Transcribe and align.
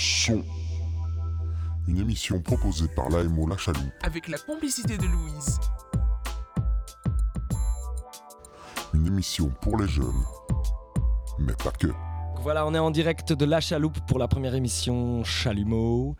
son. 0.00 0.42
Une 1.86 1.98
émission 1.98 2.40
proposée 2.40 2.88
par 2.96 3.10
l'AMO 3.10 3.46
La 3.46 3.56
Chaloupe. 3.58 3.92
Avec 4.02 4.28
la 4.28 4.38
complicité 4.38 4.96
de 4.96 5.06
Louise. 5.06 5.60
Une 8.94 9.06
émission 9.06 9.52
pour 9.60 9.76
les 9.76 9.88
jeunes. 9.88 10.24
Mais 11.38 11.52
pas 11.62 11.72
que. 11.72 11.88
Voilà, 12.36 12.66
on 12.66 12.74
est 12.74 12.78
en 12.78 12.90
direct 12.90 13.34
de 13.34 13.44
La 13.44 13.60
Chaloupe 13.60 14.00
pour 14.06 14.18
la 14.18 14.26
première 14.26 14.54
émission 14.54 15.22
Chalumeau. 15.22 16.16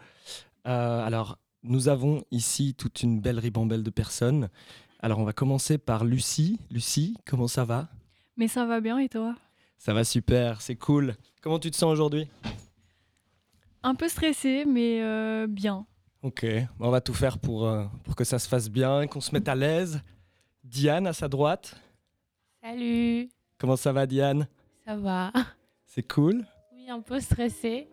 Euh, 0.67 1.07
alors, 1.07 1.39
nous 1.63 1.89
avons 1.89 2.23
ici 2.31 2.75
toute 2.75 3.03
une 3.03 3.21
belle 3.21 3.39
ribambelle 3.39 3.83
de 3.83 3.91
personnes. 3.91 4.51
Alors, 5.01 5.21
on 5.21 5.25
va 5.25 5.33
commencer 5.33 5.79
par 5.79 6.05
Lucie. 6.05 6.61
Lucie, 6.71 7.17
comment 7.25 7.49
ça 7.49 7.65
va? 7.65 7.89
Mais 8.37 8.49
ça 8.49 8.67
va 8.67 8.81
bien 8.81 8.99
et 8.99 9.09
toi? 9.09 9.35
Ça 9.79 9.95
va 9.95 10.05
super, 10.05 10.61
c'est 10.61 10.77
cool. 10.77 11.17
Comment 11.41 11.59
tu 11.59 11.71
te 11.71 11.77
sens 11.77 11.91
aujourd'hui? 11.91 12.29
Un 13.83 13.95
peu 13.95 14.09
stressée, 14.09 14.65
mais 14.67 15.01
euh, 15.03 15.47
bien. 15.49 15.87
Ok, 16.23 16.45
on 16.79 16.91
va 16.91 17.01
tout 17.01 17.15
faire 17.15 17.39
pour, 17.39 17.67
euh, 17.67 17.85
pour 18.05 18.15
que 18.15 18.25
ça 18.25 18.39
se 18.39 18.47
fasse 18.49 18.69
bien, 18.69 19.07
qu'on 19.07 19.21
se 19.23 19.33
mette 19.33 19.49
à 19.49 19.55
l'aise. 19.55 20.03
Diane, 20.65 21.07
à 21.07 21.13
sa 21.15 21.29
droite. 21.29 21.81
Salut, 22.63 23.29
Comment 23.59 23.77
ça 23.77 23.93
va, 23.93 24.07
Diane? 24.07 24.47
Ça 24.85 24.97
va 24.97 25.33
C'est 25.87 26.03
cool? 26.03 26.45
Oui, 26.75 26.91
un 26.91 27.01
peu 27.01 27.21
stressée. 27.21 27.89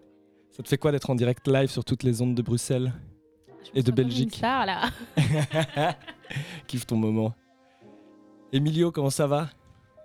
Ça 0.52 0.62
te 0.64 0.68
fait 0.68 0.78
quoi 0.78 0.92
d'être 0.92 1.10
en 1.10 1.16
direct 1.16 1.48
live 1.48 1.70
sur 1.70 1.86
toutes 1.86 2.04
les 2.04 2.22
ondes 2.22 2.36
de 2.36 2.42
Bruxelles 2.42 2.92
Je 3.64 3.70
Et 3.80 3.82
de 3.84 3.86
sens 3.86 3.86
comme 3.86 3.96
Belgique? 3.96 4.34
Une 4.34 4.38
star, 4.38 4.66
là. 4.66 4.90
Kiffe 6.68 6.86
ton 6.86 6.98
moment. 6.98 7.34
Emilio, 8.52 8.92
comment 8.92 9.10
ça 9.10 9.28
va? 9.28 9.50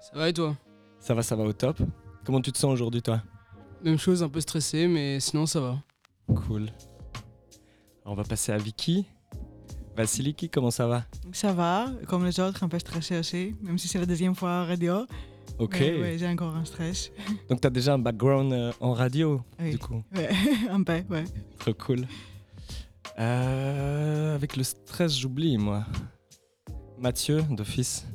Ça 0.00 0.16
va 0.16 0.28
et 0.28 0.32
toi? 0.32 0.56
Ça 0.98 1.14
va, 1.14 1.22
ça 1.22 1.34
va 1.34 1.44
au 1.44 1.52
top. 1.52 1.78
Comment 2.24 2.40
tu 2.40 2.52
te 2.52 2.58
sens 2.58 2.72
aujourd'hui, 2.72 3.02
toi? 3.02 3.22
Même 3.84 3.98
chose, 3.98 4.22
un 4.22 4.28
peu 4.28 4.40
stressé, 4.40 4.86
mais 4.86 5.18
sinon 5.20 5.46
ça 5.46 5.60
va. 5.60 5.78
Cool. 6.28 6.68
On 8.04 8.14
va 8.14 8.24
passer 8.24 8.52
à 8.52 8.58
Vicky. 8.58 9.06
Vasiliki, 9.96 10.48
comment 10.48 10.70
ça 10.70 10.86
va? 10.86 11.04
Ça 11.32 11.52
va, 11.52 11.90
comme 12.08 12.24
les 12.24 12.38
autres, 12.40 12.62
un 12.64 12.68
peu 12.68 12.78
stressé 12.78 13.18
aussi, 13.18 13.54
même 13.60 13.76
si 13.76 13.88
c'est 13.88 13.98
la 13.98 14.06
deuxième 14.06 14.34
fois 14.34 14.50
à 14.60 14.64
radio. 14.64 15.04
Ok. 15.58 15.76
Ouais, 15.80 16.16
j'ai 16.18 16.26
encore 16.28 16.54
un 16.56 16.64
stress. 16.64 17.10
Donc, 17.50 17.60
tu 17.60 17.66
as 17.66 17.70
déjà 17.70 17.94
un 17.94 17.98
background 17.98 18.52
euh, 18.52 18.72
en 18.80 18.92
radio, 18.94 19.42
Oui. 19.60 19.72
du 19.72 19.78
coup? 19.78 20.02
Ouais, 20.14 20.30
un 20.70 20.82
peu, 20.82 21.02
ouais. 21.10 21.24
Trop 21.58 21.74
cool. 21.74 22.06
Euh, 23.18 24.34
avec 24.34 24.56
le 24.56 24.62
stress, 24.62 25.18
j'oublie, 25.18 25.58
moi. 25.58 25.84
Mathieu, 26.98 27.42
d'office, 27.50 28.06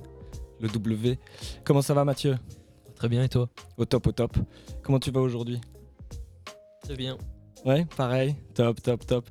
le 0.60 0.70
W. 0.70 1.20
Comment 1.64 1.82
ça 1.84 1.94
va, 1.94 2.04
Mathieu? 2.06 2.38
Très 2.96 3.10
bien, 3.10 3.24
et 3.24 3.30
toi? 3.30 3.48
Au 3.78 3.86
top, 3.86 4.08
au 4.08 4.12
top. 4.12 4.36
Comment 4.88 5.00
tu 5.02 5.12
vas 5.12 5.20
aujourd'hui? 5.20 5.60
Très 6.82 6.96
bien. 6.96 7.18
Ouais, 7.66 7.86
pareil. 7.98 8.38
Top, 8.54 8.82
top, 8.82 9.06
top. 9.06 9.28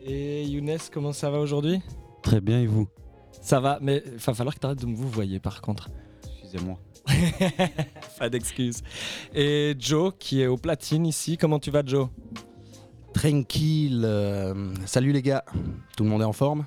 Et 0.00 0.44
Younes, 0.44 0.78
comment 0.92 1.12
ça 1.12 1.28
va 1.28 1.40
aujourd'hui? 1.40 1.82
Très 2.22 2.40
bien, 2.40 2.60
et 2.60 2.68
vous? 2.68 2.86
Ça 3.42 3.58
va, 3.58 3.80
mais 3.82 4.00
il 4.06 4.12
va 4.12 4.32
falloir 4.32 4.54
que 4.54 4.60
tu 4.60 4.66
arrêtes 4.66 4.80
de 4.80 4.86
me 4.86 4.94
vous 4.94 5.08
voyez 5.08 5.40
par 5.40 5.60
contre. 5.60 5.90
Excusez-moi. 6.40 6.78
Pas 8.20 8.30
d'excuses. 8.30 8.84
Et 9.34 9.74
Joe, 9.76 10.12
qui 10.20 10.42
est 10.42 10.46
au 10.46 10.56
platine 10.56 11.04
ici, 11.04 11.36
comment 11.36 11.58
tu 11.58 11.72
vas, 11.72 11.84
Joe? 11.84 12.06
Tranquille. 13.12 14.02
euh, 14.04 14.72
salut 14.84 15.10
les 15.10 15.22
gars. 15.22 15.44
Tout 15.96 16.04
le 16.04 16.10
monde 16.10 16.22
est 16.22 16.26
en 16.26 16.32
forme? 16.32 16.64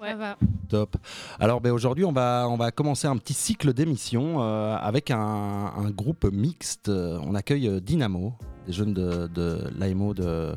Ça 0.00 0.14
va. 0.14 0.36
Top. 0.68 0.96
Alors 1.40 1.60
ben, 1.60 1.72
aujourd'hui, 1.72 2.04
on 2.04 2.12
va, 2.12 2.46
on 2.50 2.56
va 2.56 2.70
commencer 2.70 3.06
un 3.06 3.16
petit 3.16 3.34
cycle 3.34 3.72
d'émissions 3.72 4.42
euh, 4.42 4.76
avec 4.76 5.10
un, 5.10 5.18
un 5.18 5.90
groupe 5.90 6.24
mixte. 6.30 6.88
On 6.88 7.34
accueille 7.34 7.68
euh, 7.68 7.80
Dynamo, 7.80 8.34
des 8.66 8.72
jeunes 8.72 8.92
de, 8.92 9.26
de 9.28 9.64
l'AMO 9.78 10.12
de, 10.12 10.52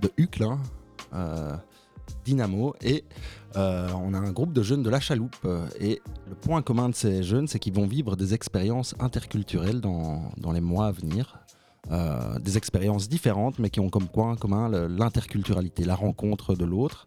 de 0.00 0.12
hein. 0.42 0.58
Euh, 1.14 1.56
Dynamo. 2.24 2.74
Et 2.82 3.04
euh, 3.56 3.88
on 3.94 4.14
a 4.14 4.18
un 4.18 4.32
groupe 4.32 4.52
de 4.52 4.62
jeunes 4.62 4.82
de 4.82 4.90
la 4.90 5.00
Chaloupe. 5.00 5.46
Et 5.80 6.00
le 6.28 6.34
point 6.34 6.62
commun 6.62 6.88
de 6.88 6.94
ces 6.94 7.22
jeunes, 7.22 7.48
c'est 7.48 7.58
qu'ils 7.58 7.74
vont 7.74 7.86
vivre 7.86 8.16
des 8.16 8.34
expériences 8.34 8.94
interculturelles 9.00 9.80
dans, 9.80 10.30
dans 10.36 10.52
les 10.52 10.60
mois 10.60 10.86
à 10.86 10.92
venir. 10.92 11.40
Euh, 11.90 12.38
des 12.38 12.56
expériences 12.56 13.10
différentes, 13.10 13.58
mais 13.58 13.68
qui 13.68 13.78
ont 13.78 13.90
comme 13.90 14.08
point 14.08 14.36
commun 14.36 14.70
l'interculturalité, 14.88 15.84
la 15.84 15.94
rencontre 15.94 16.54
de 16.54 16.64
l'autre. 16.64 17.06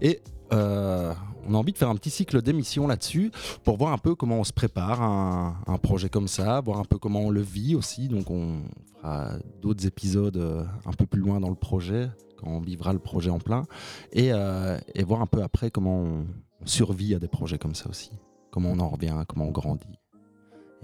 Et 0.00 0.20
euh, 0.52 1.14
on 1.46 1.54
a 1.54 1.56
envie 1.56 1.72
de 1.72 1.78
faire 1.78 1.88
un 1.88 1.96
petit 1.96 2.10
cycle 2.10 2.42
d'émissions 2.42 2.86
là-dessus 2.86 3.30
pour 3.64 3.76
voir 3.76 3.92
un 3.92 3.98
peu 3.98 4.14
comment 4.14 4.36
on 4.36 4.44
se 4.44 4.52
prépare 4.52 5.02
à 5.02 5.54
un, 5.66 5.78
projet 5.78 6.08
comme 6.08 6.28
ça, 6.28 6.60
voir 6.60 6.78
un 6.78 6.84
peu 6.84 6.98
comment 6.98 7.20
on 7.20 7.30
le 7.30 7.40
vit 7.40 7.74
aussi. 7.74 8.08
Donc 8.08 8.30
on 8.30 8.62
fera 8.96 9.32
d'autres 9.62 9.86
épisodes 9.86 10.36
euh, 10.36 10.64
un 10.86 10.92
peu 10.92 11.06
plus 11.06 11.20
loin 11.20 11.40
dans 11.40 11.48
le 11.48 11.54
projet, 11.54 12.10
quand 12.38 12.48
on 12.48 12.60
vivra 12.60 12.92
le 12.92 12.98
projet 12.98 13.30
en 13.30 13.38
plein, 13.38 13.64
et, 14.12 14.32
euh, 14.32 14.78
voir 15.06 15.22
un 15.22 15.26
peu 15.26 15.42
après 15.42 15.70
comment 15.70 15.98
on, 15.98 16.26
survit 16.66 17.14
à 17.14 17.18
des 17.18 17.28
projets 17.28 17.56
comme 17.56 17.74
ça 17.74 17.88
aussi, 17.88 18.10
comment 18.50 18.70
on 18.70 18.80
en 18.80 18.88
revient, 18.88 19.16
comment 19.26 19.46
on 19.46 19.50
grandit, 19.50 19.98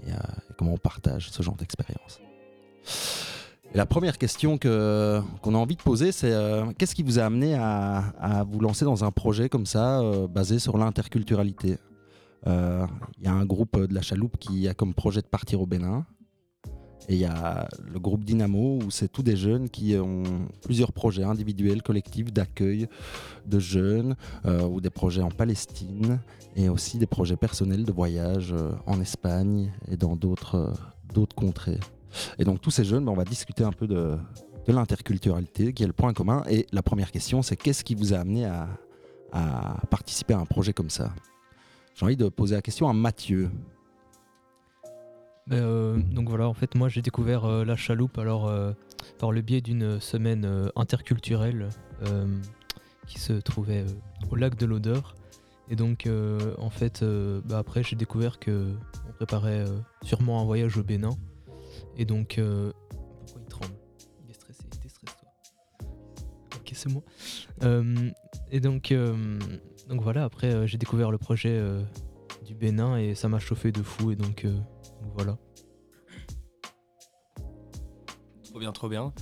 et 0.07 0.11
comment 0.57 0.73
on 0.73 0.77
partage 0.77 1.29
ce 1.29 1.43
genre 1.43 1.55
d'expérience. 1.55 2.19
La 3.73 3.85
première 3.85 4.17
question 4.17 4.57
que- 4.57 5.21
qu'on 5.41 5.53
a 5.53 5.57
envie 5.57 5.75
de 5.75 5.81
poser, 5.81 6.11
c'est 6.11 6.31
euh, 6.31 6.65
qu'est-ce 6.77 6.95
qui 6.95 7.03
vous 7.03 7.19
a 7.19 7.23
amené 7.23 7.53
à, 7.55 7.97
à 8.19 8.43
vous 8.43 8.59
lancer 8.59 8.85
dans 8.85 9.03
un 9.03 9.11
projet 9.11 9.49
comme 9.49 9.65
ça, 9.65 9.99
euh, 10.01 10.27
basé 10.27 10.57
sur 10.57 10.77
l'interculturalité? 10.77 11.77
Euh, 12.47 12.85
Il 13.19 13.25
y 13.25 13.27
a 13.27 13.33
un 13.33 13.45
groupe 13.45 13.79
de 13.79 13.93
la 13.93 14.01
Chaloupe 14.01 14.37
qui 14.37 14.67
a 14.67 14.73
comme 14.73 14.93
projet 14.93 15.21
de 15.21 15.27
partir 15.27 15.61
au 15.61 15.65
Bénin. 15.67 16.05
Et 17.09 17.13
il 17.13 17.19
y 17.19 17.25
a 17.25 17.69
le 17.85 17.99
groupe 17.99 18.25
Dynamo, 18.25 18.79
où 18.83 18.91
c'est 18.91 19.09
tous 19.09 19.23
des 19.23 19.37
jeunes 19.37 19.69
qui 19.69 19.95
ont 19.95 20.23
plusieurs 20.63 20.91
projets 20.91 21.23
individuels, 21.23 21.81
collectifs, 21.81 22.33
d'accueil 22.33 22.87
de 23.45 23.59
jeunes, 23.59 24.15
ou 24.45 24.81
des 24.81 24.89
projets 24.89 25.21
en 25.21 25.29
Palestine, 25.31 26.19
et 26.57 26.67
aussi 26.67 26.97
des 26.97 27.05
projets 27.05 27.37
personnels 27.37 27.85
de 27.85 27.91
voyage 27.93 28.53
en 28.87 28.99
Espagne 28.99 29.71
et 29.89 29.95
dans 29.95 30.17
d'autres 30.17 30.73
d'autres 31.13 31.35
contrées. 31.35 31.79
Et 32.39 32.43
donc 32.43 32.61
tous 32.61 32.71
ces 32.71 32.83
jeunes, 32.83 33.05
ben, 33.05 33.11
on 33.11 33.15
va 33.15 33.25
discuter 33.25 33.63
un 33.63 33.71
peu 33.71 33.87
de, 33.87 34.17
de 34.65 34.73
l'interculturalité, 34.73 35.73
qui 35.73 35.83
est 35.83 35.87
le 35.87 35.93
point 35.93 36.13
commun. 36.13 36.43
Et 36.49 36.65
la 36.71 36.81
première 36.81 37.11
question, 37.11 37.41
c'est 37.41 37.55
qu'est-ce 37.55 37.83
qui 37.83 37.95
vous 37.95 38.13
a 38.13 38.17
amené 38.17 38.45
à, 38.45 38.67
à 39.31 39.85
participer 39.89 40.33
à 40.33 40.39
un 40.39 40.45
projet 40.45 40.73
comme 40.73 40.89
ça? 40.89 41.13
J'ai 41.95 42.05
envie 42.05 42.17
de 42.17 42.29
poser 42.29 42.55
la 42.55 42.61
question 42.61 42.87
à 42.89 42.93
Mathieu. 42.93 43.49
Ben, 45.47 45.63
euh, 45.63 45.97
donc 46.11 46.27
voilà, 46.27 46.47
en 46.47 46.53
fait, 46.53 46.75
moi 46.75 46.89
j'ai 46.89 47.01
découvert 47.01 47.45
euh, 47.45 47.63
la 47.63 47.77
chaloupe 47.77 48.17
alors 48.17 48.47
euh, 48.47 48.73
par 49.17 49.31
le 49.31 49.41
biais 49.41 49.61
d'une 49.61 49.99
semaine 49.99 50.69
interculturelle 50.75 51.69
qui 53.07 53.19
se 53.19 53.33
trouvait 53.33 53.85
au 54.29 54.35
lac 54.35 54.57
de 54.57 54.65
l'Odeur. 54.65 55.15
Et 55.69 55.75
donc, 55.75 56.07
en 56.59 56.69
fait, 56.69 57.03
bah, 57.45 57.57
après 57.57 57.81
j'ai 57.81 57.95
découvert 57.95 58.37
que 58.39 58.73
on 59.07 59.11
préparait 59.13 59.65
sûrement 60.03 60.41
un 60.41 60.45
voyage 60.45 60.77
au 60.77 60.83
Bénin. 60.83 61.15
Et 61.97 62.05
donc, 62.05 62.37
euh, 62.37 62.71
pourquoi 63.25 63.41
il 63.41 63.47
tremble? 63.47 63.75
Il 64.23 64.29
est 64.29 64.33
stressé, 64.33 64.63
déstresse-toi. 64.81 65.29
Ok, 66.55 66.71
c'est 66.73 66.89
moi. 66.89 67.03
Euh, 67.63 68.09
et 68.51 68.59
donc, 68.59 68.91
euh, 68.91 69.39
donc 69.87 70.01
voilà, 70.01 70.23
après 70.23 70.53
euh, 70.53 70.65
j'ai 70.67 70.77
découvert 70.77 71.11
le 71.11 71.17
projet 71.17 71.61
du 72.45 72.55
Bénin 72.55 72.97
et 72.97 73.15
ça 73.15 73.27
m'a 73.27 73.39
chauffé 73.39 73.71
de 73.71 73.81
fou. 73.81 74.11
Et 74.11 74.15
donc, 74.15 74.45
voilà. 75.15 75.37
Trop 78.43 78.59
bien, 78.59 78.71
trop 78.71 78.89
bien. 78.89 79.13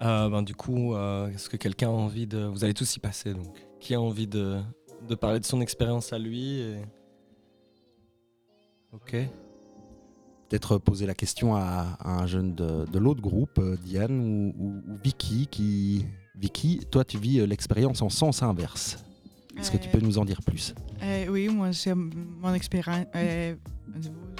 Ben, 0.00 0.42
du 0.42 0.54
coup, 0.54 0.94
est-ce 0.96 1.48
que 1.48 1.56
quelqu'un 1.56 1.88
a 1.88 1.92
envie 1.92 2.26
de... 2.26 2.44
Vous 2.44 2.64
allez 2.64 2.74
tous 2.74 2.96
y 2.96 2.98
passer, 3.00 3.32
donc. 3.34 3.56
Qui 3.80 3.94
a 3.94 4.00
envie 4.00 4.26
de, 4.26 4.60
de 5.08 5.14
parler 5.14 5.40
de 5.40 5.44
son 5.44 5.60
expérience 5.60 6.12
à 6.12 6.18
lui 6.18 6.60
et- 6.60 6.82
Ok. 8.92 9.16
Peut-être 10.48 10.78
poser 10.78 11.06
la 11.06 11.14
question 11.14 11.56
à, 11.56 11.96
à 12.00 12.10
un 12.22 12.26
jeune 12.26 12.54
de, 12.54 12.84
de 12.90 12.98
l'autre 12.98 13.20
groupe, 13.20 13.58
euh, 13.58 13.76
Diane 13.82 14.20
ou, 14.20 14.54
ou- 14.58 14.82
ou 14.92 14.98
Vicky, 15.02 15.46
qui... 15.50 16.04
Vicky, 16.36 16.80
toi 16.90 17.04
tu 17.04 17.16
vis 17.18 17.38
euh, 17.40 17.46
l'expérience 17.46 18.02
en 18.02 18.08
sens 18.10 18.42
inverse. 18.42 18.98
Est-ce 19.56 19.70
que 19.70 19.76
tu 19.76 19.88
Euh, 19.88 19.92
peux 19.92 20.00
nous 20.00 20.18
en 20.18 20.24
dire 20.24 20.42
plus? 20.42 20.74
Euh, 21.00 21.26
oui, 21.28 21.46
moi, 21.48 21.72
c'est 21.72 21.94
mon 21.94 22.52
expérience. 22.54 23.06
euh, 23.14 23.54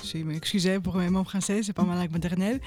je 0.02 0.18
m'excuse 0.18 0.68
pour 0.82 0.96
mon 0.96 1.22
français, 1.22 1.62
c'est 1.62 1.72
pas 1.72 1.84
ma 1.84 1.94
langue 1.94 2.10
maternelle. 2.10 2.60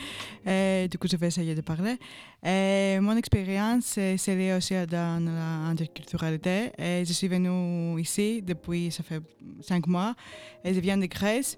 Euh, 0.47 0.87
du 0.87 0.97
coup, 0.97 1.07
je 1.11 1.17
vais 1.17 1.27
essayer 1.27 1.53
de 1.55 1.59
parler. 1.61 1.97
Euh, 2.45 3.01
mon 3.01 3.17
expérience, 3.17 3.95
euh, 3.97 4.15
c'est 4.17 4.35
lié 4.37 4.53
aussi 4.53 4.73
dans 4.89 5.21
l'interculturalité. 5.67 6.71
Euh, 6.79 7.03
je 7.03 7.11
suis 7.11 7.27
venue 7.27 7.99
ici 7.99 8.41
depuis, 8.41 8.91
ça 8.91 9.03
fait 9.03 9.21
cinq 9.61 9.85
mois. 9.87 10.15
Et 10.63 10.73
je 10.73 10.79
viens 10.79 10.97
de 10.97 11.05
Grèce. 11.07 11.57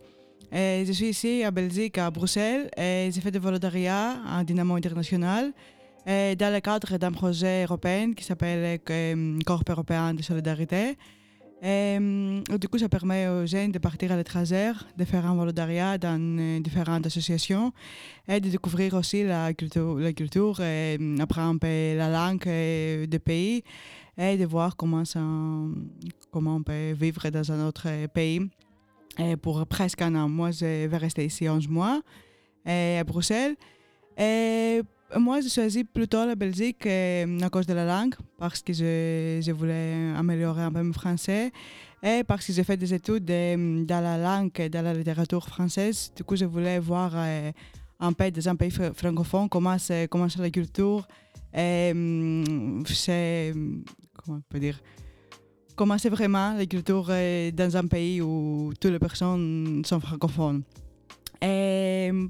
Et 0.51 0.83
je 0.85 0.91
suis 0.91 1.09
ici 1.09 1.43
à 1.43 1.51
Belgique, 1.51 1.97
à 1.97 2.09
Bruxelles. 2.09 2.69
Et 2.77 3.09
j'ai 3.11 3.21
fait 3.21 3.31
du 3.31 3.39
volontariat 3.39 4.21
à 4.27 4.43
Dynamo 4.43 4.75
International. 4.75 5.53
euh, 6.07 6.35
dans 6.35 6.53
le 6.53 6.59
cadre 6.59 6.97
d'un 6.97 7.11
projet 7.11 7.63
européen 7.63 8.13
qui 8.13 8.23
s'appelle 8.23 8.79
euh, 8.89 9.39
Corps 9.45 9.63
européen 9.67 10.13
de 10.13 10.23
solidarité. 10.23 10.97
Du 11.61 12.67
coup, 12.69 12.77
ça 12.77 12.87
permet 12.87 13.27
aux 13.27 13.45
jeunes 13.45 13.71
de 13.71 13.79
partir 13.79 14.11
à 14.13 14.15
l'étranger, 14.15 14.71
de 14.97 15.03
faire 15.03 15.25
un 15.25 15.35
volontariat 15.35 15.97
dans 15.97 16.19
euh, 16.39 16.59
différentes 16.61 17.05
associations 17.05 17.73
et 18.27 18.39
de 18.39 18.49
découvrir 18.49 18.93
aussi 18.93 19.23
la 19.23 19.53
culture, 19.53 19.99
la 19.99 21.23
apprendre 21.23 21.55
un 21.55 21.57
peu 21.57 21.97
la 21.97 22.09
langue 22.09 22.47
euh, 22.47 23.05
du 23.05 23.19
pays 23.19 23.63
et 24.17 24.37
de 24.37 24.45
voir 24.45 24.77
comment 24.77 25.03
on 26.33 26.63
peut 26.63 26.91
vivre 26.93 27.29
dans 27.29 27.51
un 27.51 27.67
autre 27.67 27.87
pays. 28.07 28.49
Et 29.17 29.35
pour 29.35 29.65
presque 29.65 30.01
un 30.01 30.15
an, 30.15 30.29
moi, 30.29 30.51
je 30.51 30.87
vais 30.87 30.97
rester 30.97 31.25
ici 31.25 31.49
11 31.49 31.67
mois 31.67 32.01
et 32.65 32.97
à 32.99 33.03
Bruxelles. 33.03 33.55
Et 34.17 34.81
moi, 35.17 35.41
j'ai 35.41 35.49
choisi 35.49 35.83
plutôt 35.83 36.25
la 36.25 36.35
Belgique 36.35 36.85
euh, 36.85 37.39
à 37.41 37.49
cause 37.49 37.65
de 37.65 37.73
la 37.73 37.85
langue, 37.85 38.15
parce 38.37 38.61
que 38.61 38.73
je, 38.73 39.51
voulais 39.51 40.13
améliorer 40.15 40.61
un 40.63 40.71
peu 40.71 40.83
mon 40.83 40.93
français 40.93 41.51
et 42.03 42.23
parce 42.23 42.45
que 42.45 42.53
j'ai 42.53 42.63
fait 42.63 42.77
des 42.77 42.93
études 42.93 43.29
euh, 43.31 43.83
dans 43.85 44.01
la 44.01 44.17
langue 44.17 44.51
et 44.59 44.69
dans 44.69 44.83
la 44.83 44.93
littérature 44.93 45.45
française. 45.47 46.11
Du 46.15 46.23
coup, 46.23 46.35
je 46.35 46.45
voulais 46.45 46.79
voir 46.79 47.11
euh, 47.15 47.51
un 47.99 48.13
peu 48.13 48.29
dans 48.29 48.49
un 48.49 48.55
pays 48.55 48.69
fr- 48.69 48.93
francophone 48.93 49.49
comment 49.49 49.77
c'est 49.77 50.07
comment 50.09 50.29
c'est 50.29 50.41
la 50.41 50.49
culture 50.49 51.07
et 51.53 51.91
c'est 52.85 53.53
comment 54.13 54.37
on 54.37 54.41
peut 54.47 54.59
dire 54.59 54.79
comment 55.79 55.97
c'est 55.97 56.09
vraiment 56.09 56.55
la 56.57 56.65
culture 56.65 57.07
euh, 57.09 57.51
dans 57.51 57.77
un 57.77 57.87
pays 57.87 58.21
où 58.21 58.73
toutes 58.81 58.91
les 58.91 58.99
personnes 58.99 59.81
sont 59.85 60.01
francophones. 60.01 60.61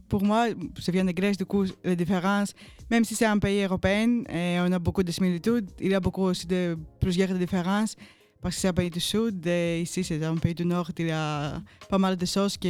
Pour 0.08 0.24
moi, 0.24 0.50
je 0.84 0.92
viens 0.92 1.04
de 1.04 1.12
Grèce, 1.12 1.36
du 1.36 1.46
coup, 1.46 1.66
la 1.84 1.96
différence, 1.96 2.54
même 2.92 3.04
si 3.04 3.16
c'est 3.16 3.26
un 3.26 3.40
pays 3.40 3.64
européen 3.64 4.22
et 4.30 4.60
on 4.60 4.72
a 4.72 4.78
beaucoup 4.78 5.02
de 5.02 5.12
similitudes, 5.12 5.68
il 5.80 5.90
y 5.90 5.96
a 5.96 6.00
beaucoup 6.00 6.26
aussi 6.26 6.46
de 6.46 6.78
plusieurs 7.00 7.34
différences 7.34 7.96
parce 8.40 8.54
que 8.54 8.62
c'est 8.62 8.68
un 8.68 8.74
pays 8.74 8.92
du 8.92 9.00
sud 9.00 9.46
et 9.48 9.82
ici 9.82 10.04
c'est 10.04 10.24
un 10.24 10.36
pays 10.36 10.54
du 10.54 10.66
nord, 10.66 10.92
il 11.00 11.08
y 11.08 11.12
a 11.12 11.60
pas 11.90 11.98
mal 11.98 12.16
de 12.18 12.28
choses 12.28 12.56
qui 12.56 12.70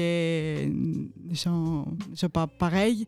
sont, 1.34 1.86
ne 2.10 2.16
sont 2.16 2.30
pas 2.30 2.48
pareilles. 2.48 3.06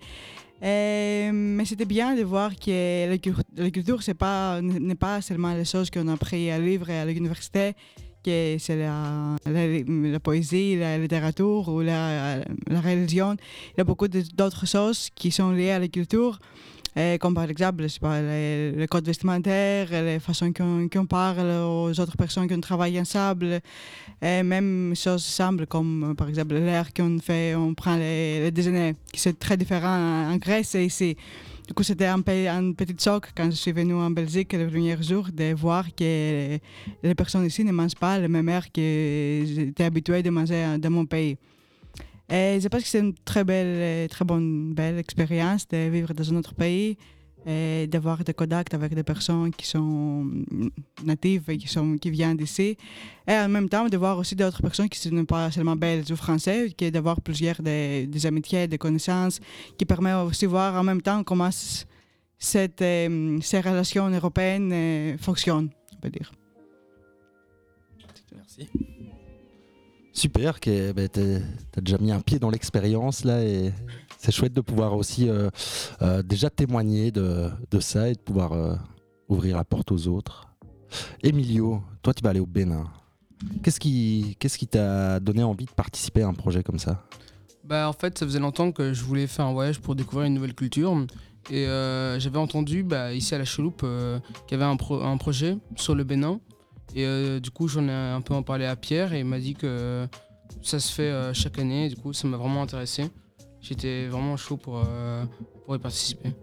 Et- 0.61 1.31
mais 1.31 1.65
c'était 1.65 1.85
bien 1.85 2.15
de 2.15 2.23
voir 2.23 2.55
que 2.55 3.09
la, 3.09 3.17
cul- 3.17 3.33
la 3.55 3.71
culture 3.71 4.03
c'est 4.03 4.13
pas, 4.13 4.61
n'est 4.61 4.95
pas 4.95 5.21
seulement 5.21 5.53
les 5.53 5.65
choses 5.65 5.89
qu'on 5.89 6.07
a 6.07 6.13
appris 6.13 6.51
à 6.51 6.59
livre 6.59 6.89
et 6.89 6.99
à 6.99 7.05
l'université, 7.05 7.73
que 8.23 8.57
c'est 8.59 8.75
la, 8.77 9.35
la, 9.45 10.19
poésie, 10.19 10.77
la 10.77 10.99
littérature 10.99 11.67
ou 11.69 11.81
la, 11.81 12.41
religion. 12.69 13.35
Il 13.73 13.77
y 13.79 13.81
a 13.81 13.83
beaucoup 13.83 14.07
d'autres 14.07 14.67
choses 14.67 15.09
qui 15.15 15.31
sont 15.31 15.51
liées 15.51 15.71
à 15.71 15.79
la 15.79 15.87
culture, 15.87 16.39
eh, 16.95 17.17
comme 17.19 17.33
par 17.33 17.49
exemple 17.49 17.83
je 17.83 17.87
sais 17.87 17.99
pas, 17.99 18.21
les, 18.21 18.87
codes 18.89 19.05
vestimentaires, 19.05 19.87
les 19.91 20.19
façons 20.19 20.51
qu'on 20.51 20.89
qu'on 20.89 21.05
parle 21.05 21.49
aux 21.49 21.99
autres 21.99 22.17
personnes 22.17 22.47
qu'on 22.49 22.59
travaille 22.59 22.99
ensemble, 22.99 23.61
et 24.21 24.43
même 24.43 24.93
choses 24.95 25.23
simples 25.23 25.65
comme 25.65 26.15
par 26.17 26.27
exemple 26.27 26.55
l'air 26.55 26.93
qu'on 26.93 27.19
fait, 27.19 27.55
on 27.55 27.73
prend 27.73 27.95
les, 27.95 28.41
les 28.41 28.51
déjeuners, 28.51 28.95
qui 29.11 29.19
c'est 29.19 29.37
très 29.39 29.57
différent 29.57 30.31
en, 30.31 30.37
Grèce 30.37 30.75
et 30.75 30.85
ici. 30.85 31.15
Du 31.67 31.73
coup, 31.75 31.83
c'était 31.83 32.07
un, 32.07 32.17
un 32.17 32.73
petit 32.73 32.95
choc 32.99 33.31
quand 33.37 33.45
je 33.45 33.55
suis 33.55 33.71
venue 33.71 33.93
en 33.93 34.09
Belgique 34.09 34.51
le 34.51 34.67
premier 34.67 35.01
jour 35.01 35.29
de 35.31 35.53
voir 35.53 35.85
que 35.95 36.57
les 37.03 37.15
personnes 37.15 37.45
ici 37.45 37.63
ne 37.63 37.71
mangent 37.71 37.95
pas 37.95 38.19
le 38.19 38.27
même 38.27 38.49
air 38.49 38.69
que 38.71 39.43
j'étais 39.45 39.85
habituée 39.85 40.21
de 40.23 40.29
manger 40.29 40.77
dans 40.79 40.89
mon 40.89 41.05
pays. 41.05 41.37
Et 42.31 42.59
je 42.61 42.67
pense 42.69 42.83
que 42.83 42.87
c'est 42.87 42.99
une 42.99 43.13
très 43.13 43.43
belle, 43.43 44.07
très 44.07 44.23
bonne, 44.23 44.73
belle 44.73 44.97
expérience 44.97 45.67
de 45.67 45.89
vivre 45.89 46.13
dans 46.13 46.33
un 46.33 46.37
autre 46.37 46.55
pays 46.55 46.97
d'avoir 47.45 48.23
des 48.23 48.33
contacts 48.33 48.73
avec 48.73 48.93
des 48.93 49.03
personnes 49.03 49.51
qui 49.51 49.65
sont 49.65 50.27
natives 51.03 51.49
et 51.49 51.57
qui, 51.57 51.67
sont, 51.67 51.97
qui 51.97 52.11
viennent 52.11 52.37
d'ici. 52.37 52.77
Et 53.27 53.33
en 53.33 53.49
même 53.49 53.67
temps, 53.67 53.87
de 53.87 53.97
voir 53.97 54.17
aussi 54.17 54.35
d'autres 54.35 54.61
personnes 54.61 54.89
qui 54.89 55.09
ne 55.09 55.19
sont 55.19 55.25
pas 55.25 55.49
seulement 55.51 55.75
belges 55.75 56.11
ou 56.11 56.15
français, 56.15 56.71
qui 56.75 56.91
d'avoir 56.91 57.19
plusieurs 57.21 57.61
des, 57.61 58.25
amitiés, 58.25 58.67
des 58.67 58.77
connaissances, 58.77 59.39
qui 59.77 59.85
permet 59.85 60.13
aussi 60.13 60.45
de 60.45 60.51
voir 60.51 60.75
en 60.75 60.83
même 60.83 61.01
temps 61.01 61.23
comment 61.23 61.49
euh, 62.55 63.39
ces 63.41 63.59
relations 63.59 64.09
européennes 64.09 64.71
euh, 64.73 65.17
fonctionnent, 65.17 65.69
on 65.95 65.99
peut 65.99 66.09
dire. 66.09 66.31
Merci. 68.35 68.69
Super, 70.21 70.59
que 70.59 70.91
ben, 70.91 71.09
t'es- 71.09 71.41
t'as 71.71 71.81
déjà 71.81 71.97
mis 71.97 72.11
un 72.11 72.21
pied 72.21 72.37
dans 72.37 72.51
l'expérience 72.51 73.23
là 73.23 73.43
et 73.43 73.73
c'est 74.19 74.31
chouette 74.31 74.53
de 74.53 74.61
pouvoir 74.61 74.95
aussi 74.95 75.27
euh, 75.27 75.49
euh, 76.03 76.21
déjà 76.21 76.51
témoigner 76.51 77.09
de, 77.09 77.49
ça 77.79 78.07
et 78.07 78.13
de 78.13 78.19
pouvoir 78.19 78.51
euh, 78.51 78.75
ouvrir 79.29 79.57
la 79.57 79.63
porte 79.63 79.91
aux 79.91 80.07
autres. 80.07 80.45
Emilio, 81.23 81.81
toi 82.03 82.13
tu 82.13 82.21
vas 82.23 82.29
aller 82.29 82.39
au 82.39 82.45
Bénin. 82.45 82.83
Qu'est-ce 83.63 83.79
qui 83.79 84.67
t'a 84.69 85.19
donné 85.19 85.41
envie 85.41 85.65
de 85.65 85.71
participer 85.71 86.21
à 86.21 86.27
un 86.27 86.35
projet 86.35 86.61
comme 86.61 86.77
ça? 86.77 87.03
Bah 87.63 87.89
en 87.89 87.93
fait 87.93 88.15
ça 88.19 88.27
faisait 88.27 88.37
longtemps 88.37 88.71
que 88.71 88.93
je 88.93 89.03
voulais 89.03 89.25
faire 89.25 89.45
un 89.45 89.53
voyage 89.53 89.79
pour 89.79 89.95
découvrir 89.95 90.27
une 90.27 90.35
nouvelle 90.35 90.53
culture 90.53 90.95
et 91.49 91.65
j'avais 92.19 92.37
entendu 92.37 92.83
bah, 92.83 93.11
ici 93.11 93.33
à 93.33 93.39
la 93.39 93.45
Chaloupe 93.45 93.83
qu'il 94.45 94.59
y 94.59 94.61
avait 94.61 94.71
un, 94.71 94.77
un 95.03 95.17
projet 95.17 95.57
sur 95.77 95.95
le 95.95 96.03
Bénin 96.03 96.39
et 96.95 97.05
euh, 97.05 97.39
du 97.39 97.51
coup 97.51 97.67
j'en 97.67 97.87
ai 97.87 97.91
un 97.91 98.21
peu 98.21 98.33
en 98.33 98.43
parlé 98.43 98.65
à 98.65 98.75
Pierre 98.75 99.13
et 99.13 99.19
il 99.19 99.25
m'a 99.25 99.39
dit 99.39 99.53
que 99.53 100.07
ça 100.61 100.79
se 100.79 100.91
fait 100.91 101.09
euh, 101.09 101.33
chaque 101.33 101.59
année 101.59 101.89
du 101.89 101.95
coup 101.95 102.13
ça 102.13 102.27
m'a 102.27 102.37
vraiment 102.37 102.61
intéressé. 102.61 103.09
J'étais 103.61 104.07
vraiment 104.07 104.37
chaud 104.37 104.57
pour, 104.57 104.83
euh, 104.85 105.23
pour 105.65 105.75
y 105.75 105.79
participer. 105.79 106.33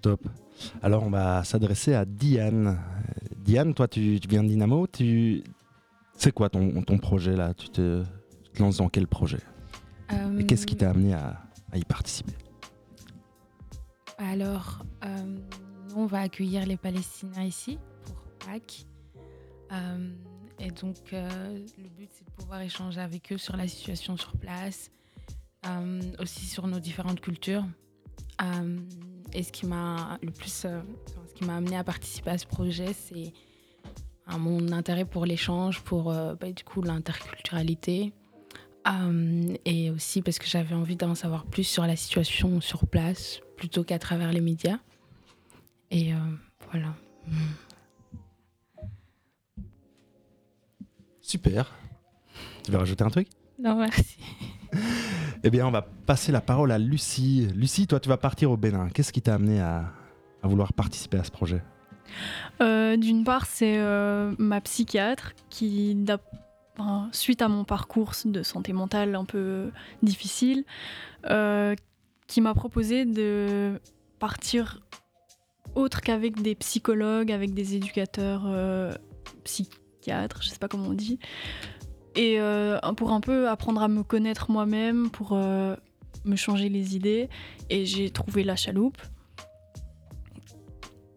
Top. 0.00 0.26
Alors 0.82 1.04
on 1.04 1.10
va 1.10 1.44
s'adresser 1.44 1.94
à 1.94 2.04
Diane. 2.04 2.78
Diane, 3.36 3.74
toi 3.74 3.88
tu, 3.88 4.18
tu 4.20 4.28
viens 4.28 4.42
de 4.42 4.48
Dynamo, 4.48 4.86
tu 4.86 5.42
c'est 6.16 6.32
quoi 6.32 6.48
ton, 6.48 6.82
ton 6.82 6.98
projet 6.98 7.36
là? 7.36 7.54
Tu 7.54 7.68
te, 7.68 8.02
tu 8.44 8.50
te 8.52 8.62
lances 8.62 8.76
dans 8.78 8.88
quel 8.88 9.06
projet? 9.06 9.40
Et 10.38 10.44
qu'est-ce 10.44 10.66
qui 10.66 10.76
t'a 10.76 10.90
amené 10.90 11.14
à, 11.14 11.42
à 11.72 11.78
y 11.78 11.84
participer? 11.84 12.34
Alors, 14.18 14.84
euh, 15.04 15.38
on 15.96 16.06
va 16.06 16.20
accueillir 16.20 16.66
les 16.66 16.76
Palestiniens 16.76 17.44
ici 17.44 17.78
pour 18.04 18.16
Pâques. 18.46 18.86
Euh, 19.72 20.12
et 20.58 20.70
donc, 20.70 20.96
euh, 21.12 21.58
le 21.78 21.88
but, 21.88 22.10
c'est 22.12 22.26
de 22.26 22.30
pouvoir 22.30 22.60
échanger 22.60 23.00
avec 23.00 23.32
eux 23.32 23.38
sur 23.38 23.56
la 23.56 23.66
situation 23.66 24.16
sur 24.16 24.32
place, 24.36 24.90
euh, 25.66 26.00
aussi 26.18 26.46
sur 26.46 26.66
nos 26.66 26.78
différentes 26.78 27.20
cultures. 27.20 27.64
Et 29.34 29.44
ce 29.44 29.52
qui 29.52 29.66
m'a 29.66 30.18
le 30.20 30.32
plus, 30.32 30.50
ce 30.50 31.34
qui 31.36 31.44
m'a 31.44 31.56
amené 31.56 31.76
à 31.76 31.84
participer 31.84 32.30
à 32.30 32.38
ce 32.38 32.46
projet, 32.46 32.92
c'est 32.92 33.32
mon 34.36 34.72
intérêt 34.72 35.04
pour 35.04 35.26
l'échange, 35.26 35.80
pour 35.80 36.12
bah, 36.12 36.50
du 36.50 36.64
coup 36.64 36.82
l'interculturalité. 36.82 38.12
Et 39.64 39.90
aussi 39.90 40.22
parce 40.22 40.40
que 40.40 40.46
j'avais 40.46 40.74
envie 40.74 40.96
d'en 40.96 41.14
savoir 41.14 41.46
plus 41.46 41.62
sur 41.62 41.86
la 41.86 41.94
situation 41.94 42.60
sur 42.60 42.84
place 42.88 43.40
plutôt 43.56 43.84
qu'à 43.84 44.00
travers 44.00 44.32
les 44.32 44.40
médias. 44.40 44.80
Et 45.94 46.14
euh, 46.14 46.16
voilà. 46.70 46.94
Super. 51.20 51.70
Tu 52.64 52.72
veux 52.72 52.78
rajouter 52.78 53.04
un 53.04 53.10
truc? 53.10 53.28
Non, 53.58 53.76
merci. 53.76 54.16
Eh 55.44 55.50
bien, 55.50 55.66
on 55.66 55.70
va 55.70 55.82
passer 55.82 56.32
la 56.32 56.40
parole 56.40 56.72
à 56.72 56.78
Lucie. 56.78 57.46
Lucie, 57.54 57.86
toi, 57.86 58.00
tu 58.00 58.08
vas 58.08 58.16
partir 58.16 58.50
au 58.50 58.56
Bénin. 58.56 58.88
Qu'est-ce 58.88 59.12
qui 59.12 59.20
t'a 59.20 59.34
amené 59.34 59.60
à, 59.60 59.92
à 60.42 60.48
vouloir 60.48 60.72
participer 60.72 61.18
à 61.18 61.24
ce 61.24 61.30
projet? 61.30 61.62
Euh, 62.62 62.96
D'une 62.96 63.22
part, 63.24 63.44
c'est 63.44 63.78
euh, 63.78 64.34
ma 64.38 64.62
psychiatre 64.62 65.34
qui, 65.50 66.02
enfin, 66.78 67.10
suite 67.12 67.42
à 67.42 67.48
mon 67.48 67.64
parcours 67.64 68.12
de 68.24 68.42
santé 68.42 68.72
mentale 68.72 69.14
un 69.14 69.26
peu 69.26 69.70
difficile, 70.02 70.64
euh, 71.26 71.74
qui 72.28 72.40
m'a 72.40 72.54
proposé 72.54 73.04
de 73.04 73.78
partir 74.18 74.80
autre 75.74 76.00
qu'avec 76.00 76.40
des 76.42 76.54
psychologues, 76.54 77.32
avec 77.32 77.54
des 77.54 77.76
éducateurs 77.76 78.44
euh, 78.46 78.92
psychiatres, 79.44 80.42
je 80.42 80.48
sais 80.48 80.58
pas 80.58 80.68
comment 80.68 80.88
on 80.88 80.94
dit, 80.94 81.18
et 82.14 82.40
euh, 82.40 82.78
pour 82.96 83.12
un 83.12 83.20
peu 83.20 83.48
apprendre 83.48 83.82
à 83.82 83.88
me 83.88 84.02
connaître 84.02 84.50
moi-même, 84.50 85.10
pour 85.10 85.32
euh, 85.32 85.76
me 86.24 86.36
changer 86.36 86.68
les 86.68 86.94
idées. 86.94 87.28
Et 87.70 87.86
j'ai 87.86 88.10
trouvé 88.10 88.44
la 88.44 88.54
chaloupe. 88.54 89.00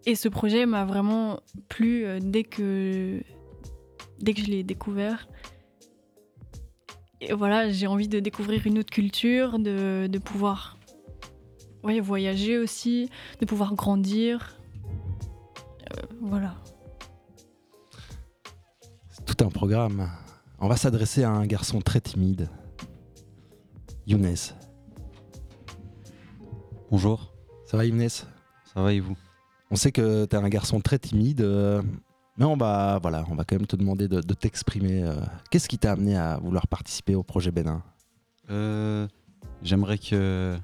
Et 0.05 0.15
ce 0.15 0.29
projet 0.29 0.65
m'a 0.65 0.85
vraiment 0.85 1.39
plu 1.67 2.05
dès 2.21 2.43
que, 2.43 3.19
dès 4.21 4.33
que 4.33 4.41
je 4.41 4.45
l'ai 4.45 4.63
découvert. 4.63 5.27
Et 7.19 7.33
voilà, 7.33 7.69
j'ai 7.69 7.87
envie 7.87 8.07
de 8.07 8.19
découvrir 8.19 8.65
une 8.67 8.79
autre 8.79 8.91
culture, 8.91 9.57
de, 9.59 10.07
de 10.07 10.19
pouvoir 10.19 10.74
ouais, 11.85 11.99
voyager 11.99 12.57
aussi, 12.57 13.09
de 13.39 13.45
pouvoir 13.45 13.75
grandir. 13.75 14.57
Euh, 15.91 16.01
voilà. 16.21 16.55
C'est 19.09 19.25
tout 19.25 19.43
un 19.45 19.49
programme. 19.49 20.09
On 20.59 20.67
va 20.67 20.77
s'adresser 20.77 21.23
à 21.23 21.31
un 21.31 21.45
garçon 21.45 21.81
très 21.81 22.01
timide. 22.01 22.49
Younes. 24.07 24.35
Bonjour, 26.91 27.33
Ça 27.65 27.77
va, 27.77 27.85
Younes? 27.85 28.09
Ça 28.09 28.25
va 28.75 28.93
et 28.93 28.99
vous? 28.99 29.17
On 29.71 29.75
sait 29.75 29.91
que 29.91 30.25
tu 30.25 30.35
es 30.35 30.39
un 30.39 30.47
garçon 30.49 30.79
très 30.79 30.99
timide. 30.99 31.41
euh, 31.41 31.81
Mais 32.37 32.45
on 32.45 32.55
va, 32.55 32.99
voilà, 33.01 33.25
on 33.29 33.35
va 33.35 33.43
quand 33.43 33.55
même 33.55 33.65
te 33.67 33.75
demander 33.75 34.07
de, 34.07 34.21
de 34.21 34.33
t'exprimer. 34.33 35.03
euh, 35.03 35.15
Qu'est-ce 35.49 35.67
qui 35.67 35.77
t'a 35.79 35.93
amené 35.93 36.15
à 36.15 36.37
vouloir 36.37 36.67
participer 36.67 37.15
au 37.15 37.23
projet 37.23 37.51
Bénin? 37.51 37.81
Euh, 38.49 39.07
J'aimerais 39.63 39.97
que. 39.97 40.55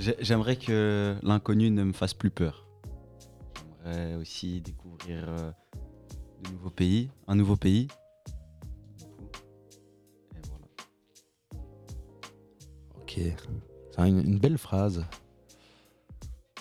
J'aimerais 0.00 0.56
que 0.56 1.16
l'inconnu 1.22 1.70
ne 1.70 1.84
me 1.84 1.92
fasse 1.92 2.14
plus 2.14 2.30
peur. 2.30 2.66
J'aimerais 3.84 4.14
aussi 4.14 4.60
découvrir 4.60 5.28
euh, 5.28 5.50
de 6.42 6.50
nouveaux 6.50 6.70
pays, 6.70 7.10
un 7.28 7.34
nouveau 7.34 7.56
pays. 7.56 7.88
Et 10.34 10.40
voilà. 10.48 10.66
Ok, 13.00 13.12
c'est 13.14 14.08
une, 14.08 14.20
une 14.20 14.38
belle 14.38 14.58
phrase. 14.58 15.04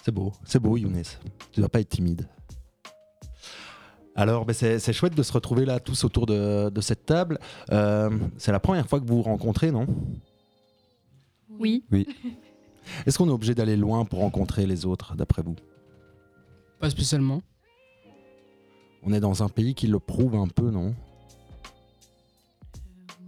C'est 0.04 0.12
beau, 0.12 0.34
c'est 0.44 0.60
beau 0.60 0.76
Younes. 0.76 1.04
Tu 1.52 1.60
dois 1.62 1.70
pas 1.70 1.80
être 1.80 1.90
timide. 1.90 2.28
Alors, 4.16 4.46
ben, 4.46 4.54
c'est 4.54 4.92
chouette 4.92 5.16
de 5.16 5.24
se 5.24 5.32
retrouver 5.32 5.66
là 5.66 5.80
tous 5.80 6.04
autour 6.04 6.26
de, 6.26 6.70
de 6.70 6.82
cette 6.82 7.06
table. 7.06 7.40
Euh, 7.72 8.10
c'est 8.38 8.52
la 8.52 8.60
première 8.60 8.86
fois 8.86 9.00
que 9.00 9.06
vous 9.06 9.18
vous 9.18 9.22
rencontrez, 9.22 9.72
non? 9.72 9.88
Oui. 11.50 11.86
Est-ce 13.06 13.18
qu'on 13.18 13.28
est 13.28 13.32
obligé 13.34 13.56
d'aller 13.56 13.76
loin 13.78 14.06
pour 14.06 14.20
rencontrer 14.20 14.66
les 14.66 14.86
autres, 14.86 15.16
d'après 15.16 15.42
vous? 15.42 15.56
Pas 16.80 16.90
spécialement. 16.90 17.42
On 19.04 19.14
est 19.14 19.20
dans 19.20 19.44
un 19.44 19.50
pays 19.50 19.76
qui 19.76 19.88
le 19.88 20.00
prouve 20.00 20.36
un 20.36 20.48
peu, 20.48 20.70
non? 20.72 20.94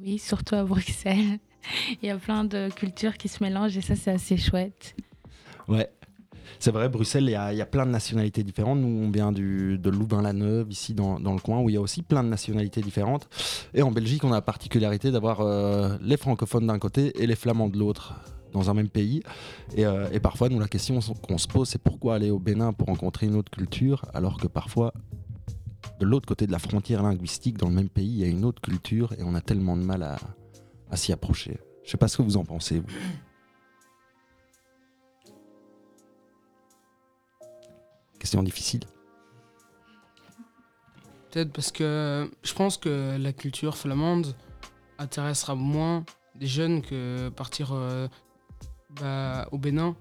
Oui, 0.01 0.17
surtout 0.17 0.55
à 0.55 0.63
Bruxelles. 0.63 1.39
Il 2.01 2.07
y 2.07 2.09
a 2.09 2.17
plein 2.17 2.43
de 2.43 2.69
cultures 2.75 3.17
qui 3.17 3.27
se 3.27 3.43
mélangent 3.43 3.77
et 3.77 3.81
ça, 3.81 3.95
c'est 3.95 4.11
assez 4.11 4.37
chouette. 4.37 4.95
Ouais. 5.67 5.89
C'est 6.59 6.71
vrai, 6.71 6.89
Bruxelles, 6.89 7.23
il 7.25 7.31
y, 7.31 7.35
a- 7.35 7.53
il 7.53 7.57
y 7.57 7.61
a 7.61 7.65
plein 7.65 7.85
de 7.85 7.91
nationalités 7.91 8.43
différentes. 8.43 8.79
Nous, 8.79 8.87
on 8.87 9.09
vient 9.09 9.31
du, 9.31 9.77
de 9.79 9.89
Louvain-la-Neuve, 9.89 10.67
ici 10.71 10.93
dans, 10.93 11.19
dans 11.19 11.33
le 11.33 11.39
coin, 11.39 11.59
où 11.61 11.69
il 11.69 11.73
y 11.73 11.77
a 11.77 11.81
aussi 11.81 12.01
plein 12.03 12.23
de 12.23 12.29
nationalités 12.29 12.81
différentes. 12.81 13.29
Et 13.73 13.81
en 13.81 13.91
Belgique, 13.91 14.23
on 14.23 14.31
a 14.31 14.35
la 14.35 14.41
particularité 14.41 15.11
d'avoir 15.11 15.41
euh, 15.41 15.97
les 16.01 16.17
francophones 16.17 16.67
d'un 16.67 16.77
côté 16.77 17.19
et 17.23 17.25
les 17.25 17.35
flamands 17.35 17.69
de 17.69 17.77
l'autre, 17.79 18.13
dans 18.51 18.69
un 18.69 18.73
même 18.73 18.89
pays. 18.89 19.23
Et, 19.75 19.85
euh, 19.85 20.19
parfois, 20.19 20.49
nous, 20.49 20.59
la 20.59 20.67
question 20.67 20.99
qu'on 21.21 21.37
se 21.37 21.47
pose, 21.47 21.69
c'est 21.69 21.81
pourquoi 21.81 22.15
aller 22.15 22.29
au 22.29 22.39
Bénin 22.39 22.73
pour 22.73 22.87
rencontrer 22.87 23.25
une 23.25 23.35
autre 23.35 23.51
culture, 23.51 24.05
alors 24.13 24.37
que 24.37 24.47
parfois, 24.47 24.93
de 25.99 26.05
l'autre 26.05 26.27
côté 26.27 26.47
de 26.47 26.51
la 26.51 26.59
frontière 26.59 27.03
linguistique, 27.03 27.57
dans 27.57 27.69
le 27.69 27.75
même 27.75 27.89
pays, 27.89 28.09
il 28.09 28.17
y 28.17 28.23
a 28.23 28.27
une 28.27 28.45
autre 28.45 28.61
culture 28.61 29.13
et 29.13 29.23
on 29.23 29.35
a 29.35 29.41
tellement 29.41 29.77
de 29.77 29.83
mal 29.83 30.03
à, 30.03 30.17
s'y 30.97 31.13
approcher. 31.13 31.59
Je 31.83 31.91
sais 31.91 31.97
pas 31.97 32.07
ce 32.07 32.17
que 32.17 32.21
vous 32.21 32.37
en 32.37 32.43
pensez, 32.43 32.79
vous. 32.79 32.87
Question 38.19 38.43
difficile. 38.43 38.81
Peut-être 41.31 41.51
parce 41.53 41.71
que 41.71 42.29
je 42.43 42.53
pense 42.53 42.77
que 42.77 43.17
la 43.17 43.31
culture 43.31 43.77
flamande 43.77 44.35
intéressera 44.99 45.55
moins 45.55 46.05
des 46.35 46.47
jeunes 46.47 46.81
que 46.81 47.29
partir 47.29 47.71
euh, 47.73 48.07
bah, 48.99 49.47
au 49.51 49.57
Bénin. 49.57 49.95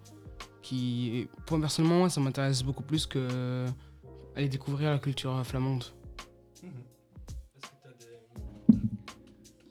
Qui, 0.62 1.26
pour 1.46 1.56
moi, 1.56 1.66
personnellement, 1.66 1.98
moi, 2.00 2.10
ça 2.10 2.20
m'intéresse 2.20 2.62
beaucoup 2.62 2.82
plus 2.82 3.06
que 3.06 3.66
aller 4.36 4.48
découvrir 4.48 4.90
la 4.90 4.98
culture 4.98 5.44
flamande. 5.44 5.84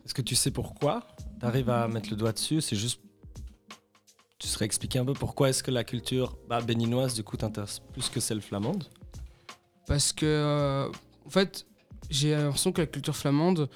Est-ce 0.06 0.14
que 0.14 0.22
tu 0.22 0.36
sais 0.36 0.52
pourquoi? 0.52 1.08
Tu 1.40 1.46
arrives 1.46 1.70
à 1.70 1.88
mettre 1.88 2.10
le 2.10 2.16
doigt 2.16 2.32
dessus 2.32 2.62
C'est 2.62 2.76
juste. 2.76 3.02
Tu 4.40 4.48
serais 4.48 4.66
expliquer 4.66 5.00
un 5.00 5.06
peu 5.06 5.14
pourquoi 5.14 5.50
est-ce 5.50 5.62
que 5.62 5.72
la 5.72 5.84
culture 5.84 6.38
bah, 6.48 6.62
béninoise, 6.62 7.14
du 7.14 7.24
coup, 7.24 7.38
t'intéresse 7.38 7.80
plus 7.94 8.10
que 8.10 8.20
celle 8.20 8.42
flamande? 8.42 8.86
Parce 9.86 10.14
que, 10.14 10.26
euh, 10.26 10.90
en 11.26 11.30
fait, 11.30 11.68
j'ai 12.10 12.32
l'impression 12.32 12.72
que 12.72 12.82
la 12.82 12.88
culture 12.88 13.16
flamande 13.16 13.70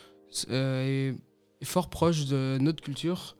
euh, 0.49 1.11
est, 1.11 1.15
est 1.61 1.65
fort 1.65 1.89
proche 1.89 2.25
de 2.25 2.57
notre 2.59 2.81
culture. 2.81 3.35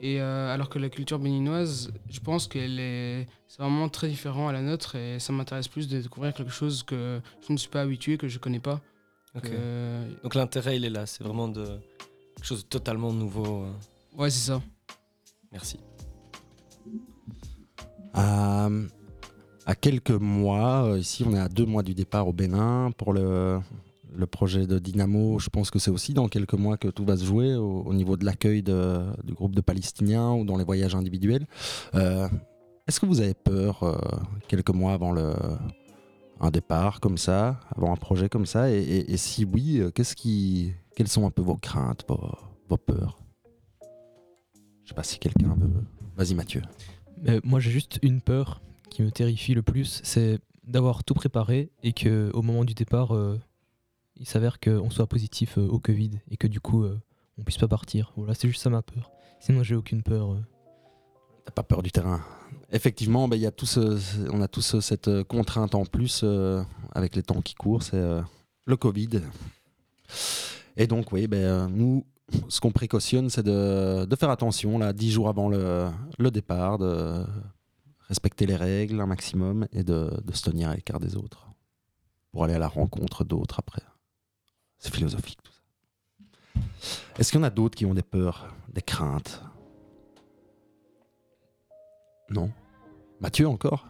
Et 0.00 0.20
euh, 0.20 0.52
alors 0.52 0.68
que 0.68 0.78
la 0.78 0.90
culture 0.90 1.18
béninoise, 1.18 1.90
je 2.10 2.20
pense 2.20 2.46
qu'elle 2.48 2.78
est, 2.78 3.26
c'est 3.48 3.62
vraiment 3.62 3.88
très 3.88 4.08
différent 4.08 4.46
à 4.48 4.52
la 4.52 4.60
nôtre 4.60 4.94
et 4.94 5.18
ça 5.18 5.32
m'intéresse 5.32 5.68
plus 5.68 5.88
de 5.88 6.00
découvrir 6.00 6.34
quelque 6.34 6.52
chose 6.52 6.82
que 6.82 7.20
je 7.46 7.52
ne 7.52 7.56
suis 7.56 7.70
pas 7.70 7.80
habitué, 7.80 8.18
que 8.18 8.28
je 8.28 8.38
connais 8.38 8.60
pas. 8.60 8.80
Que- 9.42 10.22
Donc 10.22 10.34
l'intérêt, 10.34 10.76
il 10.76 10.84
est 10.84 10.90
là. 10.90 11.04
C'est 11.06 11.22
vraiment 11.24 11.48
de 11.48 11.64
quelque 12.36 12.44
chose 12.46 12.62
de 12.64 12.68
totalement 12.68 13.12
nouveau. 13.12 13.64
euh. 13.64 13.72
Ouais, 14.16 14.30
c'est 14.30 14.46
ça. 14.50 14.62
Merci. 15.52 15.78
À, 18.14 18.68
à 19.66 19.74
quelques 19.74 20.10
mois, 20.10 20.84
euh, 20.84 20.98
ici 20.98 21.24
on 21.26 21.34
est 21.34 21.38
à 21.38 21.48
deux 21.48 21.66
mois 21.66 21.82
du 21.82 21.94
départ 21.94 22.26
au 22.28 22.32
Bénin 22.32 22.90
pour 22.96 23.12
le, 23.12 23.58
le 24.16 24.26
projet 24.26 24.66
de 24.66 24.78
Dynamo. 24.78 25.38
Je 25.38 25.48
pense 25.50 25.70
que 25.70 25.78
c'est 25.78 25.90
aussi 25.90 26.14
dans 26.14 26.28
quelques 26.28 26.54
mois 26.54 26.76
que 26.76 26.88
tout 26.88 27.04
va 27.04 27.16
se 27.16 27.24
jouer 27.24 27.54
au, 27.54 27.82
au 27.82 27.94
niveau 27.94 28.16
de 28.16 28.24
l'accueil 28.24 28.62
du 28.62 29.34
groupe 29.34 29.54
de 29.54 29.60
Palestiniens 29.60 30.32
ou 30.32 30.44
dans 30.44 30.56
les 30.56 30.64
voyages 30.64 30.94
individuels. 30.94 31.46
Euh, 31.94 32.28
Est-ce 32.86 33.00
que 33.00 33.06
vous 33.06 33.20
avez 33.20 33.34
peur 33.34 33.82
euh, 33.82 33.96
quelques 34.48 34.70
mois 34.70 34.92
avant 34.92 35.12
le, 35.12 35.34
un 36.40 36.50
départ 36.50 37.00
comme 37.00 37.18
ça, 37.18 37.60
avant 37.76 37.92
un 37.92 37.96
projet 37.96 38.28
comme 38.28 38.46
ça? 38.46 38.70
Et, 38.70 39.16
si 39.16 39.44
oui, 39.44 39.78
euh, 39.78 39.90
qu'est-ce 39.90 40.16
qui, 40.16 40.72
quelles 40.94 41.08
sont 41.08 41.26
un 41.26 41.30
peu 41.30 41.42
vos 41.42 41.56
craintes, 41.56 42.04
vos, 42.08 42.30
vos 42.68 42.76
peurs? 42.76 43.18
Je 44.84 44.90
sais 44.90 44.94
pas 44.94 45.02
si 45.02 45.18
quelqu'un 45.18 45.56
veut. 45.58 45.84
Vas-y 46.16 46.34
Mathieu. 46.34 46.62
Moi, 47.44 47.60
j'ai 47.60 47.70
juste 47.70 47.98
une 48.02 48.20
peur 48.20 48.60
qui 48.88 49.02
me 49.02 49.10
terrifie 49.10 49.54
le 49.54 49.62
plus, 49.62 50.00
c'est 50.04 50.38
d'avoir 50.64 51.02
tout 51.02 51.14
préparé 51.14 51.70
et 51.82 51.92
que 51.92 52.30
au 52.34 52.42
moment 52.42 52.64
du 52.64 52.74
départ, 52.74 53.12
il 54.18 54.26
s'avère 54.26 54.60
qu'on 54.60 54.90
soit 54.90 55.06
positif 55.06 55.58
euh, 55.58 55.66
au 55.66 55.78
Covid 55.78 56.12
et 56.30 56.36
que 56.36 56.46
du 56.46 56.60
coup, 56.60 56.84
euh, 56.84 57.00
on 57.38 57.44
puisse 57.44 57.58
pas 57.58 57.68
partir. 57.68 58.12
Voilà, 58.16 58.34
c'est 58.34 58.48
juste 58.48 58.62
ça 58.62 58.70
ma 58.70 58.82
peur. 58.82 59.10
Sinon, 59.40 59.62
j'ai 59.62 59.74
aucune 59.74 60.02
peur. 60.02 60.32
euh. 60.32 60.40
T'as 61.44 61.52
pas 61.52 61.62
peur 61.62 61.82
du 61.82 61.92
terrain. 61.92 62.24
Effectivement, 62.72 63.28
il 63.32 63.40
y 63.40 63.46
a 63.46 63.52
tous, 63.52 63.78
on 63.78 64.42
a 64.42 64.48
tous 64.48 64.80
cette 64.80 65.22
contrainte 65.24 65.76
en 65.76 65.84
plus 65.84 66.24
avec 66.92 67.14
les 67.14 67.22
temps 67.22 67.40
qui 67.40 67.54
courent, 67.54 67.84
c'est 67.84 68.02
le 68.66 68.76
Covid. 68.76 69.20
Et 70.76 70.86
donc, 70.86 71.12
oui, 71.12 71.26
euh, 71.32 71.66
nous, 71.68 72.04
ce 72.48 72.60
qu'on 72.60 72.72
précautionne, 72.72 73.30
c'est 73.30 73.42
de, 73.42 74.06
faire 74.18 74.30
attention, 74.30 74.78
là, 74.78 74.92
dix 74.92 75.10
jours 75.10 75.28
avant 75.28 75.48
le, 75.48 76.30
départ, 76.30 76.78
de 76.78 77.24
respecter 78.08 78.46
les 78.46 78.56
règles 78.56 79.00
un 79.00 79.06
maximum 79.06 79.66
et 79.72 79.82
de 79.82 80.10
se 80.32 80.42
tenir 80.42 80.68
à 80.68 80.74
l'écart 80.74 81.00
des 81.00 81.16
autres 81.16 81.48
pour 82.30 82.44
aller 82.44 82.54
à 82.54 82.58
la 82.58 82.68
rencontre 82.68 83.24
d'autres 83.24 83.58
après. 83.58 83.82
C'est 84.78 84.94
philosophique 84.94 85.38
tout 85.42 85.52
ça. 85.52 86.60
Est-ce 87.18 87.30
qu'il 87.30 87.40
y 87.40 87.42
en 87.42 87.46
a 87.46 87.50
d'autres 87.50 87.76
qui 87.76 87.86
ont 87.86 87.94
des 87.94 88.02
peurs, 88.02 88.48
des 88.72 88.82
craintes? 88.82 89.42
Non? 92.30 92.50
Mathieu 93.20 93.48
encore? 93.48 93.86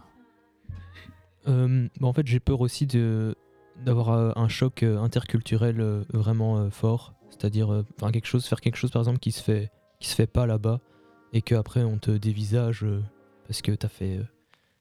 Euh, 1.49 1.88
bah, 2.00 2.07
en 2.07 2.12
fait, 2.12 2.26
j'ai 2.26 2.40
peur 2.40 2.61
aussi 2.61 2.87
d'avoir 2.87 4.11
euh, 4.11 4.33
un 4.37 4.49
choc 4.49 4.83
euh, 4.83 4.99
interculturel 4.99 5.81
vraiment 6.12 6.71
fort, 6.71 7.14
c'est-à-dire 7.31 7.85
faire 7.99 8.11
quelque 8.11 8.76
chose 8.76 8.90
par 8.90 9.02
exemple 9.02 9.19
qui 9.19 9.33
se 9.33 9.43
fait 9.43 9.71
qui 10.00 10.09
se 10.09 10.14
fait 10.14 10.26
pas 10.26 10.47
là-bas 10.47 10.81
et 11.33 11.40
qu'après 11.40 11.83
on 11.83 11.99
te 11.99 12.11
dévisage 12.11 12.85
parce 13.47 13.62
que 13.62 13.73
t'as 13.73 13.88
fait 13.88 14.21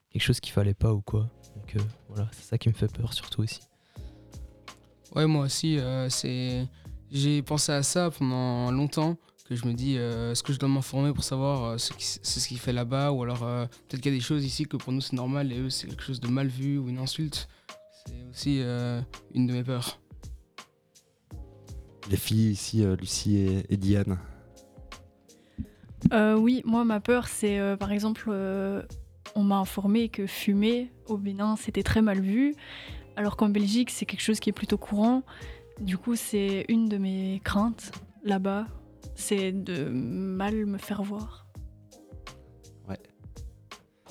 quelque 0.09 0.21
chose 0.21 0.39
qu'il 0.39 0.53
fallait 0.53 0.73
pas 0.73 0.93
ou 0.93 1.01
quoi. 1.01 1.29
Donc 1.55 1.77
voilà, 2.09 2.27
c'est 2.33 2.43
ça 2.43 2.57
qui 2.57 2.67
me 2.69 2.73
fait 2.73 2.91
peur 2.91 3.13
surtout 3.13 3.43
aussi. 3.43 3.61
Ouais, 5.15 5.25
moi 5.27 5.45
aussi, 5.45 5.79
euh, 5.79 6.09
c'est... 6.09 6.67
j'ai 7.11 7.41
pensé 7.41 7.71
à 7.71 7.83
ça 7.83 8.11
pendant 8.11 8.69
longtemps, 8.71 9.15
que 9.47 9.55
je 9.55 9.65
me 9.65 9.73
dis, 9.73 9.95
euh, 9.97 10.31
est-ce 10.31 10.43
que 10.43 10.51
je 10.51 10.59
dois 10.59 10.67
m'informer 10.67 11.13
pour 11.13 11.23
savoir 11.23 11.63
euh, 11.63 11.77
ce 11.77 11.93
qui, 11.93 12.03
c'est 12.03 12.39
ce 12.39 12.47
qu'il 12.47 12.59
fait 12.59 12.73
là-bas, 12.73 13.11
ou 13.11 13.23
alors 13.23 13.43
euh, 13.43 13.65
peut-être 13.87 14.01
qu'il 14.01 14.11
y 14.11 14.15
a 14.15 14.17
des 14.17 14.23
choses 14.23 14.43
ici 14.43 14.65
que 14.65 14.75
pour 14.75 14.91
nous 14.91 15.01
c'est 15.01 15.13
normal 15.13 15.51
et 15.53 15.59
eux 15.59 15.69
c'est 15.69 15.87
quelque 15.87 16.03
chose 16.03 16.19
de 16.19 16.27
mal 16.27 16.47
vu 16.47 16.77
ou 16.77 16.89
une 16.89 16.97
insulte. 16.97 17.47
C'est 18.05 18.29
aussi 18.29 18.59
euh, 18.61 18.99
une 19.33 19.47
de 19.47 19.53
mes 19.53 19.63
peurs. 19.63 19.99
Les 22.09 22.17
filles 22.17 22.51
ici, 22.51 22.83
euh, 22.83 22.95
Lucie 22.95 23.37
et, 23.37 23.65
et 23.69 23.77
Diane. 23.77 24.17
Euh, 26.13 26.35
oui, 26.35 26.61
moi, 26.65 26.83
ma 26.83 26.99
peur, 26.99 27.27
c'est 27.27 27.59
euh, 27.59 27.77
par 27.77 27.91
exemple, 27.91 28.25
euh, 28.29 28.83
on 29.33 29.43
m'a 29.43 29.57
informé 29.57 30.09
que 30.09 30.27
fumer 30.27 30.91
au 31.07 31.17
Bénin, 31.17 31.55
c'était 31.55 31.83
très 31.83 32.01
mal 32.01 32.19
vu, 32.19 32.55
alors 33.15 33.37
qu'en 33.37 33.49
Belgique, 33.49 33.91
c'est 33.91 34.05
quelque 34.05 34.21
chose 34.21 34.39
qui 34.39 34.49
est 34.49 34.53
plutôt 34.53 34.77
courant. 34.77 35.23
Du 35.79 35.97
coup, 35.97 36.15
c'est 36.15 36.65
une 36.69 36.87
de 36.87 36.97
mes 36.97 37.41
craintes 37.43 37.91
là-bas, 38.23 38.67
c'est 39.15 39.51
de 39.51 39.85
mal 39.89 40.65
me 40.65 40.77
faire 40.77 41.03
voir. 41.03 41.45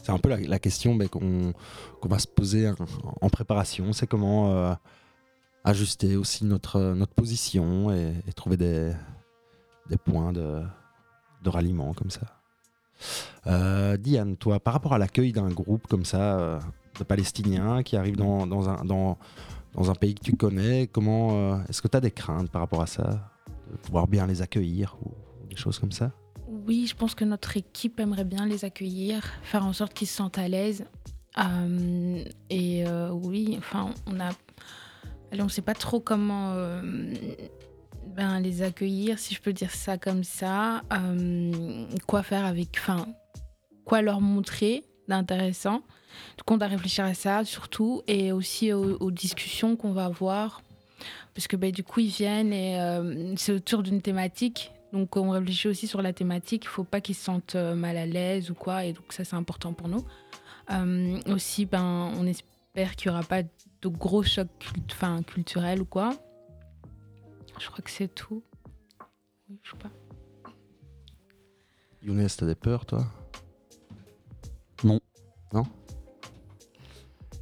C'est 0.05 0.13
un 0.13 0.19
peu 0.19 0.29
la, 0.29 0.59
question 0.59 0.99
qu'on 0.99 1.55
va 2.09 2.19
se 2.19 2.27
poser 2.27 2.71
en, 3.23 3.31
préparation. 3.31 3.95
C'est 3.95 4.07
comment 4.07 4.53
euh, 4.53 4.75
ajuster 5.65 6.17
aussi 6.17 6.45
notre, 6.45 6.93
notre 6.93 7.15
position 7.15 7.91
et, 7.91 8.13
trouver 8.37 8.59
des, 8.59 8.93
points 10.05 10.35
de, 10.35 10.63
de 11.43 11.49
ralliement 11.49 11.95
comme 11.95 12.11
ça. 12.11 12.21
Euh, 13.47 13.97
Diane, 13.97 14.37
toi, 14.37 14.61
par 14.61 14.75
rapport 14.75 14.93
à 14.93 14.99
l'accueil 14.99 15.33
d'un 15.33 15.49
groupe 15.49 15.87
comme 15.87 16.05
ça, 16.05 16.39
euh, 16.39 16.61
de 16.99 17.05
Palestiniens 17.05 17.83
qui 17.83 17.97
arrivent 17.97 18.17
dans, 18.17 18.69
un, 18.69 19.95
pays 19.95 20.15
que 20.15 20.23
tu 20.23 20.37
connais, 20.37 20.87
comment 20.87 21.31
euh, 21.33 21.57
est-ce 21.69 21.83
que 21.83 21.89
tu 21.89 21.97
as 21.97 22.01
des 22.01 22.11
craintes 22.11 22.51
par 22.51 22.61
rapport 22.61 22.83
à 22.83 22.87
ça 22.87 23.31
De 23.71 23.77
pouvoir 23.77 24.07
bien 24.07 24.27
les 24.27 24.43
accueillir 24.43 24.97
ou, 25.05 25.11
des 25.49 25.57
choses 25.57 25.79
comme 25.79 25.93
ça? 25.93 26.13
Oui, 26.49 26.87
je 26.89 26.95
pense 26.95 27.15
que 27.15 27.25
notre 27.25 27.57
équipe 27.57 28.01
aimerait 28.01 28.25
bien 28.25 28.47
les 28.47 28.65
accueillir, 28.65 29.23
faire 29.43 29.65
en 29.65 29.73
sorte 29.73 29.93
qu'ils 29.95 30.09
se 30.09 30.17
sentent 30.17 30.39
à 30.39 30.49
l'aise. 30.49 30.85
Euh, 31.39 32.25
et 32.49 32.87
euh, 32.87 33.11
oui, 33.11 33.57
enfin, 33.59 33.91
on 34.07 34.15
ne 35.45 35.49
sait 35.49 35.63
pas 35.63 35.75
trop 35.75 36.01
comment 36.01 36.55
ben, 38.15 38.39
les 38.41 38.63
accueillir, 38.63 39.19
si 39.19 39.35
je 39.35 39.41
peux 39.41 39.53
dire 39.53 39.73
ça 39.73 39.99
comme 39.99 40.23
ça. 40.23 40.83
Quoi 42.07 42.23
faire 42.23 42.45
avec. 42.45 42.77
Enfin, 42.79 43.07
quoi 43.85 44.03
leur 44.03 44.21
montrer 44.21 44.85
d'intéressant. 45.09 45.83
Donc, 46.39 46.51
on 46.51 46.57
doit 46.57 46.69
réfléchir 46.69 47.05
à 47.05 47.15
ça 47.15 47.45
surtout 47.45 48.03
et 48.07 48.33
aussi 48.33 48.73
aux, 48.73 48.97
aux 48.99 49.11
discussions 49.11 49.77
qu'on 49.77 49.93
va 49.93 50.07
avoir. 50.07 50.63
Parce 51.35 51.49
que 51.49 51.57
ben, 51.57 51.73
du 51.73 51.83
coup, 51.83 52.01
ils 52.01 52.09
viennent 52.09 52.53
et 52.53 52.81
euh, 52.81 53.35
c'est 53.37 53.53
autour 53.53 53.83
d'une 53.83 54.01
thématique. 54.01 54.73
Donc, 54.93 55.17
on 55.17 55.31
réfléchit 55.31 55.69
aussi 55.69 55.87
sur 55.87 56.01
la 56.03 56.13
thématique. 56.13 56.65
Il 56.65 56.69
ne 56.69 56.73
faut 56.73 56.85
pas 56.85 57.01
qu'ils 57.01 57.17
se 57.17 57.25
sentent 57.25 57.57
euh, 57.57 57.75
mal 57.75 57.97
à 57.97 58.07
l'aise 58.07 58.51
ou 58.51 58.55
quoi. 58.55 58.85
Et 58.85 58.93
donc, 58.93 59.13
ça, 59.13 59.25
c'est 59.25 59.35
important 59.35 59.73
pour 59.73 59.89
nous. 59.89 60.05
Euh, 60.71 61.21
aussi, 61.27 61.67
ben, 61.67 62.13
on 62.17 62.27
espère 62.27 62.95
qu'il 62.97 63.11
n'y 63.11 63.17
aura 63.17 63.27
pas 63.27 63.43
de 63.43 63.89
gros 63.89 64.23
chocs 64.23 64.49
cult- 64.61 65.25
culturels 65.25 65.83
ou 65.83 65.85
quoi. 65.85 66.15
Je 67.59 67.67
crois 67.67 67.83
que 67.83 67.91
c'est 67.91 68.13
tout. 68.15 68.43
Oui, 69.51 69.59
je 69.63 69.71
sais 69.73 69.77
pas. 69.77 69.91
Younes, 72.03 72.29
t'as 72.29 72.47
des 72.47 72.55
peurs, 72.55 72.87
toi? 72.87 73.07
Non. 74.83 75.01
Non? 75.53 75.65